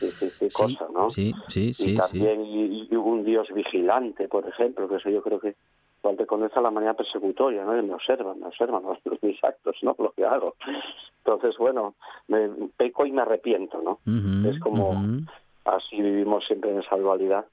qué- 0.00 0.10
qué- 0.18 0.32
qué 0.38 0.50
Sí, 0.50 0.76
cosa, 0.76 0.86
¿no? 0.92 1.08
sí, 1.10 1.32
sí, 1.48 1.68
y 1.70 1.74
sí, 1.74 1.88
sí. 1.90 1.96
también 1.96 2.44
y, 2.44 2.88
y 2.90 2.96
un 2.96 3.24
Dios 3.24 3.48
vigilante, 3.54 4.26
por 4.28 4.46
ejemplo, 4.46 4.88
que 4.88 4.96
eso 4.96 5.08
yo 5.10 5.22
creo 5.22 5.38
que 5.40 5.54
igual 6.02 6.16
te 6.16 6.26
conoce 6.26 6.58
a 6.58 6.62
la 6.62 6.70
manera 6.70 6.94
persecutoria, 6.94 7.64
¿no? 7.64 7.78
Y 7.78 7.82
me 7.82 7.94
observan, 7.94 8.40
me 8.40 8.46
observan 8.46 8.82
los, 8.82 8.98
mis 9.22 9.42
actos, 9.44 9.76
¿no? 9.82 9.94
Lo 9.98 10.12
que 10.12 10.24
hago. 10.24 10.54
Entonces, 11.18 11.56
bueno, 11.58 11.94
me 12.28 12.48
peco 12.76 13.06
y 13.06 13.12
me 13.12 13.22
arrepiento, 13.22 13.80
¿no? 13.82 13.98
Es 14.48 14.58
como 14.60 15.04
así 15.64 16.00
vivimos 16.00 16.44
siempre 16.46 16.70
en 16.70 16.80
esa 16.80 16.96
dualidad, 16.96 17.44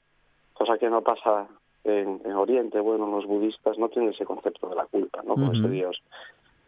cosa 0.54 0.78
que 0.78 0.90
no 0.90 1.02
pasa 1.02 1.48
en, 1.84 2.22
en 2.24 2.34
Oriente. 2.34 2.80
Bueno, 2.80 3.08
los 3.08 3.26
budistas 3.26 3.78
no 3.78 3.90
tienen 3.90 4.14
ese 4.14 4.26
concepto 4.26 4.70
de 4.70 4.76
la 4.76 4.86
culpa, 4.86 5.22
¿no? 5.24 5.34
Como 5.36 5.52
Ujú. 5.52 5.60
ese 5.60 5.70
Dios 5.70 6.02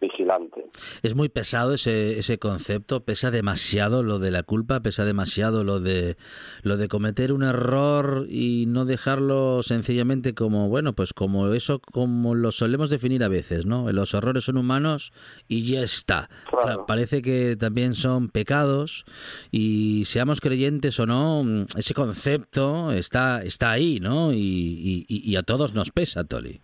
vigilante. 0.01 0.65
Es 1.03 1.15
muy 1.15 1.29
pesado 1.29 1.73
ese, 1.73 2.17
ese 2.19 2.39
concepto, 2.39 3.03
pesa 3.03 3.31
demasiado 3.31 4.01
lo 4.03 4.19
de 4.19 4.31
la 4.31 4.43
culpa, 4.43 4.79
pesa 4.81 5.03
demasiado 5.05 5.63
lo 5.63 5.79
de 5.79 6.15
lo 6.63 6.77
de 6.77 6.87
cometer 6.87 7.33
un 7.33 7.43
error 7.43 8.25
y 8.29 8.65
no 8.67 8.85
dejarlo 8.85 9.61
sencillamente 9.63 10.33
como, 10.33 10.69
bueno, 10.69 10.93
pues 10.93 11.13
como 11.13 11.49
eso 11.53 11.79
como 11.79 12.35
lo 12.35 12.51
solemos 12.51 12.89
definir 12.89 13.23
a 13.23 13.27
veces, 13.27 13.65
¿no? 13.65 13.91
Los 13.91 14.13
errores 14.13 14.45
son 14.45 14.57
humanos 14.57 15.11
y 15.47 15.69
ya 15.71 15.81
está. 15.81 16.29
Claro. 16.49 16.85
Parece 16.85 17.21
que 17.21 17.55
también 17.57 17.95
son 17.95 18.29
pecados 18.29 19.05
y 19.51 20.05
seamos 20.05 20.39
creyentes 20.41 20.99
o 20.99 21.05
no, 21.05 21.43
ese 21.77 21.93
concepto 21.93 22.91
está 22.91 23.41
está 23.43 23.71
ahí, 23.71 23.99
¿no? 23.99 24.31
Y, 24.33 24.37
y- 24.37 25.05
y- 25.07 25.29
y 25.31 25.35
a 25.35 25.43
todos 25.43 25.73
nos 25.73 25.91
pesa, 25.91 26.23
Toli. 26.23 26.61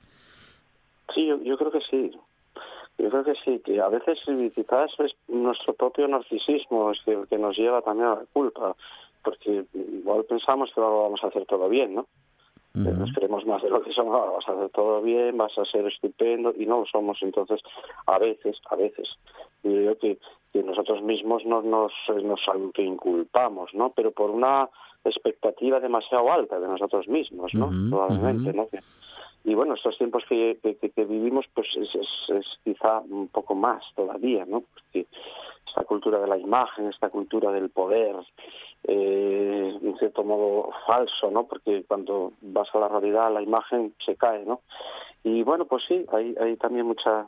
Sí, 1.13 1.27
yo, 1.27 1.41
yo 1.43 1.57
creo 1.57 1.71
que 1.71 1.79
sí. 1.89 2.11
Yo 2.97 3.09
creo 3.09 3.23
que 3.23 3.35
sí, 3.43 3.59
que 3.59 3.81
a 3.81 3.89
veces 3.89 4.19
quizás 4.55 4.91
es 4.99 5.13
nuestro 5.27 5.73
propio 5.73 6.07
narcisismo 6.07 6.91
es 6.91 6.99
el 7.07 7.27
que 7.27 7.37
nos 7.37 7.57
lleva 7.57 7.81
también 7.81 8.07
a 8.07 8.15
la 8.15 8.25
culpa, 8.31 8.75
porque 9.23 9.65
igual 9.73 10.23
pensamos 10.25 10.71
que 10.73 10.79
lo 10.81 11.03
vamos 11.03 11.23
a 11.23 11.27
hacer 11.27 11.45
todo 11.45 11.67
bien, 11.67 11.95
¿no? 11.95 12.07
Nos 12.73 13.13
creemos 13.13 13.45
más 13.45 13.63
de 13.63 13.69
lo 13.69 13.81
que 13.81 13.93
somos, 13.93 14.13
"Ah, 14.15 14.31
vas 14.35 14.47
a 14.49 14.51
hacer 14.51 14.69
todo 14.69 15.01
bien, 15.01 15.37
vas 15.37 15.57
a 15.57 15.63
ser 15.65 15.87
estupendo, 15.87 16.53
y 16.57 16.65
no 16.65 16.79
lo 16.79 16.85
somos. 16.85 17.17
Entonces, 17.21 17.61
a 18.05 18.19
veces, 18.19 18.57
a 18.69 18.75
veces, 18.75 19.07
yo 19.63 19.97
que, 19.97 20.17
que 20.51 20.61
nosotros 20.61 21.01
mismos 21.01 21.45
no 21.45 21.61
nos, 21.61 21.93
nos 22.21 22.41
autoinculpamos, 22.47 23.73
¿no? 23.73 23.91
Pero 23.95 24.11
por 24.11 24.29
una 24.29 24.69
expectativa 25.05 25.79
demasiado 25.79 26.31
alta 26.31 26.59
de 26.59 26.67
nosotros 26.67 27.07
mismos, 27.07 27.53
¿no? 27.53 27.69
Probablemente, 27.89 28.49
ujú. 28.49 28.57
¿no? 28.57 28.67
Y 29.45 29.53
bueno, 29.53 29.75
estos 29.75 29.97
tiempos 29.97 30.23
que- 30.27 30.57
que 30.61 31.05
vivimos, 31.05 31.45
pues 31.53 31.67
es, 31.77 31.93
es- 31.95 32.29
es 32.29 32.45
quizá 32.63 32.99
un 33.01 33.27
poco 33.27 33.53
más 33.55 33.83
todavía, 33.95 34.43
¿no? 34.45 34.61
Porque 34.73 35.05
esta 35.67 35.83
cultura 35.83 36.19
de 36.19 36.27
la 36.27 36.37
imagen, 36.37 36.87
esta 36.87 37.09
cultura 37.09 37.51
del 37.51 37.69
poder, 37.69 38.15
eh, 38.87 39.77
en 39.81 39.97
cierto 39.97 40.23
modo 40.23 40.69
falso, 40.87 41.29
¿no? 41.31 41.45
Porque 41.45 41.83
cuando 41.87 42.33
vas 42.41 42.67
a 42.73 42.79
la 42.79 42.87
realidad, 42.87 43.31
la 43.33 43.41
imagen 43.41 43.93
se 44.05 44.15
cae, 44.15 44.45
¿no? 44.45 44.61
Y 45.23 45.43
bueno, 45.43 45.65
pues 45.65 45.83
sí, 45.87 46.05
hay, 46.11 46.35
hay 46.39 46.55
también 46.57 46.85
mucha 46.85 47.27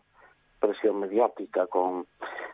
presión 0.59 0.99
mediática 0.99 1.67
con, 1.67 2.05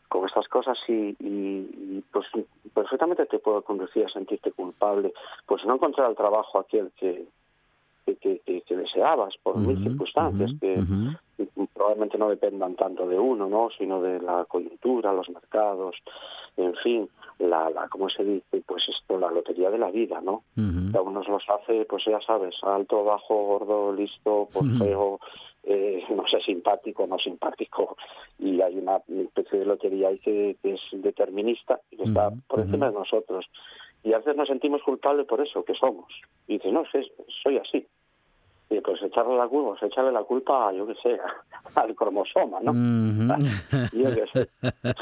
con 0.09 0.25
estas 0.25 0.47
cosas 0.47 0.77
y, 0.87 1.15
y, 1.19 1.69
y, 1.99 2.03
pues 2.11 2.25
perfectamente 2.73 3.25
te 3.25 3.39
puedo 3.39 3.61
conducir 3.61 4.05
a 4.05 4.09
sentirte 4.09 4.51
culpable, 4.51 5.13
pues 5.45 5.63
no 5.65 5.75
encontrar 5.75 6.09
el 6.09 6.15
trabajo 6.17 6.59
aquel 6.59 6.91
que, 6.97 7.25
que, 8.05 8.15
que, 8.17 8.39
que- 8.45 8.61
que 8.61 8.75
deseabas 8.75 9.35
por 9.43 9.57
mil 9.57 9.77
circunstancias 9.83 10.51
que 10.59 10.75
probablemente 11.73 12.17
no 12.17 12.29
dependan 12.29 12.75
tanto 12.75 13.07
de 13.07 13.17
uno, 13.19 13.47
¿no? 13.47 13.69
sino 13.77 14.01
de 14.01 14.19
la 14.21 14.45
coyuntura, 14.45 15.11
los 15.13 15.29
mercados, 15.29 15.95
en 16.57 16.75
fin, 16.75 17.09
la, 17.39 17.69
la 17.71 17.87
¿cómo 17.89 18.09
se 18.09 18.23
dice? 18.23 18.61
Pues 18.65 18.83
esto, 18.87 19.17
la 19.17 19.31
lotería 19.31 19.69
de 19.71 19.79
la 19.79 19.89
vida, 19.89 20.21
¿no? 20.21 20.43
Que 20.91 20.97
a 20.97 21.01
unos 21.01 21.27
los 21.27 21.43
hace, 21.49 21.85
pues 21.85 22.03
ya 22.05 22.21
sabes, 22.21 22.55
alto, 22.61 23.03
bajo, 23.03 23.35
gordo, 23.45 23.91
listo, 23.93 24.47
Ujú. 24.53 24.77
feo, 24.77 25.19
eh, 25.63 26.03
no 26.15 26.23
sé, 26.27 26.39
simpático, 26.41 27.07
no 27.07 27.17
simpático, 27.17 27.97
y 28.37 28.61
hay 28.61 28.77
una 28.77 28.97
especie 29.07 29.59
de 29.59 29.65
lotería 29.65 30.09
ahí 30.09 30.19
que, 30.19 30.55
que 30.61 30.73
es 30.73 30.81
determinista 30.91 31.79
y 31.89 31.97
que 31.97 32.03
está 32.03 32.29
por 32.47 32.59
encima 32.59 32.87
de 32.87 32.93
nosotros. 32.93 33.45
Y 34.03 34.13
a 34.13 34.17
veces 34.17 34.35
nos 34.35 34.47
sentimos 34.47 34.83
culpables 34.83 35.25
por 35.25 35.41
eso, 35.41 35.63
que 35.63 35.73
somos. 35.75 36.13
Y 36.47 36.53
dices, 36.53 36.73
no, 36.73 36.83
que 36.91 37.03
soy 37.41 37.57
así. 37.57 37.87
Y 38.69 38.81
pues 38.81 39.01
echarle 39.03 39.35
la 39.37 39.47
culpa, 39.47 39.77
pues 39.79 39.91
echarle 39.91 40.11
la 40.11 40.23
culpa, 40.23 40.73
yo 40.73 40.87
qué 40.87 40.95
sé, 41.03 41.19
al 41.75 41.95
cromosoma, 41.95 42.59
¿no? 42.61 42.71
Ujú. 42.71 43.33
Yo 43.93 44.09
qué 44.13 44.25
sé. 44.33 44.49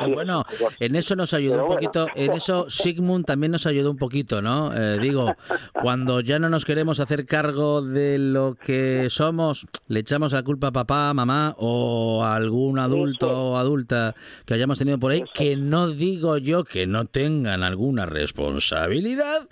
Sí, 0.04 0.12
bueno, 0.13 0.43
pues, 0.60 0.76
en 0.80 0.95
eso 0.95 1.15
nos 1.15 1.34
ayudó 1.34 1.62
un 1.62 1.67
bueno. 1.67 1.76
poquito, 1.76 2.08
en 2.15 2.34
eso 2.34 2.69
Sigmund 2.69 3.26
también 3.26 3.52
nos 3.52 3.65
ayudó 3.65 3.91
un 3.91 3.97
poquito, 3.97 4.41
¿no? 4.41 4.74
Eh, 4.74 5.00
digo, 5.00 5.36
cuando 5.82 6.21
ya 6.21 6.39
no 6.39 6.50
nos 6.50 6.65
queremos 6.65 7.00
hacer 7.00 7.26
cargo 7.26 7.82
de 7.82 8.17
lo 8.17 8.56
que 8.56 9.08
somos, 9.10 9.67
le 9.88 10.02
echamos 10.02 10.34
la 10.34 10.43
culpa 10.43 10.67
a 10.67 10.71
papá, 10.71 11.13
mamá 11.13 11.56
o 11.58 12.24
a 12.24 12.36
algún 12.36 12.80
adulto 12.80 13.52
o 13.52 13.58
adulta 13.58 14.15
que 14.45 14.54
hayamos 14.54 14.80
tenido 14.80 14.97
por 15.00 15.12
ahí, 15.12 15.24
que 15.34 15.56
no 15.56 15.89
digo 15.89 16.38
yo 16.38 16.63
que 16.63 16.88
no 16.88 17.06
tengan 17.06 17.63
alguna 17.63 18.06
responsabilidad, 18.06 19.47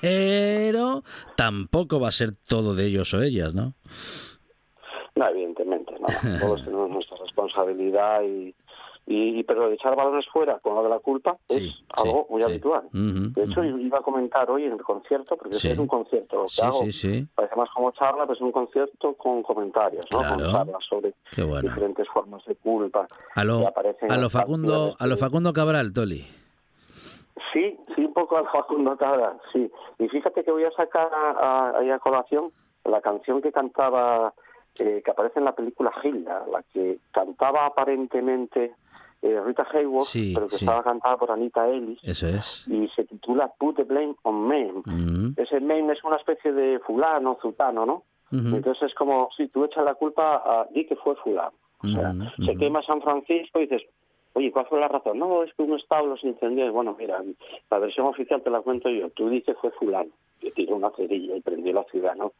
pero 0.00 1.02
tampoco 1.36 2.00
va 2.00 2.08
a 2.08 2.12
ser 2.12 2.32
todo 2.32 2.74
de 2.74 2.86
ellos 2.86 3.12
o 3.14 3.22
ellas, 3.22 3.54
¿no? 3.54 3.74
No, 5.16 5.28
evidentemente, 5.28 5.92
no. 6.00 6.06
todos 6.40 6.64
tenemos 6.64 6.90
nuestra 6.90 7.16
responsabilidad 7.18 8.22
y, 8.22 8.54
y, 9.06 9.42
pero 9.42 9.70
echar 9.72 9.96
balones 9.96 10.24
fuera 10.32 10.58
con 10.60 10.74
lo 10.74 10.82
de 10.84 10.88
la 10.88 10.98
culpa 11.00 11.36
es 11.48 11.82
algo 11.90 12.26
muy 12.30 12.42
habitual. 12.42 12.88
de 12.92 13.44
hecho, 13.44 13.64
iba 13.64 13.98
a 13.98 14.02
comentar 14.02 14.48
hoy 14.50 14.64
en 14.64 14.72
el 14.72 14.82
concierto, 14.82 15.36
porque 15.36 15.56
es 15.56 15.78
un 15.78 15.86
concierto, 15.86 16.46
que 16.46 16.62
hago, 16.64 16.80
parece 17.34 17.56
más 17.56 17.68
como 17.74 17.90
charla, 17.92 18.22
pero 18.22 18.34
es 18.34 18.40
un 18.40 18.52
concierto 18.52 19.14
con 19.14 19.42
comentarios, 19.42 20.06
¿no? 20.12 20.18
Con 20.18 20.38
charlas 20.38 20.84
sobre 20.88 21.14
diferentes 21.60 22.06
formas 22.08 22.44
de 22.46 22.54
culpa. 22.56 23.06
A 23.34 23.44
lo, 23.44 23.66
a 24.08 24.16
lo 24.16 24.30
Facundo, 24.30 24.96
a 24.98 25.06
lo 25.06 25.16
Facundo 25.16 25.52
Cabral, 25.52 25.92
Toli. 25.92 26.39
Sí, 27.52 27.78
sí, 27.94 28.04
un 28.04 28.12
poco 28.12 28.36
a 28.36 28.44
Facundo 28.50 28.96
Cabral, 28.96 29.38
sí. 29.52 29.70
Y 29.98 30.08
fíjate 30.08 30.44
que 30.44 30.52
voy 30.52 30.64
a 30.64 30.70
sacar 30.72 31.10
ahí 31.74 31.90
a, 31.90 31.98
colación 31.98 32.52
la 32.84 33.00
canción 33.00 33.42
que 33.42 33.52
cantaba, 33.52 34.32
eh, 34.78 35.02
que 35.04 35.10
aparece 35.10 35.38
en 35.38 35.44
la 35.44 35.54
película 35.54 35.92
Hilda, 36.02 36.44
la 36.50 36.62
que 36.72 36.98
cantaba 37.12 37.66
aparentemente 37.66 38.74
eh, 39.22 39.40
Rita 39.44 39.66
Hayworth, 39.70 40.08
pero 40.34 40.48
que 40.48 40.56
estaba 40.56 40.82
cantada 40.82 41.16
por 41.16 41.30
Anita 41.30 41.68
Ellis. 41.68 41.98
Eso 42.02 42.28
es. 42.28 42.64
Y 42.68 42.88
se 42.88 43.04
titula 43.04 43.52
Put 43.58 43.76
the 43.76 43.84
Blame 43.84 44.14
on 44.22 44.48
Men. 44.48 45.34
Ese 45.36 45.60
men 45.60 45.90
es 45.90 46.02
una 46.04 46.16
especie 46.16 46.52
de 46.52 46.78
fulano, 46.80 47.38
zutano, 47.40 47.84
¿no? 47.84 48.04
Entonces 48.32 48.84
es 48.84 48.94
como, 48.94 49.28
si 49.36 49.48
tú 49.48 49.64
echas 49.64 49.84
la 49.84 49.94
culpa 49.94 50.36
a 50.36 50.66
di 50.72 50.86
que 50.86 50.96
fue 50.96 51.16
fulano. 51.16 51.52
O 51.82 51.88
sea, 51.88 52.12
se 52.44 52.56
quema 52.56 52.82
San 52.82 53.02
Francisco 53.02 53.58
y 53.58 53.66
dices, 53.66 53.82
oye, 54.34 54.52
¿cuál 54.52 54.66
fue 54.66 54.80
la 54.80 54.88
razón? 54.88 55.18
No, 55.18 55.42
es 55.42 55.52
que 55.54 55.62
un 55.62 55.78
establo 55.78 56.16
se 56.16 56.28
incendió. 56.28 56.70
Bueno, 56.72 56.96
mira, 56.98 57.22
la 57.70 57.78
versión 57.78 58.06
oficial 58.06 58.42
te 58.42 58.50
la 58.50 58.60
cuento 58.60 58.88
yo. 58.88 59.10
Tú 59.10 59.28
dices 59.28 59.56
fue 59.60 59.70
fulano, 59.72 60.10
que 60.40 60.50
tiró 60.52 60.76
una 60.76 60.90
cerilla 60.90 61.36
y 61.36 61.40
prendió 61.40 61.72
la 61.72 61.84
ciudad, 61.84 62.14
¿no? 62.16 62.32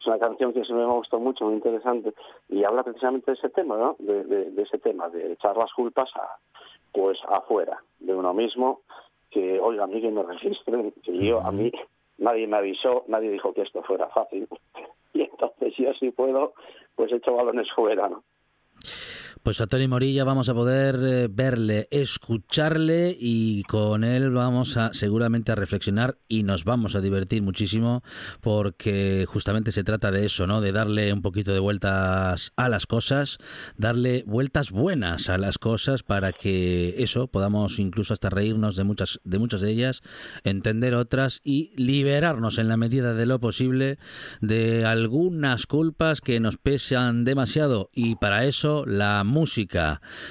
Es 0.00 0.06
una 0.06 0.18
canción 0.18 0.52
que 0.52 0.64
se 0.64 0.72
me 0.72 0.84
gustó 0.86 1.18
mucho, 1.18 1.44
muy 1.46 1.54
interesante, 1.54 2.12
y 2.48 2.64
habla 2.64 2.84
precisamente 2.84 3.32
de 3.32 3.36
ese 3.36 3.48
tema, 3.48 3.76
¿no? 3.76 3.96
De, 3.98 4.52
ese 4.62 4.78
tema, 4.78 5.08
de 5.08 5.32
echar 5.32 5.56
las 5.56 5.72
culpas 5.72 6.08
a, 6.14 6.38
pues 6.92 7.18
afuera 7.28 7.82
de 7.98 8.14
uno 8.14 8.32
mismo, 8.32 8.80
que, 9.30 9.58
oiga, 9.60 9.84
a 9.84 9.86
mí 9.88 10.00
que 10.00 10.10
me 10.10 10.22
registren, 10.22 10.92
que 11.02 11.18
yo, 11.18 11.40
a 11.40 11.50
mí, 11.50 11.72
nadie 12.18 12.46
me 12.46 12.58
avisó, 12.58 13.04
nadie 13.08 13.30
dijo 13.30 13.52
que 13.52 13.62
esto 13.62 13.82
fuera 13.82 14.08
fácil, 14.08 14.46
y 15.12 15.22
entonces 15.22 15.74
yo 15.76 15.92
si 15.94 16.10
puedo, 16.10 16.54
pues 16.94 17.12
echo 17.12 17.34
balones 17.34 17.70
fuera, 17.72 18.08
¿no? 18.08 18.22
Pues 19.42 19.60
a 19.60 19.66
Tony 19.66 19.88
Morilla 19.88 20.24
vamos 20.24 20.48
a 20.48 20.54
poder 20.54 20.98
eh, 21.02 21.28
verle, 21.30 21.88
escucharle 21.90 23.16
y 23.18 23.62
con 23.64 24.04
él 24.04 24.30
vamos 24.30 24.76
a 24.76 24.92
seguramente 24.92 25.52
a 25.52 25.54
reflexionar 25.54 26.18
y 26.28 26.42
nos 26.42 26.64
vamos 26.64 26.94
a 26.94 27.00
divertir 27.00 27.42
muchísimo 27.42 28.02
porque 28.40 29.24
justamente 29.28 29.72
se 29.72 29.84
trata 29.84 30.10
de 30.10 30.26
eso, 30.26 30.46
¿no? 30.46 30.60
De 30.60 30.72
darle 30.72 31.12
un 31.12 31.22
poquito 31.22 31.52
de 31.52 31.60
vueltas 31.60 32.52
a 32.56 32.68
las 32.68 32.86
cosas, 32.86 33.38
darle 33.76 34.24
vueltas 34.26 34.70
buenas 34.70 35.28
a 35.28 35.38
las 35.38 35.58
cosas 35.58 36.02
para 36.02 36.32
que 36.32 36.94
eso 36.98 37.28
podamos 37.28 37.78
incluso 37.78 38.12
hasta 38.12 38.30
reírnos 38.30 38.76
de 38.76 38.84
muchas 38.84 39.20
de 39.24 39.38
muchas 39.38 39.60
de 39.60 39.70
ellas, 39.70 40.02
entender 40.44 40.94
otras 40.94 41.40
y 41.44 41.72
liberarnos 41.76 42.58
en 42.58 42.68
la 42.68 42.76
medida 42.76 43.14
de 43.14 43.26
lo 43.26 43.40
posible 43.40 43.98
de 44.40 44.84
algunas 44.84 45.66
culpas 45.66 46.20
que 46.20 46.40
nos 46.40 46.56
pesan 46.56 47.24
demasiado 47.24 47.90
y 47.94 48.16
para 48.16 48.44
eso 48.44 48.84
la 48.86 49.24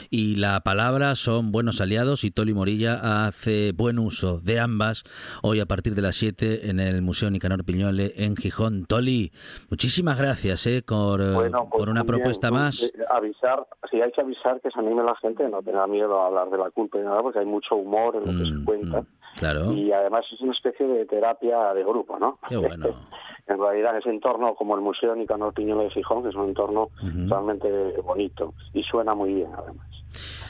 y 0.10 0.36
la 0.36 0.60
palabra 0.62 1.16
son 1.16 1.52
buenos 1.52 1.80
aliados 1.80 2.26
y 2.26 2.32
Toli 2.32 2.54
Morilla 2.54 3.26
hace 3.26 3.72
buen 3.72 4.00
uso 4.00 4.40
de 4.40 4.60
ambas 4.60 5.04
hoy 5.42 5.62
a 5.62 5.66
partir 5.66 5.96
de 5.96 6.02
las 6.02 6.16
7 6.18 6.70
en 6.70 6.82
el 6.82 7.02
Museo 7.02 7.30
Nicanor 7.30 7.64
Piñole 7.64 8.12
en 8.18 8.36
Gijón. 8.36 8.86
Toli, 8.86 9.32
muchísimas 9.70 10.18
gracias 10.18 10.68
eh, 10.68 10.84
por, 10.86 11.20
pues 11.20 11.52
por 11.72 11.90
una 11.90 12.04
propuesta 12.04 12.50
pues, 12.50 12.62
más. 12.62 12.84
Eh, 12.84 12.92
avisar, 13.10 13.66
si 13.90 14.02
hay 14.02 14.12
que 14.12 14.22
avisar 14.22 14.60
que 14.60 14.72
se 14.72 14.80
anime 14.80 15.04
la 15.04 15.16
gente, 15.16 15.48
no 15.48 15.62
tenga 15.62 15.88
miedo 15.88 16.22
a 16.22 16.28
hablar 16.28 16.50
de 16.50 16.58
la 16.58 16.70
culpa 16.72 16.98
y 16.98 17.04
nada, 17.04 17.22
porque 17.22 17.40
hay 17.40 17.46
mucho 17.46 17.76
humor 17.76 18.16
en 18.18 18.22
lo 18.22 18.44
que 18.44 18.50
se 18.50 18.58
mm, 18.58 18.66
cuenta. 18.66 19.02
Mm, 19.02 19.06
claro. 19.38 19.72
Y 19.72 19.92
además 19.94 20.26
es 20.34 20.42
una 20.42 20.52
especie 20.52 20.86
de 20.86 21.06
terapia 21.06 21.74
de 21.74 21.84
grupo, 21.84 22.20
¿no? 22.20 22.40
Qué 22.50 22.58
bueno. 22.58 22.88
en 23.48 23.60
realidad 23.60 23.98
ese 23.98 24.10
entorno 24.10 24.56
como 24.56 24.76
el 24.76 24.82
Museo 24.82 25.16
Nicanor 25.16 25.54
Piñolo 25.54 25.84
de 25.84 25.90
Gijón, 25.92 26.24
que 26.24 26.30
es 26.30 26.36
un 26.36 26.50
entorno 26.50 26.90
realmente 27.28 27.70
bonito 28.04 28.54
y 28.74 28.84
suena 28.84 29.16
muy 29.16 29.34
bien 29.34 29.52
además. 29.58 29.88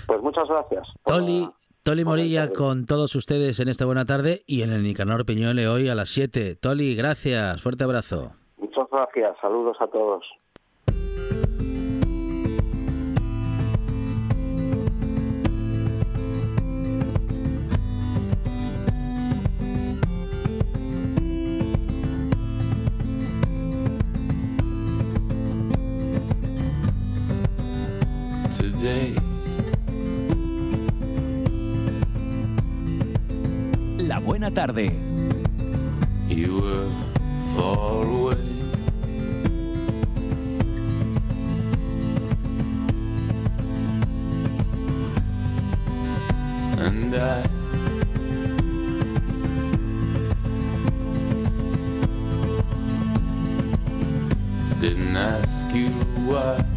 Pues 0.08 0.22
muchas 0.22 0.48
gracias. 0.48 0.88
Toli, 1.06 1.48
Toli 1.84 2.06
Morilla 2.06 2.52
con 2.54 2.86
todos 2.86 3.16
ustedes 3.16 3.60
en 3.60 3.68
esta 3.68 3.86
buena 3.86 4.06
tarde 4.06 4.44
y 4.48 4.62
en 4.62 4.72
el 4.72 4.84
Nicanor 4.84 5.26
Piñole 5.26 5.68
hoy 5.68 5.90
a 5.90 5.96
las 5.96 6.10
7. 6.10 6.56
Toli, 6.56 6.96
gracias, 6.96 7.62
fuerte 7.62 7.84
abrazo. 7.84 8.32
Muchas 8.58 8.88
gracias, 8.92 9.36
saludos 9.42 9.78
a 9.80 9.88
todos. 9.88 10.24
La 33.98 34.20
buena 34.20 34.50
tarde. 34.52 34.92
You 36.30 36.62
were 36.62 36.90
far 37.56 38.06
away. 38.06 38.38
And 46.78 47.14
I 47.16 47.44
didn't 54.80 55.18
ask 55.18 55.74
you 55.76 55.90
why. 56.30 56.77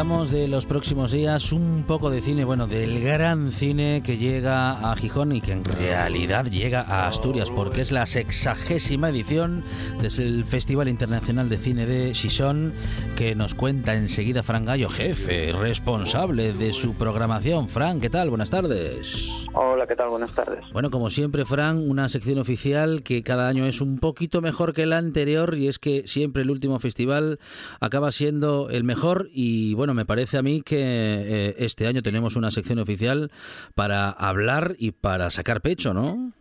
Hablamos 0.00 0.30
de 0.30 0.48
los 0.48 0.64
próximos 0.64 1.12
días, 1.12 1.52
un 1.52 1.84
poco 1.86 2.08
de 2.08 2.22
cine, 2.22 2.46
bueno, 2.46 2.66
del 2.66 3.04
gran 3.04 3.52
cine 3.52 4.02
que 4.02 4.16
llega 4.16 4.90
a 4.90 4.96
Gijón 4.96 5.32
y 5.32 5.42
que 5.42 5.52
en 5.52 5.62
realidad 5.62 6.46
llega 6.46 6.80
a 6.80 7.06
Asturias, 7.06 7.50
porque 7.50 7.82
es 7.82 7.92
la 7.92 8.06
sexagésima 8.06 9.10
edición 9.10 9.62
del 10.00 10.46
Festival 10.46 10.88
Internacional 10.88 11.50
de 11.50 11.58
Cine 11.58 11.84
de 11.84 12.14
Gijón, 12.14 12.72
que 13.14 13.34
nos 13.34 13.54
cuenta 13.54 13.94
enseguida 13.94 14.42
Fran 14.42 14.64
Gallo, 14.64 14.88
jefe, 14.88 15.52
responsable 15.52 16.54
de 16.54 16.72
su 16.72 16.94
programación. 16.94 17.68
Fran, 17.68 18.00
¿qué 18.00 18.08
tal? 18.08 18.30
Buenas 18.30 18.48
tardes. 18.48 19.28
Hola, 19.52 19.86
¿qué 19.86 19.96
tal? 19.96 20.08
Buenas 20.08 20.34
tardes. 20.34 20.64
Bueno, 20.72 20.90
como 20.90 21.10
siempre, 21.10 21.44
Fran, 21.44 21.76
una 21.76 22.08
sección 22.08 22.38
oficial 22.38 23.02
que 23.02 23.22
cada 23.22 23.48
año 23.48 23.66
es 23.66 23.82
un 23.82 23.98
poquito 23.98 24.40
mejor 24.40 24.72
que 24.72 24.86
la 24.86 24.96
anterior 24.96 25.56
y 25.58 25.68
es 25.68 25.78
que 25.78 26.06
siempre 26.06 26.42
el 26.42 26.50
último 26.50 26.78
festival 26.78 27.38
acaba 27.80 28.12
siendo 28.12 28.70
el 28.70 28.84
mejor 28.84 29.28
y 29.34 29.74
bueno, 29.74 29.89
me 29.94 30.04
parece 30.04 30.38
a 30.38 30.42
mí 30.42 30.62
que 30.62 30.76
eh, 30.78 31.54
este 31.58 31.86
año 31.86 32.02
tenemos 32.02 32.36
una 32.36 32.50
sección 32.50 32.78
oficial 32.78 33.30
para 33.74 34.10
hablar 34.10 34.74
y 34.78 34.92
para 34.92 35.30
sacar 35.30 35.60
pecho, 35.60 35.94
¿no? 35.94 36.32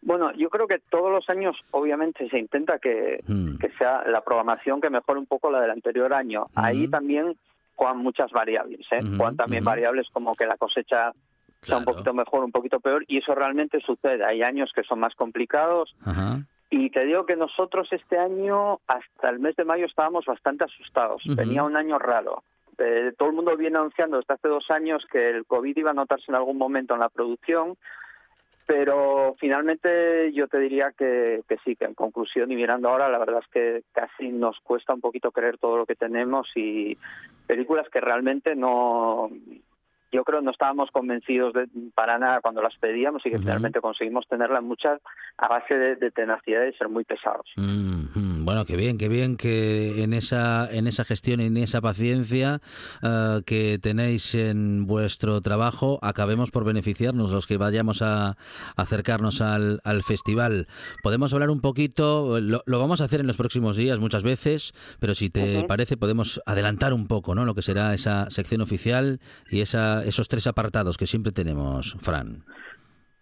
Bueno, 0.00 0.32
yo 0.36 0.48
creo 0.48 0.66
que 0.66 0.78
todos 0.90 1.10
los 1.10 1.28
años, 1.28 1.56
obviamente, 1.70 2.28
se 2.30 2.38
intenta 2.38 2.78
que, 2.78 3.20
hmm. 3.26 3.56
sea 3.76 4.04
la 4.06 4.22
programación 4.22 4.80
que 4.80 4.90
mejore 4.90 5.18
un 5.18 5.26
poco 5.26 5.50
la 5.50 5.60
del 5.60 5.70
anterior 5.70 6.12
año. 6.14 6.46
Ahí 6.54 6.88
también 6.88 7.36
juegan 7.74 7.98
muchas 7.98 8.30
variables, 8.30 8.86
¿eh? 8.90 9.00
Juegan 9.16 9.36
también 9.36 9.64
variables 9.64 10.08
como 10.12 10.34
que 10.34 10.46
la 10.46 10.56
cosecha 10.56 11.12
sea 11.60 11.78
un 11.78 11.84
poquito 11.84 12.14
mejor, 12.14 12.44
un 12.44 12.52
poquito 12.52 12.80
peor, 12.80 13.04
y 13.08 13.18
eso 13.18 13.34
realmente 13.34 13.80
sucede. 13.80 14.24
Hay 14.24 14.42
años 14.42 14.70
que 14.74 14.82
son 14.82 15.00
más 15.00 15.14
complicados. 15.14 15.94
Y 16.70 16.90
te 16.90 17.04
digo 17.04 17.24
que 17.24 17.36
nosotros 17.36 17.88
este 17.92 18.18
año, 18.18 18.80
hasta 18.86 19.30
el 19.30 19.38
mes 19.38 19.56
de 19.56 19.64
mayo, 19.64 19.86
estábamos 19.86 20.26
bastante 20.26 20.64
asustados. 20.64 21.22
Venía 21.24 21.64
un 21.64 21.76
año 21.76 21.98
raro. 21.98 22.42
Eh, 22.78 23.12
todo 23.18 23.30
el 23.30 23.34
mundo 23.34 23.56
viene 23.56 23.78
anunciando 23.78 24.18
desde 24.18 24.34
hace 24.34 24.48
dos 24.48 24.70
años 24.70 25.04
que 25.10 25.30
el 25.30 25.46
COVID 25.46 25.76
iba 25.76 25.90
a 25.90 25.94
notarse 25.94 26.26
en 26.28 26.36
algún 26.36 26.58
momento 26.58 26.94
en 26.94 27.00
la 27.00 27.08
producción, 27.08 27.76
pero 28.66 29.34
finalmente 29.40 30.32
yo 30.32 30.46
te 30.46 30.58
diría 30.58 30.92
que, 30.96 31.42
que, 31.48 31.56
sí, 31.64 31.74
que 31.74 31.86
en 31.86 31.94
conclusión 31.94 32.52
y 32.52 32.56
mirando 32.56 32.88
ahora, 32.88 33.08
la 33.08 33.18
verdad 33.18 33.40
es 33.42 33.50
que 33.50 33.82
casi 33.92 34.28
nos 34.28 34.58
cuesta 34.60 34.94
un 34.94 35.00
poquito 35.00 35.32
creer 35.32 35.58
todo 35.58 35.78
lo 35.78 35.86
que 35.86 35.96
tenemos 35.96 36.48
y 36.54 36.96
películas 37.46 37.88
que 37.88 38.00
realmente 38.00 38.54
no, 38.54 39.30
yo 40.12 40.24
creo 40.24 40.40
no 40.40 40.50
estábamos 40.50 40.90
convencidos 40.90 41.52
de, 41.52 41.68
para 41.94 42.18
nada 42.18 42.40
cuando 42.40 42.62
las 42.62 42.76
pedíamos 42.76 43.24
y 43.26 43.30
que 43.30 43.38
finalmente 43.38 43.80
conseguimos 43.80 44.26
tenerlas 44.28 44.62
muchas 44.62 45.00
a 45.36 45.48
base 45.48 45.74
de, 45.74 46.10
tenacidad 46.10 46.64
y 46.64 46.72
ser 46.74 46.88
muy 46.88 47.04
pesados. 47.04 47.46
Bueno, 48.48 48.64
qué 48.64 48.76
bien, 48.76 48.96
qué 48.96 49.10
bien 49.10 49.36
que 49.36 50.02
en 50.02 50.14
esa, 50.14 50.66
en 50.72 50.86
esa 50.86 51.04
gestión 51.04 51.42
y 51.42 51.44
en 51.44 51.58
esa 51.58 51.82
paciencia 51.82 52.62
eh, 53.02 53.42
que 53.44 53.78
tenéis 53.78 54.34
en 54.34 54.86
vuestro 54.86 55.42
trabajo 55.42 55.98
acabemos 56.00 56.50
por 56.50 56.64
beneficiarnos 56.64 57.30
los 57.30 57.46
que 57.46 57.58
vayamos 57.58 58.00
a, 58.00 58.38
acercarnos 58.74 59.42
al, 59.42 60.02
festival. 60.02 60.66
Podemos 61.02 61.34
hablar 61.34 61.50
un 61.50 61.60
poquito, 61.60 62.40
lo, 62.40 62.62
vamos 62.66 63.02
a 63.02 63.04
hacer 63.04 63.20
en 63.20 63.26
los 63.26 63.36
próximos 63.36 63.76
días 63.76 64.00
muchas 64.00 64.22
veces, 64.22 64.72
pero 64.98 65.14
si 65.14 65.28
te 65.28 65.64
parece 65.64 65.98
podemos 65.98 66.40
adelantar 66.46 66.94
un 66.94 67.06
poco 67.06 67.34
¿no? 67.34 67.44
lo 67.44 67.54
que 67.54 67.60
será 67.60 67.92
esa 67.92 68.30
sección 68.30 68.62
oficial 68.62 69.20
y 69.50 69.60
esa, 69.60 70.02
esos 70.06 70.26
tres 70.28 70.46
apartados 70.46 70.96
que 70.96 71.06
siempre 71.06 71.32
tenemos, 71.32 71.98
Fran. 72.00 72.46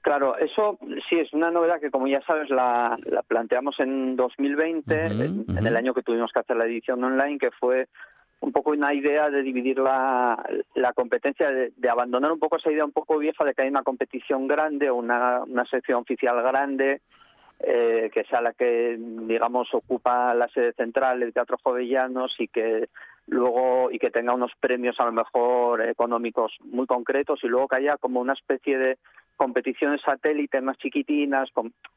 Claro, 0.06 0.38
eso 0.38 0.78
sí 1.08 1.18
es 1.18 1.32
una 1.32 1.50
novedad 1.50 1.80
que, 1.80 1.90
como 1.90 2.06
ya 2.06 2.20
sabes, 2.20 2.48
la, 2.48 2.96
planteamos 3.26 3.74
en 3.80 4.14
2020, 4.14 4.94
en, 5.04 5.66
el 5.66 5.76
año 5.76 5.94
que 5.94 6.04
tuvimos 6.04 6.30
que 6.32 6.38
hacer 6.38 6.56
la 6.56 6.66
edición 6.66 7.02
online, 7.02 7.40
que 7.40 7.50
fue 7.50 7.88
un 8.38 8.52
poco 8.52 8.70
una 8.70 8.94
idea 8.94 9.30
de 9.30 9.42
dividir 9.42 9.80
la, 9.80 10.38
competencia, 10.94 11.50
de, 11.50 11.90
abandonar 11.90 12.30
un 12.30 12.38
poco 12.38 12.56
esa 12.56 12.70
idea 12.70 12.84
un 12.84 12.92
poco 12.92 13.18
vieja 13.18 13.44
de 13.44 13.52
que 13.52 13.62
hay 13.62 13.68
una 13.68 13.82
competición 13.82 14.46
grande 14.46 14.90
o 14.90 14.94
una, 14.94 15.42
sección 15.68 16.02
oficial 16.02 16.40
grande, 16.40 17.00
eh, 17.58 18.08
que 18.14 18.22
sea 18.26 18.40
la 18.40 18.52
que, 18.52 18.96
digamos, 19.00 19.74
ocupa 19.74 20.32
la 20.34 20.46
sede 20.50 20.72
central, 20.74 21.20
el 21.20 21.32
Teatro 21.32 21.58
Jovellanos 21.60 22.32
y 22.38 22.46
que 22.46 22.90
luego 23.26 23.90
y 23.90 23.98
que 23.98 24.12
tenga 24.12 24.34
unos 24.34 24.52
premios 24.60 25.00
a 25.00 25.04
lo 25.04 25.10
mejor 25.10 25.82
económicos 25.82 26.52
muy 26.60 26.86
concretos 26.86 27.40
y 27.42 27.48
luego 27.48 27.66
que 27.66 27.74
haya 27.74 27.96
como 27.96 28.20
una 28.20 28.34
especie 28.34 28.78
de 28.78 28.98
competiciones 29.36 30.00
satélite 30.02 30.60
más 30.60 30.76
chiquitinas, 30.78 31.48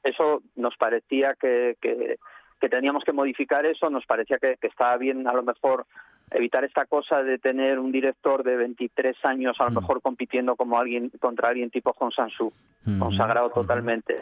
eso 0.03 0.41
nos 0.55 0.75
parecía 0.77 1.35
que, 1.39 1.75
que, 1.81 2.17
teníamos 2.69 3.03
que 3.03 3.13
modificar 3.13 3.65
eso, 3.65 3.89
nos 3.89 4.05
parecía 4.05 4.37
que, 4.37 4.57
estaba 4.61 4.97
bien 4.97 5.27
a 5.27 5.33
lo 5.33 5.43
mejor 5.43 5.85
evitar 6.31 6.63
esta 6.63 6.85
cosa 6.85 7.23
de 7.23 7.39
tener 7.39 7.79
un 7.79 7.91
director 7.91 8.43
de 8.43 8.55
23 8.55 9.15
años 9.23 9.55
a 9.59 9.63
lo 9.63 9.71
mm. 9.71 9.75
mejor 9.75 10.01
compitiendo 10.01 10.55
como 10.55 10.77
alguien 10.77 11.09
contra 11.19 11.49
alguien 11.49 11.71
tipo 11.71 11.91
Juan 11.93 12.11
Sansu, 12.11 12.53
mm. 12.85 12.99
consagrado 12.99 13.49
totalmente. 13.49 14.19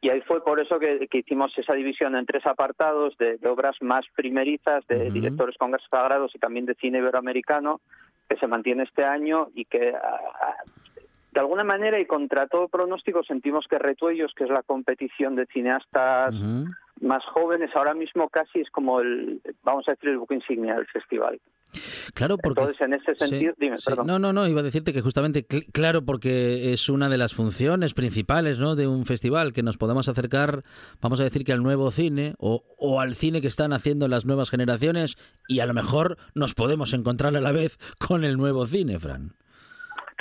Y 0.00 0.08
ahí 0.08 0.20
fue 0.22 0.42
por 0.42 0.60
eso 0.60 0.78
que, 0.78 1.06
hicimos 1.12 1.52
esa 1.58 1.74
división 1.74 2.16
en 2.16 2.24
tres 2.24 2.46
apartados 2.46 3.16
de, 3.18 3.38
obras 3.46 3.76
más 3.82 4.06
primerizas, 4.16 4.86
de 4.86 5.10
directores 5.10 5.56
consagrados 5.58 6.34
y 6.34 6.38
también 6.38 6.64
de 6.64 6.74
cine 6.74 6.98
iberoamericano, 6.98 7.80
que 8.28 8.36
se 8.36 8.48
mantiene 8.48 8.84
este 8.84 9.04
año 9.04 9.48
y 9.54 9.66
que 9.66 9.92
de 11.32 11.40
alguna 11.40 11.64
manera 11.64 11.98
y 11.98 12.06
contra 12.06 12.46
todo 12.46 12.68
pronóstico 12.68 13.22
sentimos 13.24 13.66
que 13.68 13.78
Retuellos, 13.78 14.32
que 14.36 14.44
es 14.44 14.50
la 14.50 14.62
competición 14.62 15.34
de 15.34 15.46
cineastas 15.46 16.34
más 17.00 17.24
jóvenes, 17.24 17.70
ahora 17.74 17.94
mismo 17.94 18.28
casi 18.28 18.60
es 18.60 18.70
como 18.70 19.00
el, 19.00 19.40
vamos 19.62 19.88
a 19.88 19.92
decir, 19.92 20.10
el 20.10 20.18
buque 20.18 20.34
insignia 20.34 20.76
del 20.76 20.86
festival. 20.86 21.40
Claro, 22.14 22.36
porque... 22.36 22.60
Entonces, 22.60 22.86
en 22.86 22.92
ese 22.92 23.14
sentido, 23.14 23.54
dime, 23.56 23.76
perdón. 23.84 24.06
No, 24.06 24.18
no, 24.18 24.34
no, 24.34 24.46
iba 24.46 24.60
a 24.60 24.62
decirte 24.62 24.92
que 24.92 25.00
justamente, 25.00 25.46
claro, 25.46 26.04
porque 26.04 26.74
es 26.74 26.90
una 26.90 27.08
de 27.08 27.16
las 27.16 27.32
funciones 27.32 27.94
principales 27.94 28.58
¿no? 28.58 28.76
de 28.76 28.86
un 28.86 29.06
festival, 29.06 29.54
que 29.54 29.62
nos 29.62 29.78
podamos 29.78 30.08
acercar, 30.08 30.64
vamos 31.00 31.18
a 31.20 31.24
decir 31.24 31.44
que 31.44 31.52
al 31.52 31.62
nuevo 31.62 31.90
cine 31.90 32.34
o, 32.38 32.62
o 32.76 33.00
al 33.00 33.14
cine 33.14 33.40
que 33.40 33.48
están 33.48 33.72
haciendo 33.72 34.06
las 34.06 34.26
nuevas 34.26 34.50
generaciones 34.50 35.16
y 35.48 35.60
a 35.60 35.66
lo 35.66 35.72
mejor 35.72 36.18
nos 36.34 36.54
podemos 36.54 36.92
encontrar 36.92 37.34
a 37.36 37.40
la 37.40 37.52
vez 37.52 37.78
con 37.98 38.22
el 38.24 38.36
nuevo 38.36 38.66
cine, 38.66 38.98
Fran. 38.98 39.32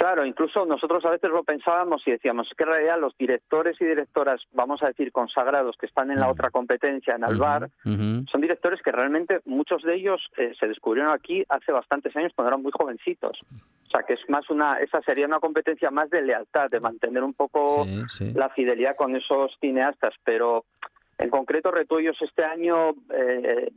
Claro, 0.02 0.26
incluso 0.26 0.66
nosotros 0.66 1.06
a 1.06 1.12
veces 1.12 1.30
lo 1.30 1.44
pensábamos 1.44 2.02
y 2.08 2.12
decíamos 2.12 2.50
que 2.58 2.64
en 2.64 2.70
realidad 2.70 3.00
los 3.00 3.16
directores 3.20 3.80
y 3.80 3.86
directoras, 3.86 4.42
vamos 4.52 4.82
a 4.82 4.88
decir 4.88 5.12
consagrados, 5.12 5.78
que 5.78 5.86
están 5.86 6.10
en 6.10 6.20
la 6.20 6.28
otra 6.28 6.50
competencia, 6.50 7.14
en 7.14 7.24
Alvar, 7.24 7.70
son 7.84 8.42
directores 8.42 8.82
que 8.82 8.92
realmente 8.92 9.42
muchos 9.46 9.84
de 9.84 9.94
ellos 9.94 10.20
eh, 10.38 10.54
se 10.60 10.68
descubrieron 10.68 11.14
aquí 11.14 11.46
hace 11.50 11.72
bastantes 11.72 12.16
años 12.16 12.32
cuando 12.36 12.50
eran 12.50 12.64
muy 12.64 12.72
jovencitos. 12.72 13.38
O 13.86 13.90
sea, 13.92 14.02
que 14.02 14.14
es 14.14 14.28
más 14.28 14.50
una, 14.50 14.80
esa 14.80 15.04
sería 15.04 15.28
una 15.28 15.40
competencia 15.40 15.92
más 15.92 16.10
de 16.10 16.24
lealtad, 16.24 16.72
de 16.72 16.80
mantener 16.80 17.22
un 17.22 17.36
poco 17.36 17.86
la 18.34 18.50
fidelidad 18.50 18.96
con 18.96 19.16
esos 19.16 19.56
cineastas, 19.62 20.16
pero 20.24 20.66
en 21.20 21.30
concreto 21.30 21.70
Retuellos 21.70 22.20
este 22.24 22.44
año 22.44 22.96
eh, 23.14 23.72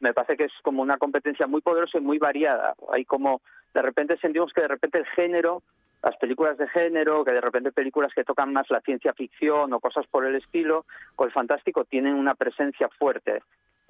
me 0.00 0.12
parece 0.12 0.36
que 0.36 0.46
es 0.46 0.52
como 0.64 0.82
una 0.82 0.98
competencia 0.98 1.46
muy 1.46 1.60
poderosa 1.60 1.98
y 1.98 2.00
muy 2.00 2.18
variada. 2.18 2.74
Hay 2.92 3.04
como 3.04 3.42
de 3.74 3.82
repente 3.82 4.16
sentimos 4.18 4.52
que 4.52 4.62
de 4.62 4.68
repente 4.68 4.98
el 4.98 5.06
género, 5.06 5.62
las 6.02 6.16
películas 6.16 6.58
de 6.58 6.68
género, 6.68 7.24
que 7.24 7.32
de 7.32 7.40
repente 7.40 7.72
películas 7.72 8.12
que 8.14 8.24
tocan 8.24 8.52
más 8.52 8.68
la 8.70 8.80
ciencia 8.80 9.12
ficción 9.12 9.72
o 9.72 9.80
cosas 9.80 10.06
por 10.08 10.26
el 10.26 10.34
estilo, 10.34 10.84
o 11.16 11.24
el 11.24 11.32
fantástico 11.32 11.84
tienen 11.84 12.14
una 12.14 12.34
presencia 12.34 12.88
fuerte. 12.98 13.42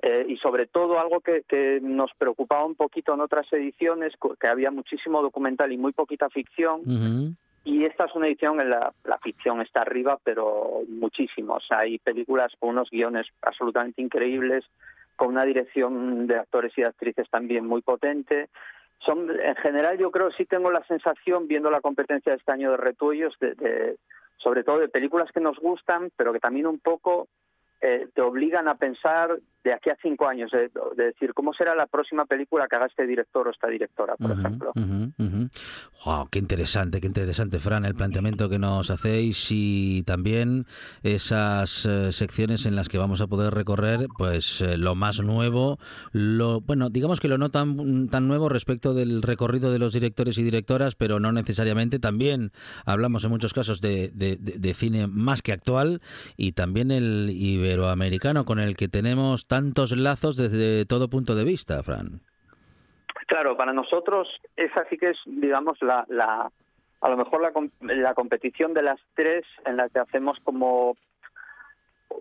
Eh, 0.03 0.27
y 0.29 0.37
sobre 0.39 0.67
todo 0.67 0.99
algo 0.99 1.21
que, 1.21 1.43
que, 1.49 1.79
nos 1.81 2.13
preocupaba 2.15 2.67
un 2.67 2.75
poquito 2.75 3.15
en 3.15 3.21
otras 3.21 3.51
ediciones, 3.53 4.13
que 4.41 4.49
había 4.49 4.73
muchísimo 4.73 5.23
documental 5.23 5.73
y 5.73 5.79
muy 5.79 5.93
poquita 5.93 6.29
ficción. 6.29 7.37
Y 7.65 7.85
esta 7.85 8.07
es 8.07 8.15
una 8.17 8.27
edición 8.27 8.61
en 8.61 8.71
la, 8.71 8.93
la 9.05 9.19
ficción 9.19 9.61
está 9.61 9.83
arriba, 9.83 10.19
pero 10.25 10.81
muchísimo. 10.89 11.55
O 11.55 11.61
sea, 11.61 11.79
hay 11.81 11.99
películas 11.99 12.53
con 12.59 12.71
unos 12.71 12.91
guiones 12.91 13.29
absolutamente 13.43 14.03
increíbles, 14.03 14.65
con 15.15 15.29
una 15.29 15.45
dirección 15.45 16.27
de 16.27 16.37
actores 16.37 16.73
y 16.77 16.81
de 16.81 16.89
actrices 16.89 17.31
también 17.31 17.65
muy 17.65 17.81
potente 17.81 18.49
son 19.05 19.29
en 19.31 19.57
general 19.57 19.99
yo 19.99 20.11
creo 20.11 20.31
sí 20.33 20.45
tengo 20.45 20.71
la 20.71 20.85
sensación 20.85 21.49
viendo 21.49 21.71
la 21.71 21.81
competencia 21.81 22.33
de 22.33 22.39
este 22.39 22.53
año 22.53 22.71
de 22.73 22.77
retuellos 22.77 23.35
de, 23.41 23.97
sobre 24.37 24.65
todo 24.65 24.79
de 24.79 24.89
películas 24.89 25.31
que 25.33 25.41
nos 25.41 25.59
gustan 25.59 26.11
pero 26.17 26.33
que 26.33 26.41
también 26.41 26.67
un 26.67 26.79
poco 26.79 27.29
eh, 27.81 28.09
te 28.15 28.21
obligan 28.21 28.69
a 28.69 28.77
pensar 28.77 29.39
de 29.65 29.73
aquí 29.73 29.91
a 29.91 29.97
cinco 30.03 30.27
años, 30.27 30.51
de, 30.51 30.71
decir 30.97 31.35
cómo 31.35 31.53
será 31.53 31.75
la 31.75 31.87
próxima 31.87 32.25
película 32.27 32.67
que 32.69 32.77
haga 32.77 32.87
este 32.87 33.07
director 33.07 33.47
o 33.47 33.51
esta 33.51 33.69
directora, 33.69 34.17
por 34.17 34.33
ejemplo. 34.33 34.73
Wow, 36.05 36.29
qué 36.31 36.39
interesante, 36.39 37.01
qué 37.01 37.07
interesante, 37.07 37.59
Fran, 37.59 37.85
el 37.85 37.95
planteamiento 37.95 38.49
que 38.49 38.59
nos 38.59 38.91
hacéis 38.91 39.49
y 39.51 40.03
también 40.05 40.67
esas 41.03 41.87
eh, 41.87 42.13
secciones 42.13 42.67
en 42.67 42.75
las 42.75 42.89
que 42.89 42.99
vamos 42.99 43.21
a 43.21 43.29
poder 43.29 43.55
recorrer, 43.55 44.09
pues 44.19 44.61
eh, 44.61 44.77
lo 44.77 44.95
más 44.95 45.21
nuevo, 45.21 45.79
lo 46.11 46.61
bueno, 46.61 46.91
digamos 46.91 47.21
que 47.21 47.29
lo 47.29 47.39
no 47.39 47.51
tan, 47.51 48.09
tan 48.09 48.27
nuevo 48.27 48.49
respecto 48.49 48.95
del 48.95 49.23
recorrido 49.23 49.73
de 49.73 49.79
los 49.79 49.93
directores 49.93 50.39
y 50.39 50.43
directoras, 50.43 50.97
pero 50.97 51.21
no 51.21 51.31
necesariamente. 51.31 51.99
También 51.99 52.51
hablamos 52.85 53.25
en 53.25 53.31
muchos 53.31 53.55
casos 53.55 53.81
de, 53.81 54.11
de 54.13 54.75
cine 54.75 55.07
más 55.07 55.43
que 55.43 55.53
actual 55.53 56.01
y 56.37 56.53
también 56.53 56.91
el 56.91 57.31
iberoamericano 57.31 58.45
con 58.45 58.59
el 58.59 58.77
que 58.77 58.89
tenemos 58.89 59.47
tantos 59.53 59.95
lazos 59.95 60.39
desde 60.39 60.87
todo 60.87 61.11
punto 61.11 61.35
de 61.35 61.45
vista, 61.45 61.83
Fran. 61.83 62.23
Claro, 63.27 63.55
para 63.55 63.75
nosotros 63.75 64.27
esa 64.57 64.87
sí 64.89 64.97
que 64.97 65.11
es, 65.11 65.19
digamos, 65.27 65.77
la, 65.83 66.07
la 66.09 66.51
a 67.03 67.09
lo 67.11 67.17
mejor 67.19 67.43
la, 67.43 67.53
la 67.95 68.15
competición 68.15 68.73
de 68.73 68.83
las 68.83 68.99
tres 69.15 69.45
en 69.67 69.77
la 69.77 69.91
que 69.91 69.99
hacemos 69.99 70.39
como 70.43 70.97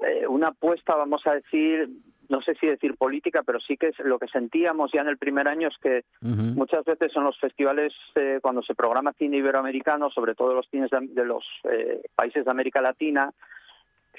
eh, 0.05 0.27
una 0.27 0.49
apuesta, 0.49 0.93
vamos 0.95 1.21
a 1.25 1.35
decir, 1.35 1.87
no 2.27 2.41
sé 2.41 2.53
si 2.55 2.67
decir 2.67 2.97
política, 2.97 3.43
pero 3.45 3.61
sí 3.61 3.77
que 3.77 3.87
es 3.87 3.99
lo 3.99 4.19
que 4.19 4.27
sentíamos 4.27 4.91
ya 4.93 4.99
en 4.99 5.07
el 5.07 5.17
primer 5.17 5.47
año 5.47 5.69
es 5.69 5.77
que 5.81 6.03
muchas 6.19 6.83
veces 6.83 7.13
en 7.15 7.23
los 7.23 7.39
festivales, 7.39 7.93
eh, 8.15 8.39
cuando 8.41 8.61
se 8.61 8.75
programa 8.75 9.13
cine 9.13 9.37
iberoamericano, 9.37 10.09
sobre 10.09 10.35
todo 10.35 10.53
los 10.53 10.67
cines 10.69 10.89
de, 10.91 11.23
los 11.23 11.45
eh, 11.63 12.01
países 12.13 12.43
de 12.43 12.51
América 12.51 12.81
Latina, 12.81 13.31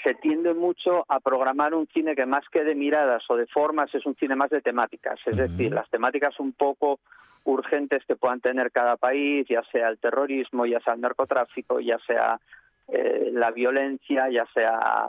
se 0.02 0.14
tiende 0.14 0.54
mucho 0.54 1.04
a 1.08 1.20
programar 1.20 1.74
un 1.74 1.86
cine 1.88 2.14
que 2.14 2.26
más 2.26 2.48
que 2.50 2.64
de 2.64 2.74
miradas 2.74 3.22
o 3.28 3.36
de 3.36 3.46
formas 3.46 3.94
es 3.94 4.06
un 4.06 4.14
cine 4.16 4.34
más 4.34 4.50
de 4.50 4.60
temáticas, 4.60 5.20
es 5.26 5.36
decir, 5.36 5.72
las 5.72 5.88
temáticas 5.90 6.38
un 6.40 6.52
poco 6.52 6.98
urgentes 7.44 8.04
que 8.06 8.16
puedan 8.16 8.40
tener 8.40 8.70
cada 8.70 8.96
país, 8.96 9.46
ya 9.48 9.62
sea 9.70 9.88
el 9.88 9.98
terrorismo, 9.98 10.66
ya 10.66 10.80
sea 10.80 10.94
el 10.94 11.00
narcotráfico, 11.00 11.80
ya 11.80 11.98
sea 12.06 12.40
eh, 12.88 13.30
la 13.32 13.50
violencia, 13.50 14.28
ya 14.30 14.46
sea 14.52 15.08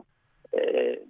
eh, 0.52 1.04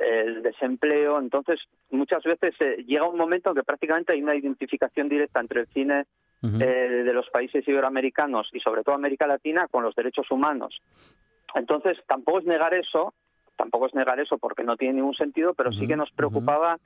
el 0.00 0.42
desempleo. 0.42 1.18
Entonces, 1.18 1.60
muchas 1.90 2.22
veces 2.24 2.54
eh, 2.60 2.84
llega 2.86 3.08
un 3.08 3.16
momento 3.16 3.50
en 3.50 3.56
que 3.56 3.62
prácticamente 3.62 4.12
hay 4.12 4.22
una 4.22 4.34
identificación 4.34 5.08
directa 5.08 5.40
entre 5.40 5.62
el 5.62 5.66
cine 5.68 6.04
de 6.42 7.12
los 7.12 7.28
países 7.30 7.66
iberoamericanos 7.66 8.50
y 8.52 8.60
sobre 8.60 8.84
todo 8.84 8.94
América 8.94 9.26
Latina 9.26 9.66
con 9.68 9.82
los 9.82 9.96
derechos 9.96 10.30
humanos. 10.30 10.80
Entonces, 11.56 11.98
tampoco 12.06 12.38
es 12.38 12.44
negar 12.44 12.74
eso, 12.74 13.14
tampoco 13.56 13.86
es 13.86 13.94
negar 13.94 14.20
eso 14.20 14.38
porque 14.38 14.62
no 14.62 14.76
tiene 14.76 14.94
ningún 14.94 15.14
sentido, 15.14 15.54
pero 15.54 15.72
sí 15.72 15.88
que 15.88 15.96
nos 15.96 16.10
preocupaba 16.12 16.78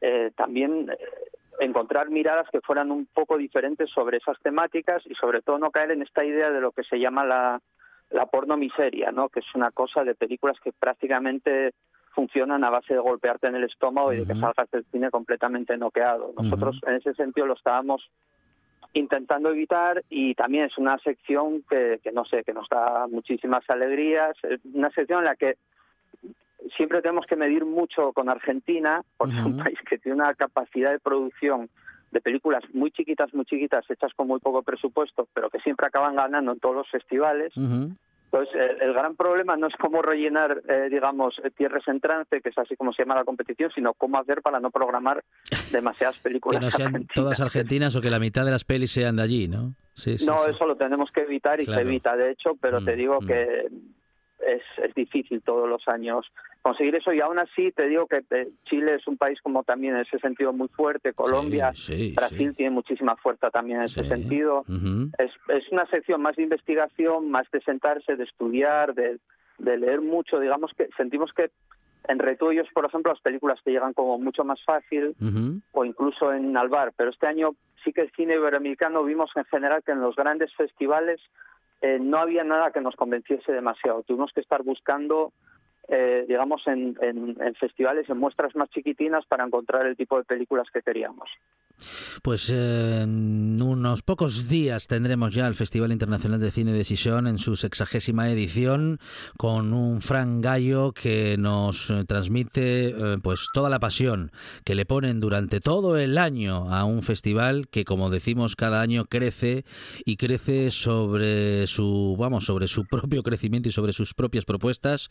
eh, 0.00 0.30
también 0.36 0.90
eh, 0.90 0.96
encontrar 1.60 2.10
miradas 2.10 2.48
que 2.50 2.60
fueran 2.60 2.90
un 2.90 3.06
poco 3.06 3.36
diferentes 3.36 3.90
sobre 3.90 4.18
esas 4.18 4.38
temáticas 4.40 5.02
y 5.06 5.14
sobre 5.14 5.42
todo 5.42 5.58
no 5.58 5.70
caer 5.70 5.90
en 5.90 6.02
esta 6.02 6.24
idea 6.24 6.50
de 6.50 6.60
lo 6.60 6.72
que 6.72 6.84
se 6.84 6.98
llama 6.98 7.24
la, 7.24 7.60
la 8.10 8.26
porno 8.26 8.56
miseria, 8.56 9.10
¿no? 9.12 9.28
que 9.28 9.40
es 9.40 9.46
una 9.54 9.70
cosa 9.70 10.04
de 10.04 10.14
películas 10.14 10.56
que 10.62 10.72
prácticamente 10.72 11.74
funcionan 12.14 12.62
a 12.62 12.70
base 12.70 12.94
de 12.94 13.00
golpearte 13.00 13.48
en 13.48 13.56
el 13.56 13.64
estómago 13.64 14.12
y 14.12 14.18
de 14.18 14.26
que 14.26 14.38
salgas 14.38 14.70
del 14.70 14.84
cine 14.92 15.10
completamente 15.10 15.76
noqueado. 15.76 16.32
Nosotros 16.36 16.80
en 16.86 16.94
ese 16.94 17.12
sentido 17.14 17.46
lo 17.48 17.54
estábamos 17.54 18.08
intentando 18.94 19.50
evitar 19.50 20.02
y 20.08 20.34
también 20.34 20.64
es 20.64 20.78
una 20.78 20.98
sección 20.98 21.62
que, 21.68 22.00
que 22.02 22.12
no 22.12 22.24
sé, 22.24 22.44
que 22.44 22.52
nos 22.52 22.68
da 22.68 23.06
muchísimas 23.08 23.68
alegrías, 23.68 24.36
una 24.72 24.90
sección 24.90 25.20
en 25.20 25.24
la 25.26 25.36
que 25.36 25.56
siempre 26.76 27.02
tenemos 27.02 27.26
que 27.26 27.36
medir 27.36 27.64
mucho 27.64 28.12
con 28.12 28.28
Argentina, 28.28 29.02
porque 29.16 29.36
es 29.36 29.44
un 29.44 29.58
país 29.58 29.78
que 29.88 29.98
tiene 29.98 30.16
una 30.16 30.34
capacidad 30.34 30.92
de 30.92 30.98
producción 30.98 31.68
de 32.10 32.20
películas 32.20 32.62
muy 32.72 32.90
chiquitas, 32.92 33.34
muy 33.34 33.44
chiquitas, 33.44 33.84
hechas 33.90 34.12
con 34.14 34.28
muy 34.28 34.38
poco 34.38 34.62
presupuesto, 34.62 35.28
pero 35.34 35.50
que 35.50 35.58
siempre 35.60 35.86
acaban 35.86 36.14
ganando 36.14 36.52
en 36.52 36.60
todos 36.60 36.76
los 36.76 36.88
festivales. 36.88 37.52
Pues 38.34 38.48
el, 38.52 38.92
gran 38.92 39.14
problema 39.14 39.56
no 39.56 39.68
es 39.68 39.74
cómo 39.78 40.02
rellenar, 40.02 40.60
eh, 40.68 40.88
digamos, 40.90 41.40
tierras 41.56 41.86
en 41.86 42.00
trance, 42.00 42.40
que 42.40 42.48
es 42.48 42.58
así 42.58 42.74
como 42.74 42.92
se 42.92 43.02
llama 43.02 43.14
la 43.14 43.22
competición, 43.22 43.70
sino 43.72 43.94
cómo 43.94 44.18
hacer 44.18 44.42
para 44.42 44.58
no 44.58 44.72
programar 44.72 45.22
demasiadas 45.70 46.18
películas. 46.18 46.58
que 46.58 46.64
no 46.64 46.70
sean 46.72 47.06
todas 47.14 47.38
argentinas 47.38 47.94
o 47.94 48.00
que 48.00 48.10
la 48.10 48.18
mitad 48.18 48.44
de 48.44 48.50
las 48.50 48.64
pelis 48.64 48.90
sean 48.90 49.14
de 49.14 49.22
allí, 49.22 49.46
¿no? 49.46 49.76
Sí, 49.94 50.16
no, 50.26 50.46
eso 50.46 50.66
lo 50.66 50.74
tenemos 50.74 51.12
que 51.12 51.20
evitar 51.20 51.60
y 51.60 51.64
se 51.64 51.80
evita, 51.80 52.16
de 52.16 52.32
hecho, 52.32 52.56
pero 52.60 52.84
te 52.84 52.94
mm, 52.94 52.98
digo 52.98 53.20
mm. 53.20 53.26
que 53.28 53.68
es, 54.40 54.62
es 54.82 54.94
difícil 54.94 55.42
todos 55.42 55.68
los 55.68 55.86
años 55.88 56.30
conseguir 56.62 56.94
eso. 56.94 57.12
Y 57.12 57.20
aún 57.20 57.38
así 57.38 57.72
te 57.72 57.88
digo 57.88 58.06
que 58.06 58.24
eh, 58.30 58.48
Chile 58.64 58.94
es 58.94 59.06
un 59.06 59.16
país 59.16 59.40
como 59.42 59.64
también 59.64 59.94
en 59.94 60.00
ese 60.00 60.18
sentido 60.18 60.52
muy 60.52 60.68
fuerte, 60.68 61.12
Colombia, 61.12 61.72
Brasil 62.14 62.54
tiene 62.56 62.70
muchísima 62.70 63.16
fuerza 63.16 63.50
también 63.50 63.78
en 63.78 63.84
ese 63.84 64.04
sentido. 64.04 64.64
es, 65.18 65.30
es 65.48 65.68
una 65.70 65.86
sección 65.86 66.22
más 66.22 66.36
de 66.36 66.42
investigación, 66.42 67.30
más 67.30 67.50
de 67.50 67.60
sentarse, 67.60 68.16
de 68.16 68.24
estudiar, 68.24 68.94
de, 68.94 69.18
de 69.58 69.76
leer 69.76 70.00
mucho, 70.00 70.40
digamos 70.40 70.72
que 70.76 70.88
sentimos 70.96 71.32
que 71.32 71.50
en 72.06 72.18
Retuyos, 72.18 72.68
por 72.74 72.84
ejemplo, 72.84 73.12
las 73.12 73.22
películas 73.22 73.58
te 73.64 73.70
llegan 73.70 73.94
como 73.94 74.18
mucho 74.18 74.44
más 74.44 74.62
fácil, 74.64 75.14
o 75.72 75.84
incluso 75.84 76.32
en 76.32 76.54
Alvar, 76.56 76.92
pero 76.96 77.10
este 77.10 77.26
año 77.26 77.54
sí 77.82 77.92
que 77.92 78.02
el 78.02 78.12
cine 78.12 78.34
iberoamericano 78.34 79.04
vimos 79.04 79.30
en 79.36 79.44
general 79.44 79.82
que 79.82 79.92
en 79.92 80.00
los 80.00 80.14
grandes 80.14 80.54
festivales 80.54 81.20
eh, 81.84 81.98
no 82.00 82.16
había 82.16 82.44
nada 82.44 82.70
que 82.70 82.80
nos 82.80 82.96
convenciese 82.96 83.52
demasiado. 83.52 84.02
Tuvimos 84.04 84.32
que 84.32 84.40
estar 84.40 84.62
buscando, 84.62 85.34
eh, 85.88 86.24
digamos, 86.26 86.62
en, 86.66 86.96
festivales, 87.60 88.08
en 88.08 88.18
muestras 88.18 88.54
más 88.56 88.70
chiquitinas 88.70 89.24
para 89.26 89.44
encontrar 89.44 89.86
el 89.86 89.96
tipo 89.96 90.16
de 90.16 90.24
películas 90.24 90.66
que 90.72 90.80
queríamos. 90.82 91.28
Pues 92.22 92.50
en 92.50 93.60
unos 93.60 94.02
pocos 94.02 94.48
días 94.48 94.86
tendremos 94.86 95.34
ya 95.34 95.46
el 95.46 95.54
Festival 95.54 95.92
Internacional 95.92 96.40
de 96.40 96.52
Cine 96.52 96.72
de 96.72 96.84
Sison 96.84 97.26
en 97.26 97.38
su 97.38 97.56
sexagésima 97.56 98.30
edición 98.30 98.98
con 99.36 99.74
un 99.74 100.00
Fran 100.00 100.40
Gallo 100.40 100.92
que 100.92 101.36
nos 101.36 101.90
eh, 101.90 102.04
transmite 102.06 102.88
eh, 102.88 103.18
pues 103.22 103.48
toda 103.52 103.68
la 103.68 103.80
pasión 103.80 104.30
que 104.64 104.74
le 104.74 104.86
ponen 104.86 105.20
durante 105.20 105.60
todo 105.60 105.98
el 105.98 106.16
año 106.16 106.72
a 106.72 106.84
un 106.84 107.02
festival 107.02 107.68
que 107.68 107.84
como 107.84 108.08
decimos 108.08 108.56
cada 108.56 108.80
año 108.80 109.04
crece 109.06 109.64
y 110.04 110.16
crece 110.16 110.70
sobre 110.70 111.66
su 111.66 112.16
vamos 112.18 112.44
sobre 112.44 112.68
su 112.68 112.84
propio 112.90 113.22
crecimiento 113.22 113.68
y 113.68 113.72
sobre 113.72 113.92
sus 113.92 114.14
propias 114.14 114.44
propuestas. 114.44 115.10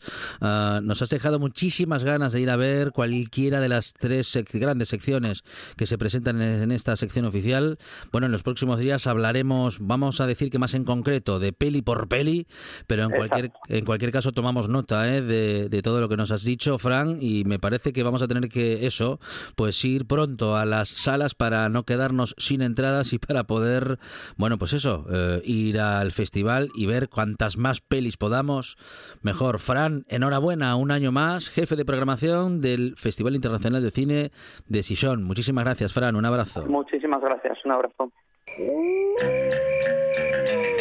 Nos 0.82 1.02
has 1.02 1.10
dejado 1.10 1.38
muchísimas 1.38 2.04
ganas 2.04 2.32
de 2.32 2.40
ir 2.40 2.50
a 2.50 2.56
ver 2.56 2.92
cualquiera 2.92 3.60
de 3.60 3.68
las 3.68 3.92
tres 3.92 4.36
grandes 4.52 4.88
secciones 4.88 5.44
que 5.76 5.86
se 5.86 5.98
presentan 5.98 6.40
en 6.40 6.64
en 6.64 6.72
esta 6.72 6.96
sección 6.96 7.24
oficial. 7.26 7.78
Bueno, 8.10 8.26
en 8.26 8.32
los 8.32 8.42
próximos 8.42 8.78
días 8.78 9.06
hablaremos, 9.06 9.78
vamos 9.80 10.20
a 10.20 10.26
decir 10.26 10.50
que 10.50 10.58
más 10.58 10.74
en 10.74 10.84
concreto, 10.84 11.38
de 11.38 11.52
peli 11.52 11.82
por 11.82 12.08
peli, 12.08 12.46
pero 12.86 13.04
en 13.04 13.10
cualquier, 13.10 13.52
en 13.68 13.84
cualquier 13.84 14.10
caso 14.10 14.32
tomamos 14.32 14.68
nota 14.68 15.14
¿eh? 15.14 15.22
de, 15.22 15.82
todo 15.82 16.00
lo 16.00 16.08
que 16.08 16.16
nos 16.16 16.30
has 16.30 16.44
dicho, 16.44 16.78
Fran, 16.78 17.18
y 17.20 17.44
me 17.44 17.58
parece 17.58 17.92
que 17.92 18.02
vamos 18.02 18.22
a 18.22 18.28
tener 18.28 18.48
que 18.48 18.86
eso, 18.86 19.20
pues 19.54 19.84
ir 19.84 20.06
pronto 20.06 20.56
a 20.56 20.64
las 20.64 20.88
salas 20.88 21.34
para 21.34 21.68
no 21.68 21.84
quedarnos 21.84 22.34
sin 22.38 22.62
entradas 22.62 23.12
y 23.12 23.18
para 23.18 23.44
poder, 23.44 23.98
bueno, 24.36 24.58
pues 24.58 24.72
eso, 24.72 25.06
eh, 25.10 25.42
ir 25.44 25.78
al 25.78 26.12
festival 26.12 26.70
y 26.74 26.86
ver 26.86 27.08
cuantas 27.08 27.56
más 27.56 27.80
pelis 27.80 28.16
podamos, 28.16 28.76
mejor. 29.22 29.58
Fran, 29.58 30.04
enhorabuena, 30.08 30.53
un 30.62 30.90
año 30.90 31.10
más, 31.12 31.50
jefe 31.50 31.76
de 31.76 31.84
programación 31.84 32.60
del 32.60 32.94
Festival 32.96 33.34
Internacional 33.34 33.82
de 33.82 33.90
Cine 33.90 34.30
de 34.68 34.82
Sison. 34.82 35.22
Muchísimas 35.24 35.64
gracias, 35.64 35.92
Fran, 35.92 36.16
un 36.16 36.24
abrazo. 36.24 36.64
Muchísimas 36.66 37.20
gracias, 37.20 37.58
un 37.64 37.72
abrazo. 37.72 38.12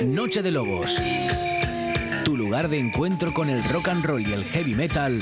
Noche 0.05 0.43
de 0.43 0.51
Lobos. 0.51 0.95
Tu 2.23 2.37
lugar 2.37 2.69
de 2.69 2.79
encuentro 2.79 3.33
con 3.33 3.49
el 3.49 3.63
rock 3.71 3.89
and 3.89 4.05
roll 4.05 4.21
y 4.21 4.33
el 4.33 4.43
heavy 4.43 4.75
metal 4.75 5.21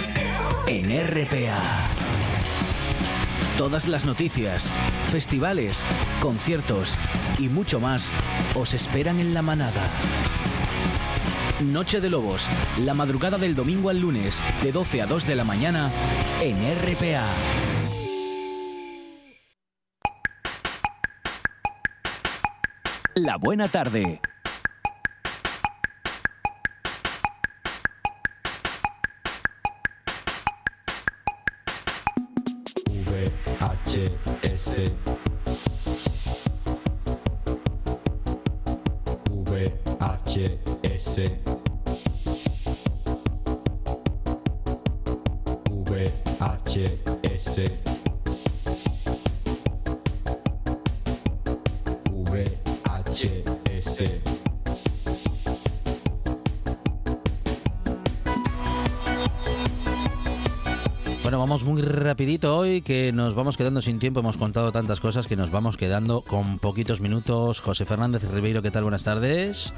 en 0.68 0.86
RPA. 1.08 1.62
Todas 3.58 3.88
las 3.88 4.06
noticias, 4.06 4.72
festivales, 5.12 5.86
conciertos 6.22 6.98
y 7.40 7.48
mucho 7.48 7.80
más 7.80 8.12
os 8.56 8.74
esperan 8.74 9.20
en 9.20 9.34
la 9.34 9.42
manada. 9.42 9.82
Noche 11.62 12.02
de 12.02 12.10
Lobos, 12.10 12.48
la 12.80 12.94
madrugada 12.94 13.38
del 13.38 13.56
domingo 13.56 13.90
al 13.90 14.00
lunes, 14.00 14.42
de 14.64 14.72
12 14.72 15.04
a 15.04 15.06
2 15.06 15.28
de 15.28 15.36
la 15.36 15.44
mañana, 15.44 15.92
en 16.42 16.58
RPA. 16.58 17.26
La 23.16 23.38
Buena 23.38 23.68
Tarde. 23.68 24.20
VHS. 33.06 34.92
VHS. 39.30 41.51
Vamos 61.52 61.66
muy 61.66 61.82
rapidito 61.82 62.56
hoy, 62.56 62.82
que 62.82 63.12
nos 63.12 63.36
vamos 63.36 63.58
quedando 63.58 63.82
sin 63.82 64.00
tiempo. 64.00 64.22
Hemos 64.22 64.38
contado 64.38 64.72
tantas 64.72 65.02
cosas 65.02 65.28
que 65.28 65.36
nos 65.36 65.52
vamos 65.52 65.76
quedando 65.76 66.22
con 66.22 66.60
poquitos 66.60 67.02
minutos. 67.02 67.60
José 67.60 67.84
Fernández 67.84 68.24
Ribeiro, 68.24 68.62
¿qué 68.62 68.72
tal? 68.72 68.84
Buenas 68.84 69.04
tardes. 69.04 69.74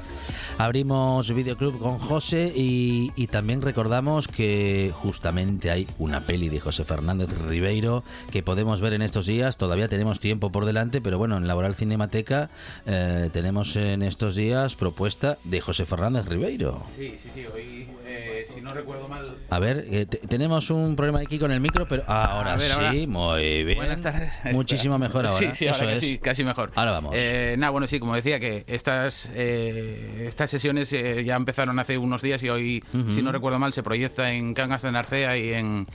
Abrimos 0.56 1.34
Videoclub 1.34 1.80
con 1.80 1.98
José 1.98 2.52
y, 2.54 3.10
también 3.26 3.60
recordamos 3.60 4.28
que 4.28 4.92
justamente 4.94 5.72
hay 5.72 5.88
una 5.98 6.20
peli 6.20 6.48
de 6.48 6.60
José 6.60 6.84
Fernández 6.84 7.36
Ribeiro 7.48 8.04
que 8.30 8.44
podemos 8.44 8.80
ver 8.80 8.92
en 8.92 9.02
estos 9.02 9.26
días. 9.26 9.56
Todavía 9.56 9.88
tenemos 9.88 10.20
tiempo 10.20 10.50
por 10.50 10.66
delante, 10.66 11.00
pero 11.00 11.18
bueno, 11.18 11.36
en 11.36 11.48
Laboral 11.48 11.74
Cinemateca 11.74 12.50
eh, 12.86 13.30
tenemos 13.32 13.74
en 13.74 14.04
estos 14.04 14.36
días 14.36 14.76
propuesta 14.76 15.38
de 15.42 15.60
José 15.60 15.86
Fernández 15.86 16.26
Ribeiro. 16.26 16.82
Sí, 16.94 17.16
sí, 17.18 17.30
sí. 17.34 17.44
Hoy, 17.52 17.88
eh, 18.06 18.44
si 18.46 18.60
no 18.60 18.72
recuerdo 18.72 19.08
mal... 19.08 19.24
A 19.50 19.58
ver, 19.58 19.84
eh, 19.90 20.06
tenemos 20.06 20.70
un 20.70 20.94
problema 20.94 21.18
aquí 21.18 21.40
con 21.40 21.50
el 21.50 21.63
micro, 21.64 21.88
pero 21.88 22.04
ahora 22.06 22.58
sí, 22.58 23.06
muy 23.06 23.64
bien. 23.64 23.78
Buenas 23.78 24.02
tardes. 24.02 24.34
Muchísimo 24.52 24.98
mejor 24.98 25.26
ahora. 25.26 25.38
Sí, 25.38 25.48
sí, 25.54 25.66
ahora 25.66 25.96
sí, 25.96 26.18
casi 26.18 26.44
mejor. 26.44 26.70
Ahora 26.74 26.90
vamos. 26.90 27.12
Eh, 27.16 27.54
nada, 27.58 27.70
bueno, 27.70 27.86
sí, 27.86 27.98
como 27.98 28.14
decía, 28.14 28.38
que 28.38 28.64
estas, 28.66 29.30
eh, 29.34 30.26
estas 30.28 30.50
sesiones 30.50 30.92
eh, 30.92 31.24
ya 31.24 31.36
empezaron 31.36 31.78
hace 31.78 31.96
unos 31.96 32.20
días 32.20 32.42
y 32.42 32.50
hoy, 32.50 32.84
si 33.08 33.22
no 33.22 33.32
recuerdo 33.32 33.58
mal, 33.58 33.72
se 33.72 33.82
proyecta 33.82 34.30
en 34.32 34.52
Cangas 34.52 34.82
de 34.82 34.92
Narcea 34.92 35.38
y 35.38 35.54
en, 35.54 35.86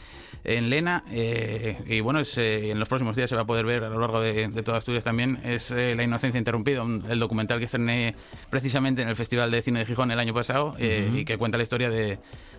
en 0.43 0.69
Lena. 0.71 1.03
y 1.11 1.99
bueno, 1.99 2.19
es, 2.19 2.35
en 2.39 2.79
los 2.79 2.89
próximos 2.89 3.15
días 3.15 3.29
se 3.29 3.35
va 3.35 3.43
a 3.43 3.45
poder 3.45 3.65
ver 3.65 3.83
a 3.83 3.89
lo 3.89 3.99
largo 3.99 4.21
de, 4.21 4.47
de 4.47 4.63
toda 4.63 4.79
Asturias 4.79 5.03
también. 5.03 5.39
Es 5.43 5.69
La 5.69 6.03
Inocencia 6.03 6.39
Interrumpida, 6.39 6.81
el 6.81 7.19
documental 7.19 7.59
que 7.59 7.65
estrené 7.65 8.15
precisamente 8.49 9.03
en 9.03 9.09
el 9.09 9.15
Festival 9.15 9.51
de 9.51 9.61
Cine 9.61 9.79
de 9.79 9.85
Gijón 9.85 10.09
el 10.09 10.19
año 10.19 10.33
pasado 10.33 10.75
y 10.79 11.25
que 11.25 11.37
cuenta 11.37 11.57
la 11.57 11.63
historia 11.63 11.91
de 11.91 12.17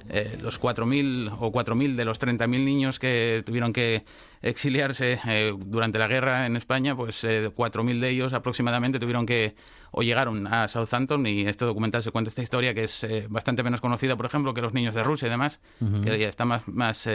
eh, 0.08 0.38
los 0.40 0.60
4.000 0.60 1.36
o 1.38 1.52
4.000 1.52 1.96
de 1.96 2.04
los 2.04 2.20
30.000 2.20 2.64
niños 2.64 2.98
que 2.98 3.42
tuvieron 3.44 3.72
que 3.72 4.04
exiliarse 4.42 5.18
eh, 5.28 5.52
durante 5.56 5.98
la 5.98 6.08
guerra 6.08 6.46
en 6.46 6.56
España, 6.56 6.96
pues 6.96 7.24
4.000 7.24 7.90
eh, 7.90 8.00
de 8.00 8.08
ellos 8.08 8.32
aproximadamente 8.32 8.98
tuvieron 8.98 9.26
que 9.26 9.54
o 9.92 10.02
llegaron 10.02 10.46
a 10.46 10.68
Southampton 10.68 11.26
y 11.26 11.42
este 11.42 11.64
documental 11.64 12.02
se 12.02 12.10
cuenta 12.10 12.28
esta 12.28 12.42
historia 12.42 12.74
que 12.74 12.84
es 12.84 13.06
bastante 13.28 13.62
menos 13.62 13.80
conocida, 13.80 14.16
por 14.16 14.26
ejemplo, 14.26 14.54
que 14.54 14.62
los 14.62 14.72
niños 14.72 14.94
de 14.94 15.02
Rusia 15.02 15.26
y 15.26 15.30
demás, 15.30 15.58
que 16.04 16.16
ya 16.16 16.28
está 16.28 16.44
más, 16.44 16.68
más 16.68 17.08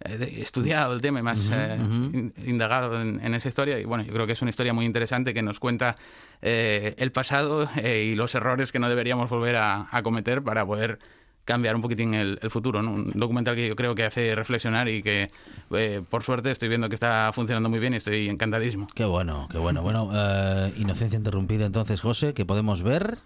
estudiado 0.00 0.94
el 0.94 1.00
tema 1.00 1.18
y 1.18 1.22
más 1.24 1.50
indagado 2.46 3.02
en, 3.02 3.34
esa 3.34 3.48
historia. 3.48 3.80
Y 3.80 3.84
bueno, 3.84 4.04
yo 4.04 4.12
creo 4.12 4.28
que 4.28 4.32
es 4.34 4.42
una 4.42 4.50
historia 4.50 4.72
muy 4.72 4.86
interesante 4.86 5.34
que 5.34 5.42
nos 5.42 5.58
cuenta 5.58 5.96
el 6.40 7.10
pasado 7.10 7.68
y 7.82 8.14
los 8.14 8.32
errores 8.36 8.70
que 8.70 8.78
no 8.78 8.88
deberíamos 8.88 9.28
volver 9.28 9.56
a, 9.56 9.88
a 9.90 10.02
cometer 10.04 10.40
para 10.40 10.64
poder 10.64 11.00
cambiar 11.44 11.76
un 11.76 11.82
poquitín 11.82 12.14
el, 12.14 12.38
futuro. 12.50 12.82
¿no? 12.82 12.92
Un 12.92 13.12
documental 13.14 13.54
que 13.54 13.68
yo 13.68 13.76
creo 13.76 13.94
que 13.94 14.04
hace 14.04 14.34
reflexionar 14.34 14.88
y 14.88 15.02
que, 15.02 15.30
eh, 15.72 16.02
por 16.08 16.22
suerte, 16.22 16.50
estoy 16.50 16.68
viendo 16.68 16.88
que 16.88 16.94
está 16.94 17.30
funcionando 17.34 17.68
muy 17.68 17.78
bien 17.78 17.94
y 17.94 17.96
estoy 17.96 18.28
encantadísimo. 18.28 18.86
Qué 18.94 19.04
bueno, 19.04 19.48
qué 19.50 19.58
bueno. 19.58 19.82
Bueno, 19.82 20.10
eh, 20.14 20.72
Inocencia 20.76 21.16
Interrumpida, 21.16 21.66
entonces, 21.66 22.00
José, 22.00 22.34
que 22.34 22.44
podemos 22.44 22.82
ver. 22.82 23.18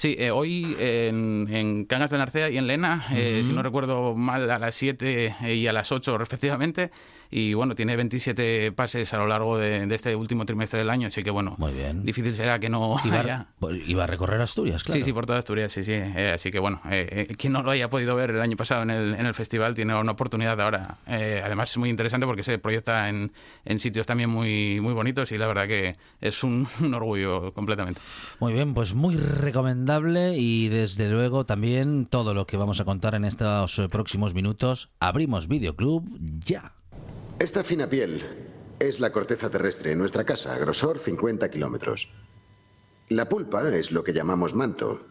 Sí, 0.00 0.16
eh, 0.18 0.30
hoy 0.30 0.74
en, 0.78 1.46
en, 1.50 1.84
Cangas 1.84 2.10
de 2.10 2.16
Narcea 2.16 2.48
y 2.48 2.56
en 2.56 2.66
Lena, 2.66 3.04
eh, 3.12 3.42
si 3.44 3.52
no 3.52 3.62
recuerdo 3.62 4.16
mal, 4.16 4.50
a 4.50 4.58
las 4.58 4.74
7 4.74 5.36
y 5.54 5.66
a 5.66 5.74
las 5.74 5.92
8 5.92 6.16
respectivamente 6.16 6.90
y 7.30 7.54
bueno, 7.54 7.74
tiene 7.74 7.94
27 7.96 8.72
pases 8.72 9.12
a 9.14 9.18
lo 9.18 9.26
largo 9.26 9.56
de, 9.56 9.92
este 9.94 10.16
último 10.16 10.44
trimestre 10.44 10.80
del 10.80 10.90
año, 10.90 11.06
así 11.06 11.22
que 11.22 11.30
bueno, 11.30 11.54
Muy 11.58 11.72
bien. 11.72 12.02
difícil 12.02 12.34
será 12.34 12.58
que 12.58 12.68
no 12.68 12.96
iba, 13.04 13.20
haya... 13.20 13.46
Iba 13.86 14.04
a 14.04 14.06
recorrer 14.06 14.40
Asturias, 14.40 14.82
claro. 14.82 15.00
Sí, 15.00 15.04
sí, 15.04 15.12
por 15.12 15.26
toda 15.26 15.38
Asturias, 15.38 15.70
sí, 15.72 15.84
sí. 15.84 15.92
Eh, 15.92 16.32
así 16.34 16.50
que 16.50 16.58
bueno, 16.58 16.80
eh, 16.90 17.26
eh, 17.30 17.34
quien 17.36 17.52
no 17.52 17.62
lo 17.62 17.70
haya 17.70 17.88
podido 17.88 18.16
ver 18.16 18.30
el 18.30 18.40
año 18.40 18.56
pasado 18.56 18.82
en 18.82 18.90
el, 18.90 19.14
en 19.14 19.26
el 19.26 19.34
festival 19.34 19.74
tiene 19.74 19.94
una 19.94 20.12
oportunidad 20.12 20.60
ahora. 20.60 20.98
Eh, 21.06 21.40
además 21.44 21.70
es 21.70 21.78
muy 21.78 21.88
interesante 21.88 22.26
porque 22.26 22.42
se 22.42 22.58
proyecta 22.58 23.08
en, 23.08 23.32
en, 23.64 23.78
sitios 23.78 24.06
también 24.06 24.28
muy, 24.28 24.80
muy 24.80 24.92
bonitos 24.92 25.30
y 25.30 25.38
la 25.38 25.46
verdad 25.46 25.68
que 25.68 25.96
es 26.20 26.42
un, 26.42 26.66
un 26.80 26.94
orgullo 26.94 27.52
completamente. 27.52 28.00
Muy 28.40 28.52
bien, 28.52 28.74
pues 28.74 28.94
muy 28.94 29.16
recomendable 29.16 30.36
y 30.36 30.68
desde 30.68 31.08
luego 31.08 31.46
también 31.46 32.06
todo 32.06 32.34
lo 32.34 32.46
que 32.46 32.56
vamos 32.56 32.80
a 32.80 32.84
contar 32.84 33.14
en 33.14 33.24
estos 33.24 33.80
próximos 33.90 34.34
minutos. 34.34 34.90
Abrimos 34.98 35.46
Videoclub 35.46 36.18
ya. 36.44 36.79
Esta 37.40 37.64
fina 37.64 37.88
piel 37.88 38.22
es 38.78 39.00
la 39.00 39.12
corteza 39.12 39.48
terrestre, 39.48 39.96
nuestra 39.96 40.24
casa, 40.24 40.58
grosor 40.58 40.98
50 40.98 41.50
kilómetros. 41.50 42.12
La 43.08 43.30
pulpa 43.30 43.66
es 43.74 43.92
lo 43.92 44.04
que 44.04 44.12
llamamos 44.12 44.54
manto. 44.54 45.06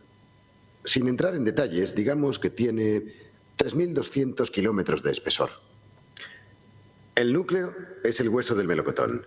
Sin 0.85 1.07
entrar 1.07 1.33
en 1.33 1.43
detalles, 1.43 1.95
digamos 1.95 2.37
que 2.37 2.51
tiene 2.51 3.15
3.200 3.57 4.51
kilómetros 4.51 5.01
de 5.01 5.11
espesor. 5.11 5.49
El 7.15 7.33
núcleo 7.33 7.73
es 8.03 8.19
el 8.19 8.29
hueso 8.29 8.53
del 8.53 8.67
melocotón. 8.67 9.25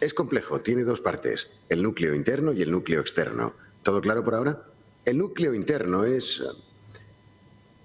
Es 0.00 0.14
complejo, 0.14 0.62
tiene 0.62 0.84
dos 0.84 1.02
partes, 1.02 1.60
el 1.68 1.82
núcleo 1.82 2.14
interno 2.14 2.54
y 2.54 2.62
el 2.62 2.70
núcleo 2.70 3.02
externo. 3.02 3.52
¿Todo 3.82 4.00
claro 4.00 4.24
por 4.24 4.36
ahora? 4.36 4.62
El 5.04 5.18
núcleo 5.18 5.52
interno 5.52 6.06
es, 6.06 6.42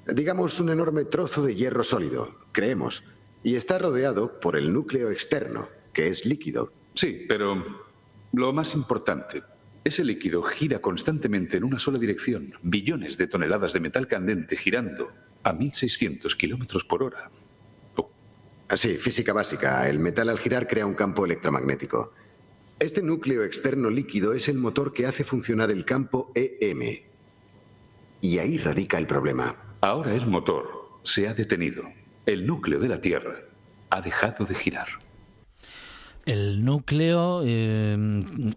digamos, 0.07 0.57
un 0.61 0.69
enorme 0.69 1.03
trozo 1.03 1.43
de 1.43 1.53
hierro 1.53 1.83
sólido, 1.83 2.33
creemos 2.53 3.03
y 3.43 3.55
está 3.55 3.79
rodeado 3.79 4.39
por 4.39 4.55
el 4.55 4.71
núcleo 4.73 5.11
externo, 5.11 5.69
que 5.93 6.07
es 6.07 6.25
líquido. 6.25 6.71
Sí, 6.95 7.25
pero 7.27 7.63
lo 8.33 8.53
más 8.53 8.73
importante, 8.75 9.43
ese 9.83 10.03
líquido 10.03 10.43
gira 10.43 10.79
constantemente 10.79 11.57
en 11.57 11.63
una 11.63 11.79
sola 11.79 11.97
dirección, 11.97 12.53
billones 12.61 13.17
de 13.17 13.27
toneladas 13.27 13.73
de 13.73 13.79
metal 13.79 14.07
candente 14.07 14.55
girando 14.55 15.11
a 15.43 15.53
1600 15.53 16.35
kilómetros 16.35 16.83
por 16.83 17.03
hora. 17.03 17.31
Oh. 17.95 18.11
Así, 18.69 18.97
física 18.97 19.33
básica. 19.33 19.89
El 19.89 19.99
metal 19.99 20.29
al 20.29 20.39
girar 20.39 20.67
crea 20.67 20.85
un 20.85 20.93
campo 20.93 21.25
electromagnético. 21.25 22.13
Este 22.79 23.01
núcleo 23.01 23.43
externo 23.43 23.89
líquido 23.89 24.33
es 24.33 24.47
el 24.47 24.57
motor 24.57 24.93
que 24.93 25.05
hace 25.05 25.23
funcionar 25.23 25.71
el 25.71 25.85
campo 25.85 26.31
EM. 26.35 27.01
Y 28.21 28.37
ahí 28.37 28.57
radica 28.59 28.99
el 28.99 29.07
problema. 29.07 29.77
Ahora 29.81 30.13
el 30.13 30.27
motor 30.27 30.99
se 31.03 31.27
ha 31.27 31.33
detenido 31.33 31.83
el 32.25 32.45
núcleo 32.45 32.79
de 32.79 32.89
la 32.89 33.01
Tierra 33.01 33.35
ha 33.89 34.01
dejado 34.01 34.45
de 34.45 34.55
girar. 34.55 34.87
El 36.25 36.63
núcleo, 36.63 37.41
eh, 37.43 37.97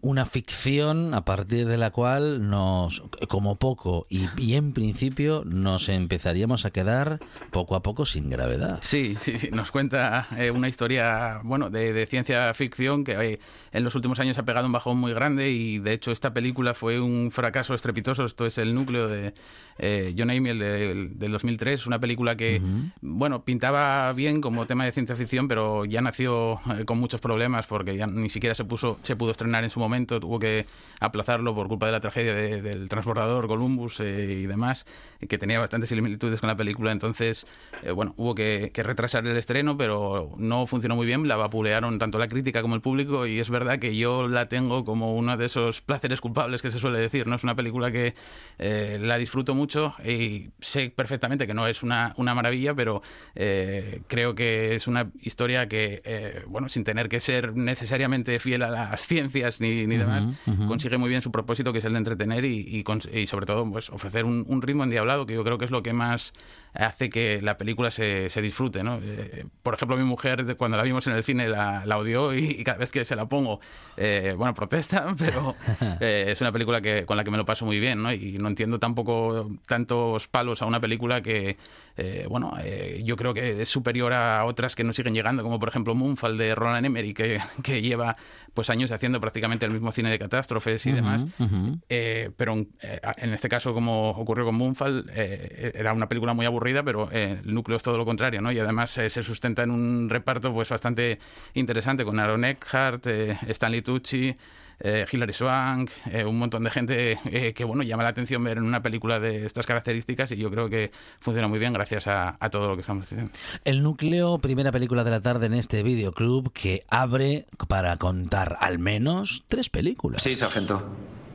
una 0.02 0.26
ficción 0.26 1.14
a 1.14 1.24
partir 1.24 1.66
de 1.66 1.78
la 1.78 1.90
cual 1.90 2.50
nos, 2.50 3.02
como 3.28 3.56
poco 3.56 4.04
y, 4.10 4.28
y, 4.36 4.56
en 4.56 4.74
principio, 4.74 5.44
nos 5.46 5.88
empezaríamos 5.88 6.66
a 6.66 6.70
quedar 6.72 7.20
poco 7.52 7.74
a 7.74 7.82
poco 7.82 8.04
sin 8.04 8.28
gravedad. 8.28 8.80
Sí, 8.82 9.16
sí, 9.18 9.38
sí. 9.38 9.48
nos 9.50 9.70
cuenta 9.70 10.26
eh, 10.36 10.50
una 10.50 10.68
historia, 10.68 11.40
bueno, 11.42 11.70
de, 11.70 11.94
de, 11.94 12.06
ciencia 12.06 12.52
ficción 12.52 13.02
que 13.02 13.12
eh, 13.12 13.38
en 13.72 13.82
los 13.82 13.94
últimos 13.94 14.20
años 14.20 14.36
ha 14.36 14.44
pegado 14.44 14.66
un 14.66 14.72
bajón 14.72 14.98
muy 14.98 15.14
grande 15.14 15.50
y, 15.50 15.78
de 15.78 15.94
hecho, 15.94 16.12
esta 16.12 16.34
película 16.34 16.74
fue 16.74 17.00
un 17.00 17.30
fracaso 17.30 17.72
estrepitoso. 17.72 18.26
Esto 18.26 18.44
es 18.44 18.58
el 18.58 18.74
núcleo 18.74 19.08
de 19.08 19.32
eh, 19.78 20.14
John 20.16 20.30
Amiel 20.30 20.58
del, 20.58 21.18
del 21.18 21.32
2003, 21.32 21.86
una 21.86 21.98
película 21.98 22.36
que, 22.36 22.60
uh 22.62 22.66
-huh. 22.66 22.92
bueno, 23.00 23.44
pintaba 23.44 24.12
bien 24.12 24.40
como 24.40 24.66
tema 24.66 24.84
de 24.84 24.92
ciencia 24.92 25.16
ficción, 25.16 25.48
pero 25.48 25.84
ya 25.84 26.00
nació 26.00 26.60
eh, 26.78 26.84
con 26.84 26.98
muchos 26.98 27.20
problemas 27.20 27.66
porque 27.66 27.96
ya 27.96 28.06
ni 28.06 28.28
siquiera 28.28 28.54
se 28.54 28.64
puso 28.64 28.98
se 29.02 29.16
pudo 29.16 29.30
estrenar 29.30 29.64
en 29.64 29.70
su 29.70 29.80
momento, 29.80 30.20
tuvo 30.20 30.38
que 30.38 30.66
aplazarlo 31.00 31.54
por 31.54 31.68
culpa 31.68 31.86
de 31.86 31.92
la 31.92 32.00
tragedia 32.00 32.34
de, 32.34 32.62
del 32.62 32.88
transbordador 32.88 33.46
Columbus 33.46 34.00
eh, 34.00 34.40
y 34.42 34.46
demás, 34.46 34.86
que 35.28 35.38
tenía 35.38 35.58
bastantes 35.58 35.88
similitudes 35.88 36.40
con 36.40 36.48
la 36.48 36.56
película, 36.56 36.92
entonces, 36.92 37.46
eh, 37.82 37.90
bueno, 37.90 38.14
hubo 38.16 38.34
que, 38.34 38.70
que, 38.72 38.82
retrasar 38.82 39.26
el 39.26 39.36
estreno, 39.36 39.76
pero 39.76 40.34
no 40.38 40.66
funcionó 40.66 40.96
muy 40.96 41.06
bien, 41.06 41.26
la 41.28 41.36
vapulearon 41.36 41.98
tanto 41.98 42.18
la 42.18 42.28
crítica 42.28 42.62
como 42.62 42.74
el 42.74 42.80
público 42.80 43.26
y 43.26 43.38
es 43.38 43.50
verdad 43.50 43.78
que 43.78 43.96
yo 43.96 44.28
la 44.28 44.48
tengo 44.48 44.84
como 44.84 45.14
uno 45.14 45.36
de 45.36 45.46
esos 45.46 45.80
placeres 45.80 46.20
culpables 46.20 46.62
que 46.62 46.70
se 46.70 46.78
suele 46.78 46.98
decir, 46.98 47.26
¿no? 47.26 47.36
Es 47.36 47.44
una 47.44 47.54
película 47.54 47.90
que 47.90 48.14
eh, 48.58 48.98
la 49.00 49.18
disfruto 49.18 49.54
mucho 49.54 49.63
y 50.04 50.50
sé 50.60 50.92
perfectamente 50.94 51.46
que 51.46 51.54
no 51.54 51.66
es 51.66 51.82
una, 51.82 52.14
una 52.16 52.34
maravilla, 52.34 52.74
pero 52.74 53.02
eh, 53.34 54.02
creo 54.06 54.34
que 54.34 54.74
es 54.74 54.86
una 54.86 55.10
historia 55.20 55.68
que, 55.68 56.44
bueno, 56.46 56.68
sin 56.68 56.84
tener 56.84 57.08
que 57.08 57.20
ser 57.20 57.54
necesariamente 57.56 58.38
fiel 58.38 58.62
a 58.62 58.70
las 58.70 59.06
ciencias 59.06 59.60
ni, 59.60 59.86
ni 59.86 59.96
demás, 59.96 60.24
uh 60.24 60.28
-huh, 60.28 60.52
uh 60.52 60.64
-huh. 60.64 60.68
consigue 60.68 60.98
muy 60.98 61.08
bien 61.08 61.22
su 61.22 61.30
propósito, 61.30 61.72
que 61.72 61.78
es 61.78 61.84
el 61.84 61.92
de 61.92 61.98
entretener 61.98 62.44
y, 62.44 62.60
y, 62.60 62.84
y 63.18 63.26
sobre 63.26 63.46
todo 63.46 63.70
pues, 63.70 63.90
ofrecer 63.90 64.24
un, 64.24 64.44
un, 64.48 64.62
ritmo 64.62 64.84
endiablado, 64.84 65.26
que 65.26 65.34
yo 65.34 65.44
creo 65.44 65.58
que 65.58 65.64
es 65.64 65.70
lo 65.70 65.82
que 65.82 65.92
más 65.92 66.32
hace 66.74 67.08
que 67.08 67.40
la 67.40 67.56
película 67.56 67.90
se, 67.90 68.28
se 68.28 68.42
disfrute. 68.42 68.82
¿no? 68.82 68.98
Eh, 69.02 69.46
por 69.62 69.74
ejemplo, 69.74 69.96
mi 69.96 70.04
mujer, 70.04 70.56
cuando 70.56 70.76
la 70.76 70.82
vimos 70.82 71.06
en 71.06 71.14
el 71.14 71.24
cine, 71.24 71.48
la, 71.48 71.84
odió 71.96 72.34
y, 72.34 72.44
y, 72.44 72.64
cada 72.64 72.78
vez 72.78 72.90
que 72.90 73.04
se 73.04 73.16
la 73.16 73.26
pongo, 73.26 73.60
eh, 73.96 74.34
bueno, 74.36 74.54
protesta, 74.54 75.14
pero 75.18 75.54
eh, 76.00 76.26
es 76.28 76.40
una 76.40 76.52
película 76.52 76.80
que, 76.80 77.06
con 77.06 77.16
la 77.16 77.24
que 77.24 77.30
me 77.30 77.36
lo 77.36 77.44
paso 77.44 77.64
muy 77.64 77.78
bien, 77.78 78.02
¿no? 78.02 78.12
Y 78.12 78.38
no 78.38 78.48
entiendo 78.48 78.78
tampoco 78.78 79.48
tantos 79.66 80.28
palos 80.28 80.62
a 80.62 80.66
una 80.66 80.80
película 80.80 81.22
que, 81.22 81.56
eh, 81.96 82.26
bueno, 82.28 82.54
eh, 82.62 83.02
yo 83.04 83.16
creo 83.16 83.32
que 83.34 83.62
es 83.62 83.68
superior 83.68 84.12
a 84.12 84.44
otras 84.44 84.74
que 84.74 84.84
nos 84.84 84.96
siguen 84.96 85.14
llegando, 85.14 85.42
como 85.42 85.58
por 85.60 85.68
ejemplo 85.68 85.94
Moonfall 85.94 86.36
de 86.36 86.54
Roland 86.54 86.86
Emmerich, 86.86 87.16
que, 87.16 87.38
que 87.62 87.82
lleva 87.82 88.16
pues 88.52 88.70
años 88.70 88.92
haciendo 88.92 89.20
prácticamente 89.20 89.66
el 89.66 89.72
mismo 89.72 89.90
cine 89.90 90.10
de 90.10 90.18
catástrofes 90.18 90.86
y 90.86 90.90
uh 90.90 90.92
-huh, 90.92 90.96
demás. 90.96 91.22
Uh 91.38 91.44
-huh. 91.44 91.80
eh, 91.88 92.30
pero 92.36 92.54
eh, 92.82 93.00
en 93.16 93.32
este 93.32 93.48
caso, 93.48 93.74
como 93.74 94.10
ocurrió 94.10 94.44
con 94.44 94.54
Moonfall, 94.54 95.10
eh, 95.12 95.72
era 95.74 95.92
una 95.92 96.08
película 96.08 96.34
muy 96.34 96.46
aburrida, 96.46 96.82
pero 96.84 97.08
eh, 97.10 97.38
el 97.44 97.52
núcleo 97.54 97.76
es 97.76 97.82
todo 97.82 97.98
lo 97.98 98.04
contrario, 98.04 98.40
¿no? 98.40 98.52
Y 98.52 98.58
además 98.60 98.90
se 98.90 99.22
sustenta 99.22 99.62
en 99.64 99.70
un 99.70 100.08
reparto 100.08 100.52
pues 100.52 100.68
bastante 100.68 101.18
interesante 101.54 102.04
con 102.04 102.18
Aaron 102.20 102.44
Eckhart, 102.44 103.06
eh, 103.06 103.36
Stanley 103.48 103.82
Tucci, 103.82 104.34
eh, 104.80 105.06
Hilary 105.10 105.32
Swank, 105.32 105.90
eh, 106.10 106.24
un 106.24 106.38
montón 106.38 106.64
de 106.64 106.70
gente 106.70 107.18
eh, 107.24 107.52
que 107.54 107.64
bueno 107.64 107.82
llama 107.82 108.02
la 108.02 108.10
atención 108.10 108.42
ver 108.44 108.58
en 108.58 108.64
una 108.64 108.82
película 108.82 109.20
de 109.20 109.46
estas 109.46 109.66
características 109.66 110.32
y 110.32 110.36
yo 110.36 110.50
creo 110.50 110.68
que 110.68 110.90
funciona 111.20 111.48
muy 111.48 111.58
bien 111.58 111.72
gracias 111.72 112.06
a, 112.06 112.36
a, 112.38 112.50
todo 112.50 112.68
lo 112.68 112.74
que 112.74 112.80
estamos 112.80 113.04
haciendo. 113.04 113.32
El 113.64 113.82
núcleo, 113.82 114.38
primera 114.38 114.72
película 114.72 115.04
de 115.04 115.10
la 115.10 115.20
tarde 115.20 115.46
en 115.46 115.54
este 115.54 115.82
videoclub 115.82 116.52
que 116.52 116.84
abre 116.88 117.46
para 117.68 117.96
contar 117.96 118.56
al 118.60 118.78
menos 118.78 119.44
tres 119.48 119.68
películas. 119.68 120.22
Sí, 120.22 120.34
sargento. 120.34 120.82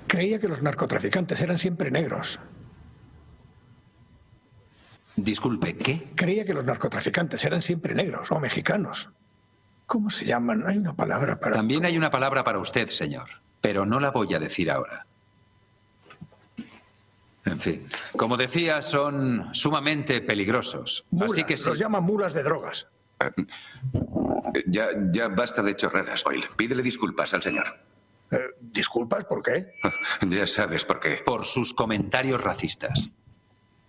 Creía 0.08 0.40
que 0.40 0.48
los 0.48 0.62
narcotraficantes 0.62 1.40
eran 1.42 1.60
siempre 1.60 1.92
negros. 1.92 2.40
Disculpe, 5.16 5.76
¿qué? 5.76 6.08
Creía 6.16 6.46
que 6.46 6.54
los 6.54 6.64
narcotraficantes 6.64 7.44
eran 7.44 7.62
siempre 7.62 7.94
negros 7.94 8.32
o 8.32 8.40
mexicanos. 8.40 9.10
¿Cómo 9.90 10.12
se 10.12 10.24
llaman? 10.24 10.68
Hay 10.68 10.78
una 10.78 10.94
palabra 10.94 11.40
para... 11.40 11.56
También 11.56 11.84
hay 11.84 11.98
una 11.98 12.12
palabra 12.12 12.44
para 12.44 12.60
usted, 12.60 12.90
señor, 12.90 13.28
pero 13.60 13.88
no 13.88 14.00
la 14.00 14.12
voy 14.12 14.32
a 14.36 14.40
decir 14.40 14.70
ahora. 14.70 15.08
En 17.44 17.60
fin, 17.60 17.90
como 18.16 18.38
decía, 18.38 18.84
son 18.84 19.50
sumamente 19.52 20.22
peligrosos. 20.22 21.06
Mulas, 21.10 21.32
así 21.32 21.44
que 21.44 21.58
sí. 21.58 21.68
Los 21.68 21.80
llaman 21.80 22.04
mulas 22.04 22.36
de 22.36 22.44
drogas. 22.44 22.88
Ya, 24.68 24.90
ya 25.12 25.28
basta 25.28 25.64
de 25.64 25.76
chorradas, 25.76 26.24
Boyle. 26.24 26.48
Pídele 26.56 26.84
disculpas 26.84 27.34
al 27.34 27.42
señor. 27.42 27.80
Eh, 28.32 28.38
¿Disculpas 28.62 29.26
por 29.26 29.42
qué? 29.42 29.74
Ya 30.30 30.46
sabes 30.46 30.86
por 30.86 31.00
qué. 31.00 31.24
Por 31.26 31.46
sus 31.46 31.74
comentarios 31.74 32.44
racistas. 32.44 33.10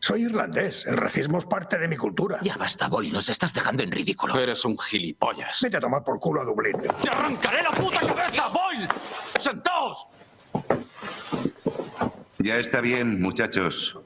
Soy 0.01 0.23
irlandés. 0.23 0.87
El 0.87 0.97
racismo 0.97 1.39
es 1.39 1.45
parte 1.45 1.77
de 1.79 1.87
mi 1.87 1.97
cultura. 1.97 2.39
Ya 2.43 2.57
basta, 2.57 2.89
Boyle. 2.89 3.13
Nos 3.13 3.29
estás 3.29 3.53
dejando 3.53 3.83
en 3.83 3.93
ridículo. 3.93 4.39
Eres 4.39 4.65
un 4.65 4.79
gilipollas. 4.79 5.61
Vete 5.61 5.77
a 5.77 5.81
tomar 5.81 6.03
por 6.03 6.19
culo 6.19 6.41
a 6.41 6.45
Dublín. 6.45 6.77
¡Te 7.03 7.09
arrancaré 7.09 7.63
la 7.63 7.71
puta 7.71 8.01
cabeza, 8.01 8.49
Boyle! 8.49 8.89
¡Sentaos! 9.39 10.07
Ya 12.39 12.57
está 12.57 12.81
bien, 12.81 13.21
muchachos. 13.21 13.99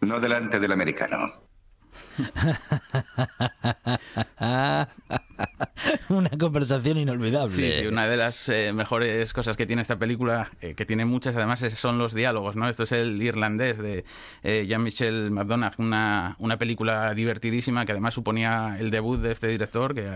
No 0.00 0.20
delante 0.20 0.60
del 0.60 0.70
americano. 0.70 1.47
una 6.08 6.30
conversación 6.30 6.98
inolvidable. 6.98 7.54
Sí, 7.54 7.86
una 7.86 8.08
de 8.08 8.16
las 8.16 8.48
eh, 8.48 8.72
mejores 8.72 9.32
cosas 9.32 9.56
que 9.56 9.66
tiene 9.66 9.82
esta 9.82 9.98
película, 9.98 10.50
eh, 10.60 10.74
que 10.74 10.84
tiene 10.84 11.04
muchas 11.04 11.36
además, 11.36 11.60
son 11.76 11.98
los 11.98 12.14
diálogos, 12.14 12.56
¿no? 12.56 12.68
Esto 12.68 12.84
es 12.84 12.92
el 12.92 13.22
irlandés 13.22 13.78
de 13.78 14.04
eh, 14.42 14.66
Jean-Michel 14.68 15.30
McDonagh, 15.30 15.74
una, 15.78 16.36
una 16.38 16.56
película 16.56 17.14
divertidísima 17.14 17.84
que 17.84 17.92
además 17.92 18.14
suponía 18.14 18.76
el 18.78 18.90
debut 18.90 19.20
de 19.20 19.32
este 19.32 19.48
director, 19.48 19.94
que 19.94 20.08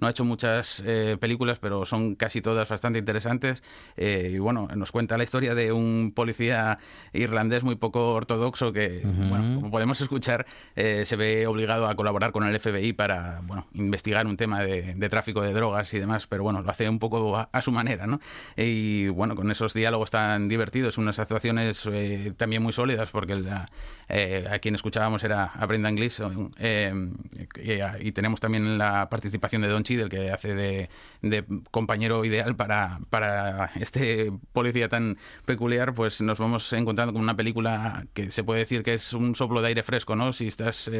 no 0.00 0.06
ha 0.06 0.10
hecho 0.10 0.24
muchas 0.24 0.82
películas, 1.20 1.58
pero 1.58 1.84
son 1.84 2.14
casi 2.14 2.40
todas 2.40 2.68
bastante 2.68 2.98
interesantes. 2.98 3.62
y 3.96 4.38
bueno, 4.38 4.68
nos 4.74 4.92
cuenta 4.92 5.16
la 5.16 5.24
historia 5.24 5.54
de 5.54 5.72
un 5.72 6.12
policía 6.14 6.78
irlandés 7.12 7.62
muy 7.62 7.76
poco 7.76 8.12
ortodoxo 8.12 8.72
que, 8.72 9.02
bueno, 9.04 9.60
como 9.60 9.70
podemos 9.70 10.00
escuchar, 10.00 10.46
se 10.74 11.16
ve 11.16 11.41
obligado 11.46 11.86
a 11.86 11.94
colaborar 11.94 12.32
con 12.32 12.44
el 12.44 12.58
FBI 12.58 12.92
para, 12.92 13.40
bueno, 13.44 13.66
investigar 13.74 14.26
un 14.26 14.36
tema 14.36 14.60
de, 14.60 14.94
tráfico 15.08 15.42
de 15.42 15.52
drogas 15.52 15.92
y 15.94 15.98
demás, 15.98 16.26
pero 16.26 16.42
bueno, 16.42 16.62
lo 16.62 16.70
hace 16.70 16.88
un 16.88 16.98
poco 16.98 17.36
a, 17.36 17.62
su 17.62 17.72
manera, 17.72 18.06
¿no? 18.06 18.20
Y 18.56 19.08
bueno, 19.08 19.36
con 19.36 19.50
esos 19.50 19.74
diálogos 19.74 20.10
tan 20.10 20.48
divertidos, 20.48 20.98
unas 20.98 21.18
actuaciones 21.18 21.86
eh, 21.86 22.32
también 22.36 22.62
muy 22.62 22.72
sólidas, 22.72 23.10
porque 23.10 23.34
eh, 24.14 24.46
a 24.50 24.58
quien 24.58 24.74
escuchábamos 24.74 25.24
era 25.24 25.44
a 25.44 25.66
Brendan 25.66 25.96
Gleeson, 25.96 26.50
eh, 26.58 26.92
y, 28.00 28.12
tenemos 28.12 28.40
también 28.40 28.76
la 28.78 29.08
participación 29.08 29.62
de 29.62 29.68
Don 29.68 29.82
Cheadle, 29.82 30.08
que 30.08 30.30
hace 30.30 30.54
de, 30.54 30.88
compañero 31.70 32.24
ideal 32.24 32.54
para, 32.54 33.00
para 33.10 33.70
este 33.76 34.30
policía 34.52 34.88
tan 34.88 35.16
peculiar, 35.46 35.94
pues 35.94 36.20
nos 36.20 36.38
vamos 36.38 36.72
encontrando 36.72 37.12
con 37.12 37.22
una 37.22 37.36
película 37.36 38.04
que 38.12 38.30
se 38.30 38.44
puede 38.44 38.60
decir 38.60 38.82
que 38.82 38.94
es 38.94 39.12
un 39.12 39.34
soplo 39.34 39.62
de 39.62 39.68
aire 39.68 39.82
fresco, 39.82 40.14
¿no? 40.14 40.32
Si 40.32 40.48
estás 40.48 40.90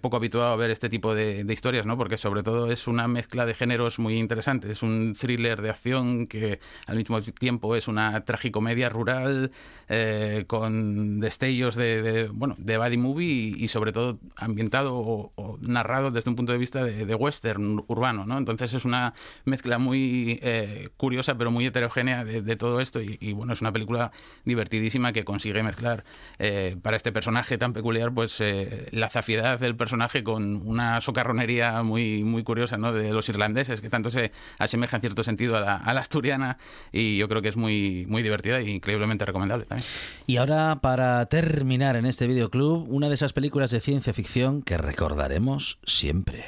poco 0.00 0.16
habituado 0.16 0.52
a 0.52 0.56
ver 0.56 0.70
este 0.70 0.88
tipo 0.88 1.14
de, 1.14 1.44
de 1.44 1.52
historias, 1.52 1.86
¿no? 1.86 1.96
Porque 1.96 2.16
sobre 2.16 2.42
todo 2.42 2.70
es 2.70 2.86
una 2.86 3.08
mezcla 3.08 3.46
de 3.46 3.54
géneros 3.54 3.98
muy 3.98 4.18
interesante. 4.18 4.70
Es 4.70 4.82
un 4.82 5.14
thriller 5.14 5.62
de 5.62 5.70
acción 5.70 6.26
que 6.26 6.60
al 6.86 6.96
mismo 6.96 7.20
tiempo 7.22 7.76
es 7.76 7.88
una 7.88 8.24
tragicomedia 8.24 8.88
rural 8.88 9.50
eh, 9.88 10.44
con 10.46 11.20
destellos 11.20 11.76
de, 11.76 12.25
bueno 12.32 12.54
de 12.58 12.78
body 12.78 12.96
movie 12.96 13.54
y, 13.56 13.68
sobre 13.68 13.92
todo 13.92 14.18
ambientado 14.36 14.94
o, 14.96 15.58
narrado 15.60 16.10
desde 16.10 16.30
un 16.30 16.36
punto 16.36 16.52
de 16.52 16.58
vista 16.58 16.84
de, 16.84 17.14
western 17.14 17.82
urbano, 17.86 18.26
¿no? 18.26 18.38
Entonces 18.38 18.74
es 18.74 18.84
una 18.84 19.14
mezcla 19.44 19.78
muy 19.78 20.38
eh, 20.42 20.90
curiosa 20.96 21.36
pero 21.36 21.50
muy 21.50 21.66
heterogénea 21.66 22.24
de, 22.24 22.56
todo 22.56 22.80
esto 22.80 23.00
y, 23.00 23.32
bueno 23.32 23.52
es 23.52 23.60
una 23.60 23.72
película 23.72 24.12
divertidísima 24.44 25.12
que 25.12 25.24
consigue 25.24 25.62
mezclar 25.62 26.04
eh, 26.38 26.76
para 26.82 26.96
este 26.96 27.12
personaje 27.12 27.58
tan 27.58 27.72
peculiar 27.72 28.12
pues 28.12 28.42
la 28.90 29.08
zafiedad 29.08 29.58
del 29.58 29.76
personaje 29.76 30.22
con 30.22 30.66
una 30.66 31.00
socarronería 31.00 31.82
muy 31.82 32.24
muy 32.24 32.42
curiosa, 32.42 32.76
¿no? 32.76 32.92
De 32.92 33.12
los 33.12 33.28
irlandeses, 33.28 33.80
que 33.80 33.90
tanto 33.90 34.10
se 34.10 34.32
asemeja 34.58 34.96
en 34.96 35.00
cierto 35.00 35.22
sentido 35.22 35.56
a 35.56 35.60
la, 35.60 36.00
asturiana 36.00 36.58
y 36.92 37.16
yo 37.16 37.28
creo 37.28 37.42
que 37.42 37.48
es 37.48 37.56
muy, 37.56 38.06
muy 38.08 38.22
divertida 38.22 38.58
e 38.58 38.70
increíblemente 38.70 39.24
recomendable 39.24 39.66
también. 39.66 39.88
Y 40.26 40.36
ahora, 40.36 40.76
para 40.80 41.26
terminar 41.26 41.96
en 41.96 42.05
este 42.06 42.26
videoclub, 42.26 42.90
una 42.90 43.08
de 43.08 43.14
esas 43.14 43.32
películas 43.32 43.70
de 43.70 43.80
ciencia 43.80 44.12
ficción 44.12 44.62
que 44.62 44.78
recordaremos 44.78 45.78
siempre. 45.84 46.44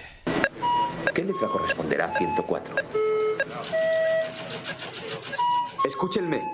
¿Qué 1.14 1.24
letra 1.24 1.48
corresponderá 1.48 2.06
a 2.06 2.18
104? 2.18 2.76
Escúchenme. 5.84 6.44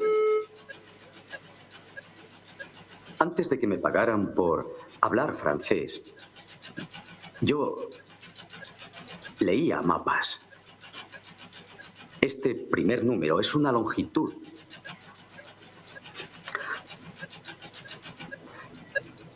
Antes 3.18 3.48
de 3.50 3.58
que 3.58 3.66
me 3.66 3.78
pagaran 3.78 4.34
por 4.34 4.78
hablar 5.00 5.34
francés, 5.34 6.04
yo 7.40 7.90
leía 9.40 9.82
mapas. 9.82 10.40
Este 12.20 12.54
primer 12.54 13.04
número 13.04 13.40
es 13.40 13.54
una 13.54 13.70
longitud. 13.70 14.34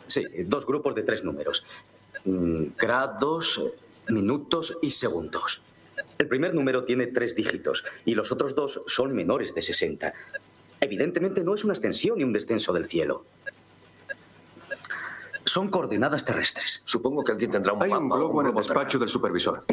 Sí, 0.09 0.25
dos 0.45 0.65
grupos 0.65 0.95
de 0.95 1.03
tres 1.03 1.23
números. 1.23 1.63
Mm, 2.25 2.69
grados, 2.77 3.61
minutos 4.09 4.77
y 4.81 4.91
segundos. 4.91 5.61
El 6.17 6.27
primer 6.27 6.53
número 6.53 6.83
tiene 6.83 7.07
tres 7.07 7.35
dígitos 7.35 7.85
y 8.05 8.15
los 8.15 8.31
otros 8.31 8.55
dos 8.55 8.81
son 8.87 9.13
menores 9.13 9.53
de 9.53 9.61
60. 9.61 10.13
Evidentemente 10.81 11.43
no 11.43 11.53
es 11.53 11.63
una 11.63 11.73
extensión 11.73 12.17
ni 12.17 12.23
un 12.23 12.33
descenso 12.33 12.73
del 12.73 12.87
cielo. 12.87 13.23
Son 15.45 15.69
coordenadas 15.69 16.25
terrestres. 16.25 16.81
Supongo 16.85 17.23
que 17.23 17.31
alguien 17.31 17.51
tendrá 17.51 17.73
un 17.73 17.83
Hay 17.83 17.91
un 17.91 18.09
globo 18.09 18.41
en 18.41 18.47
el 18.47 18.53
despacho 18.53 18.97
del 18.97 19.09
supervisor. 19.09 19.63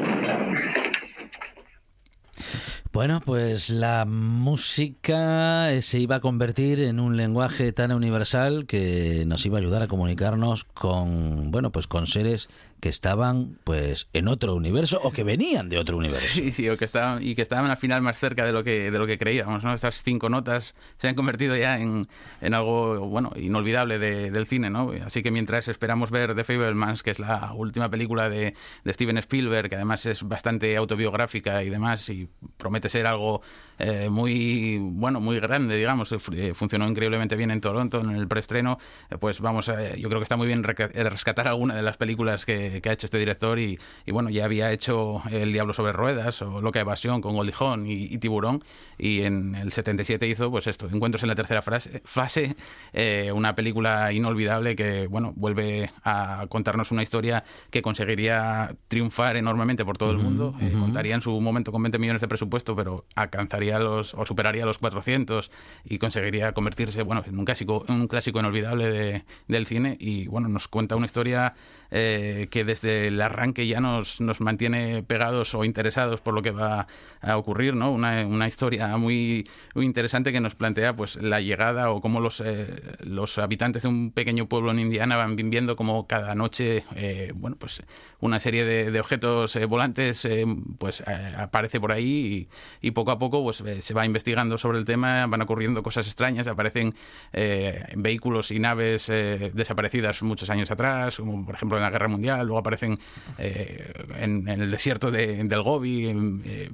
Bueno, 2.97 3.21
pues 3.21 3.69
la 3.69 4.07
música 4.07 5.69
se 5.83 5.99
iba 5.99 6.17
a 6.17 6.21
convertir 6.21 6.81
en 6.81 6.99
un 6.99 7.19
lenguaje 7.19 7.71
tan 7.73 7.93
universal 7.93 8.65
que 8.65 9.25
nos 9.27 9.45
iba 9.45 9.59
a 9.59 9.61
ayudar 9.61 9.83
a 9.83 9.87
comunicarnos 9.87 10.65
con, 10.65 11.51
bueno, 11.51 11.71
pues 11.71 11.87
con 11.87 12.07
seres 12.07 12.49
estaban 12.89 13.59
pues 13.65 14.09
en 14.13 14.29
otro 14.29 14.55
universo 14.55 15.01
o 15.03 15.13
que 15.13 15.25
venían 15.25 15.69
de 15.69 15.79
otro 15.79 15.97
universo. 15.97 16.27
Sí, 16.27 16.53
sí, 16.53 16.69
o 16.69 16.77
que 16.77 16.85
estaban 16.85 17.23
y 17.23 17.35
que 17.35 17.43
estaban 17.43 17.71
al 17.71 17.77
final 17.77 18.03
más 18.03 18.19
cerca 18.19 18.45
de 18.45 18.53
lo 18.53 18.65
que 18.65 18.91
de 18.91 18.99
lo 18.99 19.07
que 19.07 19.19
creíamos, 19.19 19.65
¿no? 19.65 19.75
Estas 19.75 20.03
cinco 20.03 20.29
notas 20.29 20.75
se 20.99 21.09
han 21.09 21.15
convertido 21.15 21.57
ya 21.57 21.79
en, 21.79 22.07
en 22.41 22.55
algo 22.55 23.07
bueno, 23.09 23.33
inolvidable 23.37 23.99
del 23.99 24.47
cine, 24.47 24.71
¿no? 24.71 24.93
Así 25.05 25.23
que 25.23 25.31
mientras 25.31 25.69
esperamos 25.69 26.11
ver 26.11 26.35
The 26.35 26.45
Fablemans, 26.45 27.03
que 27.03 27.11
es 27.11 27.19
la 27.19 27.53
última 27.55 27.91
película 27.91 28.29
de, 28.29 28.55
de 28.85 28.93
Steven 28.93 29.19
Spielberg, 29.19 29.69
que 29.69 29.77
además 29.77 30.07
es 30.07 30.23
bastante 30.23 30.77
autobiográfica 30.77 31.63
y 31.63 31.71
demás 31.71 32.09
y 32.09 32.29
promete 32.57 32.89
ser 32.89 33.07
algo 33.07 33.43
eh, 33.79 34.09
muy 34.11 34.79
bueno, 34.79 35.21
muy 35.21 35.39
grande, 35.41 35.77
digamos, 35.77 36.13
eh, 36.13 36.55
funcionó 36.55 36.89
increíblemente 36.89 37.37
bien 37.37 37.51
en 37.51 37.61
Toronto 37.61 38.01
en 38.01 38.11
el 38.11 38.29
preestreno, 38.29 38.79
eh, 39.11 39.17
pues 39.19 39.41
vamos, 39.41 39.67
yo 39.67 40.09
creo 40.09 40.21
que 40.21 40.25
está 40.25 40.37
muy 40.37 40.47
bien 40.47 40.63
rescatar 40.65 41.49
alguna 41.49 41.75
de 41.75 41.83
las 41.83 41.97
películas 41.97 42.45
que 42.45 42.67
que, 42.81 42.89
ha 42.89 42.93
hecho 42.93 43.07
este 43.07 43.19
director 43.19 43.59
y, 43.59 43.79
bueno, 44.07 44.31
ya 44.31 44.45
había 44.45 44.73
hecho 44.73 45.23
El 45.31 45.53
Diablo 45.53 45.73
sobre 45.73 45.93
Ruedas 45.93 46.43
o 46.43 46.61
Loca 46.61 46.81
Evasión 46.81 47.21
con 47.21 47.35
Goldie 47.35 47.55
Hawn 47.59 47.87
y, 47.87 48.19
Tiburón 48.19 48.65
y 48.99 49.23
en 49.23 49.55
el 49.55 49.73
77 49.73 50.27
hizo 50.27 50.51
pues 50.51 50.67
esto, 50.67 50.89
Encuentros 50.89 51.23
en 51.23 51.29
la 51.29 51.35
tercera 51.35 51.63
fase, 51.63 52.57
eh, 52.93 53.31
una 53.33 53.55
película 53.55 54.13
inolvidable 54.13 54.77
que, 54.77 55.07
bueno, 55.07 55.33
vuelve 55.37 55.91
a 56.05 56.47
contarnos 56.49 56.91
una 56.91 57.03
historia 57.03 57.45
que 57.71 57.83
conseguiría 57.83 58.75
triunfar 58.89 59.37
enormemente 59.37 59.85
por 59.85 59.99
todo 59.99 60.11
el 60.11 60.19
mundo, 60.19 60.55
eh, 60.61 60.73
contaría 60.79 61.15
en 61.15 61.21
su 61.21 61.39
momento 61.41 61.73
con 61.73 61.83
20 61.83 61.99
millones 61.99 62.23
de 62.23 62.29
presupuesto, 62.29 62.75
pero 62.75 63.05
alcanzaría 63.15 63.66
los 63.79 64.15
o 64.15 64.25
superaría 64.25 64.65
los 64.65 64.79
400 64.79 65.51
y 65.85 65.99
conseguiría 65.99 66.53
convertirse, 66.53 67.03
bueno, 67.03 67.23
en 67.27 67.39
un 67.39 67.45
clásico, 67.45 67.85
un 67.89 68.09
clásico 68.09 68.41
inolvidable 68.41 69.25
del 69.49 69.67
cine. 69.67 69.97
Y, 70.01 70.27
bueno, 70.27 70.49
nos 70.49 70.69
cuenta 70.69 70.97
una 70.97 71.07
historia 71.07 71.55
eh, 71.91 72.49
que 72.51 72.65
desde 72.65 73.09
el 73.09 73.21
arranque 73.21 73.67
ya 73.67 73.81
nos, 73.81 74.21
nos 74.21 74.41
mantiene 74.41 75.03
pegados 75.03 75.55
o 75.55 75.65
interesados 75.65 76.21
por 76.21 76.35
lo 76.35 76.43
que 76.43 76.51
va 76.51 76.87
a 77.21 77.37
ocurrir, 77.37 77.75
¿no? 77.75 77.93
Una, 77.93 78.27
una 78.27 78.47
historia 78.47 78.97
muy, 78.97 79.49
muy, 79.75 79.85
interesante 79.85 80.33
que 80.33 80.41
nos 80.41 80.55
plantea 80.55 80.95
pues 80.95 81.17
la 81.17 81.41
llegada 81.41 81.91
o 81.91 82.01
cómo 82.01 82.21
los, 82.21 82.41
eh, 82.41 82.67
los 83.01 83.39
habitantes 83.39 83.83
de 83.83 83.89
un 83.89 84.11
pequeño 84.11 84.49
pueblo 84.49 84.71
en 84.71 84.81
Indiana 84.81 85.17
van 85.17 85.37
viviendo 85.37 85.77
como 85.77 86.07
cada 86.07 86.35
noche, 86.35 86.85
eh, 86.95 87.33
bueno, 87.35 87.57
pues 87.59 87.83
una 88.21 88.41
serie 88.41 88.65
de, 88.65 89.01
objetos 89.01 89.55
eh, 89.57 89.67
volantes 89.67 90.27
pues 90.79 91.03
aparece 91.37 91.81
por 91.81 91.93
ahí 91.93 92.49
y, 92.81 92.91
poco 92.93 93.11
a 93.11 93.19
poco 93.19 93.43
pues 93.43 93.63
se 93.81 93.95
va 93.95 94.07
investigando 94.07 94.57
sobre 94.57 94.79
el 94.79 94.87
tema, 94.87 95.27
van 95.27 95.43
ocurriendo 95.43 95.83
cosas 95.83 96.07
extrañas, 96.07 96.49
aparecen 96.49 96.95
vehículos 97.95 98.51
y 98.51 98.59
naves 98.59 99.09
desaparecidas 99.09 100.23
muchos 100.23 100.49
años 100.49 100.71
atrás, 100.71 101.19
como 101.19 101.45
por 101.45 101.55
ejemplo 101.55 101.76
en 101.77 101.83
la 101.83 101.91
Guerra 101.91 102.09
Mundial, 102.09 102.41
luego 102.47 102.59
aparecen 102.59 102.99
eh, 103.39 103.93
en, 104.19 104.49
el 104.49 104.71
desierto 104.71 105.11
del 105.11 105.63
Gobi, 105.63 106.07
eh, 106.45 106.71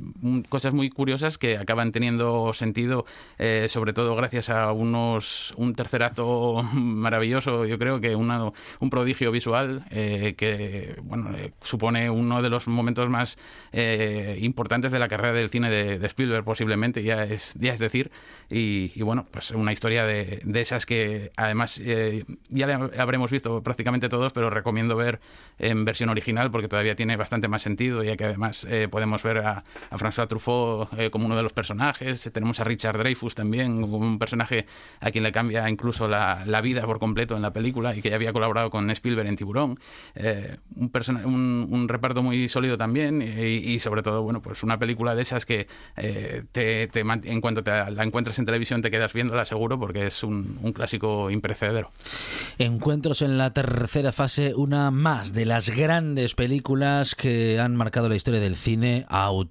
cosas 0.49 0.75
muy 0.75 0.91
curiosas 0.91 1.39
que 1.39 1.59
acaban 1.59 1.93
teniendo 1.93 2.53
sentido, 2.53 3.05
eh, 3.39 3.67
sobre 3.69 3.93
todo 3.93 4.15
gracias 4.17 4.51
a 4.51 4.73
unos 4.73 5.55
un 5.57 5.75
tercer 5.75 6.03
acto 6.03 6.63
maravilloso, 6.73 7.65
yo 7.67 7.79
creo 7.79 8.01
que 8.01 8.15
un 8.17 8.91
prodigio 8.91 9.31
visual 9.31 9.85
que 9.91 10.97
bueno 11.03 11.31
supone 11.63 12.11
uno 12.11 12.43
de 12.43 12.51
los 12.51 12.67
momentos 12.69 13.09
más 13.09 13.39
importantes 14.39 14.93
de 14.93 14.99
la 14.99 15.09
carrera 15.09 15.35
del 15.35 15.51
cine 15.51 15.71
de, 15.71 16.07
Spielberg, 16.07 16.45
posiblemente, 16.45 17.03
ya 17.03 17.25
es, 17.25 17.55
ya 17.55 17.73
es 17.73 17.81
decir, 17.81 18.11
y, 18.51 19.01
bueno, 19.03 19.27
pues 19.31 19.51
una 19.53 19.73
historia 19.73 20.05
de, 20.05 20.41
de 20.45 20.61
esas 20.61 20.85
que 20.85 21.31
además 21.37 21.81
ya 22.49 22.67
la 22.67 22.91
habremos 22.99 23.31
visto 23.31 23.63
prácticamente 23.63 24.09
todos, 24.09 24.33
pero 24.33 24.51
recomiendo 24.51 24.92
ver 24.97 25.21
en 25.59 25.85
versión 25.85 26.09
original 26.09 26.51
porque 26.51 26.69
todavía 26.69 26.97
tiene 26.97 27.17
bastante 27.17 27.49
más 27.49 27.63
sentido, 27.63 28.03
ya 28.03 28.17
que 28.17 28.25
además 28.25 28.67
eh, 28.69 28.89
podemos 28.91 29.23
ver 29.23 29.39
a, 29.39 29.63
François 29.93 30.27
Truffaut 30.27 30.89
eh, 30.99 31.11
como 31.11 31.27
uno 31.27 31.37
de 31.37 31.43
los 31.43 31.53
personajes, 31.53 32.31
tenemos 32.33 32.59
a 32.61 32.65
Richard 32.65 32.99
Dreyfus 32.99 33.35
también 33.35 33.85
un 33.85 34.19
personaje 34.19 34.67
a 35.01 35.11
quien 35.11 35.25
le 35.25 35.33
cambia 35.33 35.69
incluso 35.69 36.09
la, 36.09 36.45
vida 36.63 36.85
por 36.87 37.01
completo 37.01 37.35
en 37.35 37.43
la 37.43 37.53
película 37.53 37.95
y 37.95 38.03
que 38.03 38.11
ya 38.11 38.17
había 38.17 38.33
colaborado 38.33 38.71
con 38.71 38.89
Spielberg 38.91 39.29
en 39.29 39.37
Tiburón, 39.37 39.81
eh, 40.15 40.57
un 40.77 41.87
reparto 41.89 42.23
muy 42.23 42.49
sólido 42.49 42.79
también 42.79 43.23
y, 43.23 43.79
sobre 43.79 44.03
todo, 44.03 44.23
bueno, 44.23 44.41
pues 44.41 44.63
una 44.63 44.79
película 44.79 45.15
de 45.15 45.23
esas 45.23 45.47
que 45.47 45.67
eh, 45.97 46.45
te, 46.53 46.89
en 46.93 47.41
cuanto 47.41 47.63
te 47.63 47.71
la 47.71 48.03
encuentras 48.03 48.39
en 48.39 48.47
televisión 48.47 48.83
te 48.83 48.91
quedas 48.91 49.13
viéndola 49.13 49.45
seguro 49.45 49.79
porque 49.79 50.07
es 50.07 50.23
un, 50.23 50.59
un 50.63 50.73
clásico 50.73 51.31
imprecedero. 51.31 51.91
Encuentros 52.59 53.23
en 53.23 53.39
la 53.39 53.53
tercera 53.53 54.13
fase, 54.13 54.55
una 54.55 54.82
más 54.91 55.33
de 55.33 55.47
las 55.47 55.71
grandes 55.71 56.35
películas 56.35 57.15
que 57.15 57.61
han 57.61 57.77
marcado 57.77 58.09
la 58.09 58.17
historia 58.17 58.41
del 58.41 58.57
cine 58.57 59.07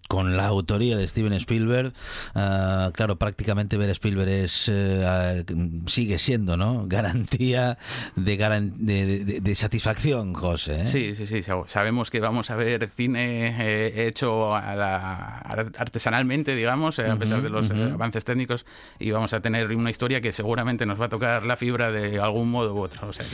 con 0.07 0.37
la 0.37 0.47
autoría 0.47 0.97
de 0.97 1.07
Steven 1.07 1.33
Spielberg. 1.33 1.93
Ah, 2.35 2.91
claro, 2.93 3.17
prácticamente 3.17 3.77
ver 3.77 3.89
Spielberg 3.91 4.29
es 4.29 4.69
eh, 4.71 5.43
sigue 5.85 6.17
siendo, 6.17 6.57
¿no? 6.57 6.85
Garantía 6.87 7.77
de, 8.15 9.39
de, 9.41 9.55
satisfacción, 9.55 10.33
José. 10.33 10.81
¿eh? 10.81 10.85
Sí, 10.85 11.15
sí, 11.15 11.25
sí. 11.25 11.41
Sabemos 11.67 12.09
que 12.09 12.19
vamos 12.19 12.49
a 12.51 12.55
ver 12.55 12.89
cine 12.89 13.55
eh, 13.59 14.07
hecho 14.07 14.55
artesanalmente, 14.55 16.55
digamos, 16.55 16.99
a 16.99 17.15
pesar 17.17 17.41
de 17.41 17.49
los 17.49 17.69
avances 17.71 18.25
técnicos, 18.25 18.65
y 18.99 19.11
vamos 19.11 19.33
a 19.33 19.41
tener 19.41 19.67
una 19.75 19.89
historia 19.89 20.21
que 20.21 20.33
seguramente 20.33 20.85
nos 20.85 20.99
va 20.99 21.05
a 21.05 21.09
tocar 21.09 21.45
la 21.45 21.55
fibra 21.55 21.91
de 21.91 22.19
algún 22.19 22.49
modo 22.49 22.73
u 22.73 22.81
otro. 22.81 23.07
O 23.07 23.13
sea 23.13 23.25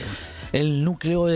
El 0.52 0.84
núcleo 0.84 1.26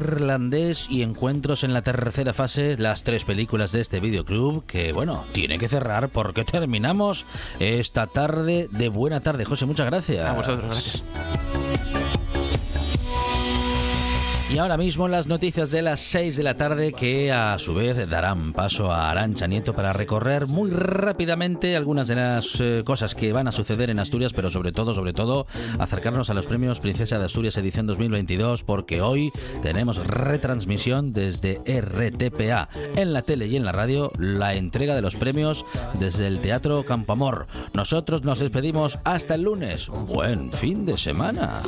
irlandés 0.00 0.86
y 0.90 1.02
encuentros 1.02 1.64
en 1.64 1.72
la 1.72 1.82
tercera 1.82 2.32
fase, 2.32 2.76
las 2.78 3.04
tres 3.04 3.24
películas 3.24 3.72
de 3.72 3.80
este 3.80 4.00
videoclub, 4.00 4.64
que 4.66 4.92
bueno, 4.92 5.24
tiene 5.32 5.58
que 5.58 5.68
cerrar 5.68 6.08
porque 6.08 6.44
terminamos 6.50 7.24
esta 7.58 8.06
tarde 8.06 8.68
de 8.70 8.88
buena 8.88 9.20
tarde. 9.20 9.44
José, 9.44 9.66
muchas 9.66 9.86
gracias. 9.86 10.26
A 10.26 10.32
vosotros, 10.32 10.64
gracias. 10.64 11.89
Y 14.52 14.58
ahora 14.58 14.76
mismo 14.76 15.06
las 15.06 15.28
noticias 15.28 15.70
de 15.70 15.80
las 15.80 16.00
6 16.00 16.36
de 16.36 16.42
la 16.42 16.56
tarde 16.56 16.92
que 16.92 17.30
a 17.30 17.56
su 17.60 17.72
vez 17.72 17.96
darán 18.10 18.52
paso 18.52 18.90
a 18.90 19.08
Arancha 19.08 19.46
Nieto 19.46 19.74
para 19.74 19.92
recorrer 19.92 20.48
muy 20.48 20.72
rápidamente 20.72 21.76
algunas 21.76 22.08
de 22.08 22.16
las 22.16 22.56
eh, 22.58 22.82
cosas 22.84 23.14
que 23.14 23.32
van 23.32 23.46
a 23.46 23.52
suceder 23.52 23.90
en 23.90 24.00
Asturias, 24.00 24.32
pero 24.32 24.50
sobre 24.50 24.72
todo, 24.72 24.92
sobre 24.92 25.12
todo, 25.12 25.46
acercarnos 25.78 26.30
a 26.30 26.34
los 26.34 26.46
premios 26.46 26.80
Princesa 26.80 27.20
de 27.20 27.26
Asturias 27.26 27.56
edición 27.58 27.86
2022 27.86 28.64
porque 28.64 29.00
hoy 29.00 29.30
tenemos 29.62 30.04
retransmisión 30.04 31.12
desde 31.12 31.60
RTPA 31.64 32.68
en 32.96 33.12
la 33.12 33.22
tele 33.22 33.46
y 33.46 33.54
en 33.54 33.64
la 33.64 33.70
radio 33.70 34.10
la 34.18 34.54
entrega 34.54 34.96
de 34.96 35.02
los 35.02 35.14
premios 35.14 35.64
desde 36.00 36.26
el 36.26 36.40
Teatro 36.40 36.84
Campoamor. 36.84 37.46
Nosotros 37.72 38.24
nos 38.24 38.40
despedimos 38.40 38.98
hasta 39.04 39.36
el 39.36 39.42
lunes. 39.42 39.88
Buen 39.88 40.50
fin 40.50 40.84
de 40.86 40.98
semana. 40.98 41.62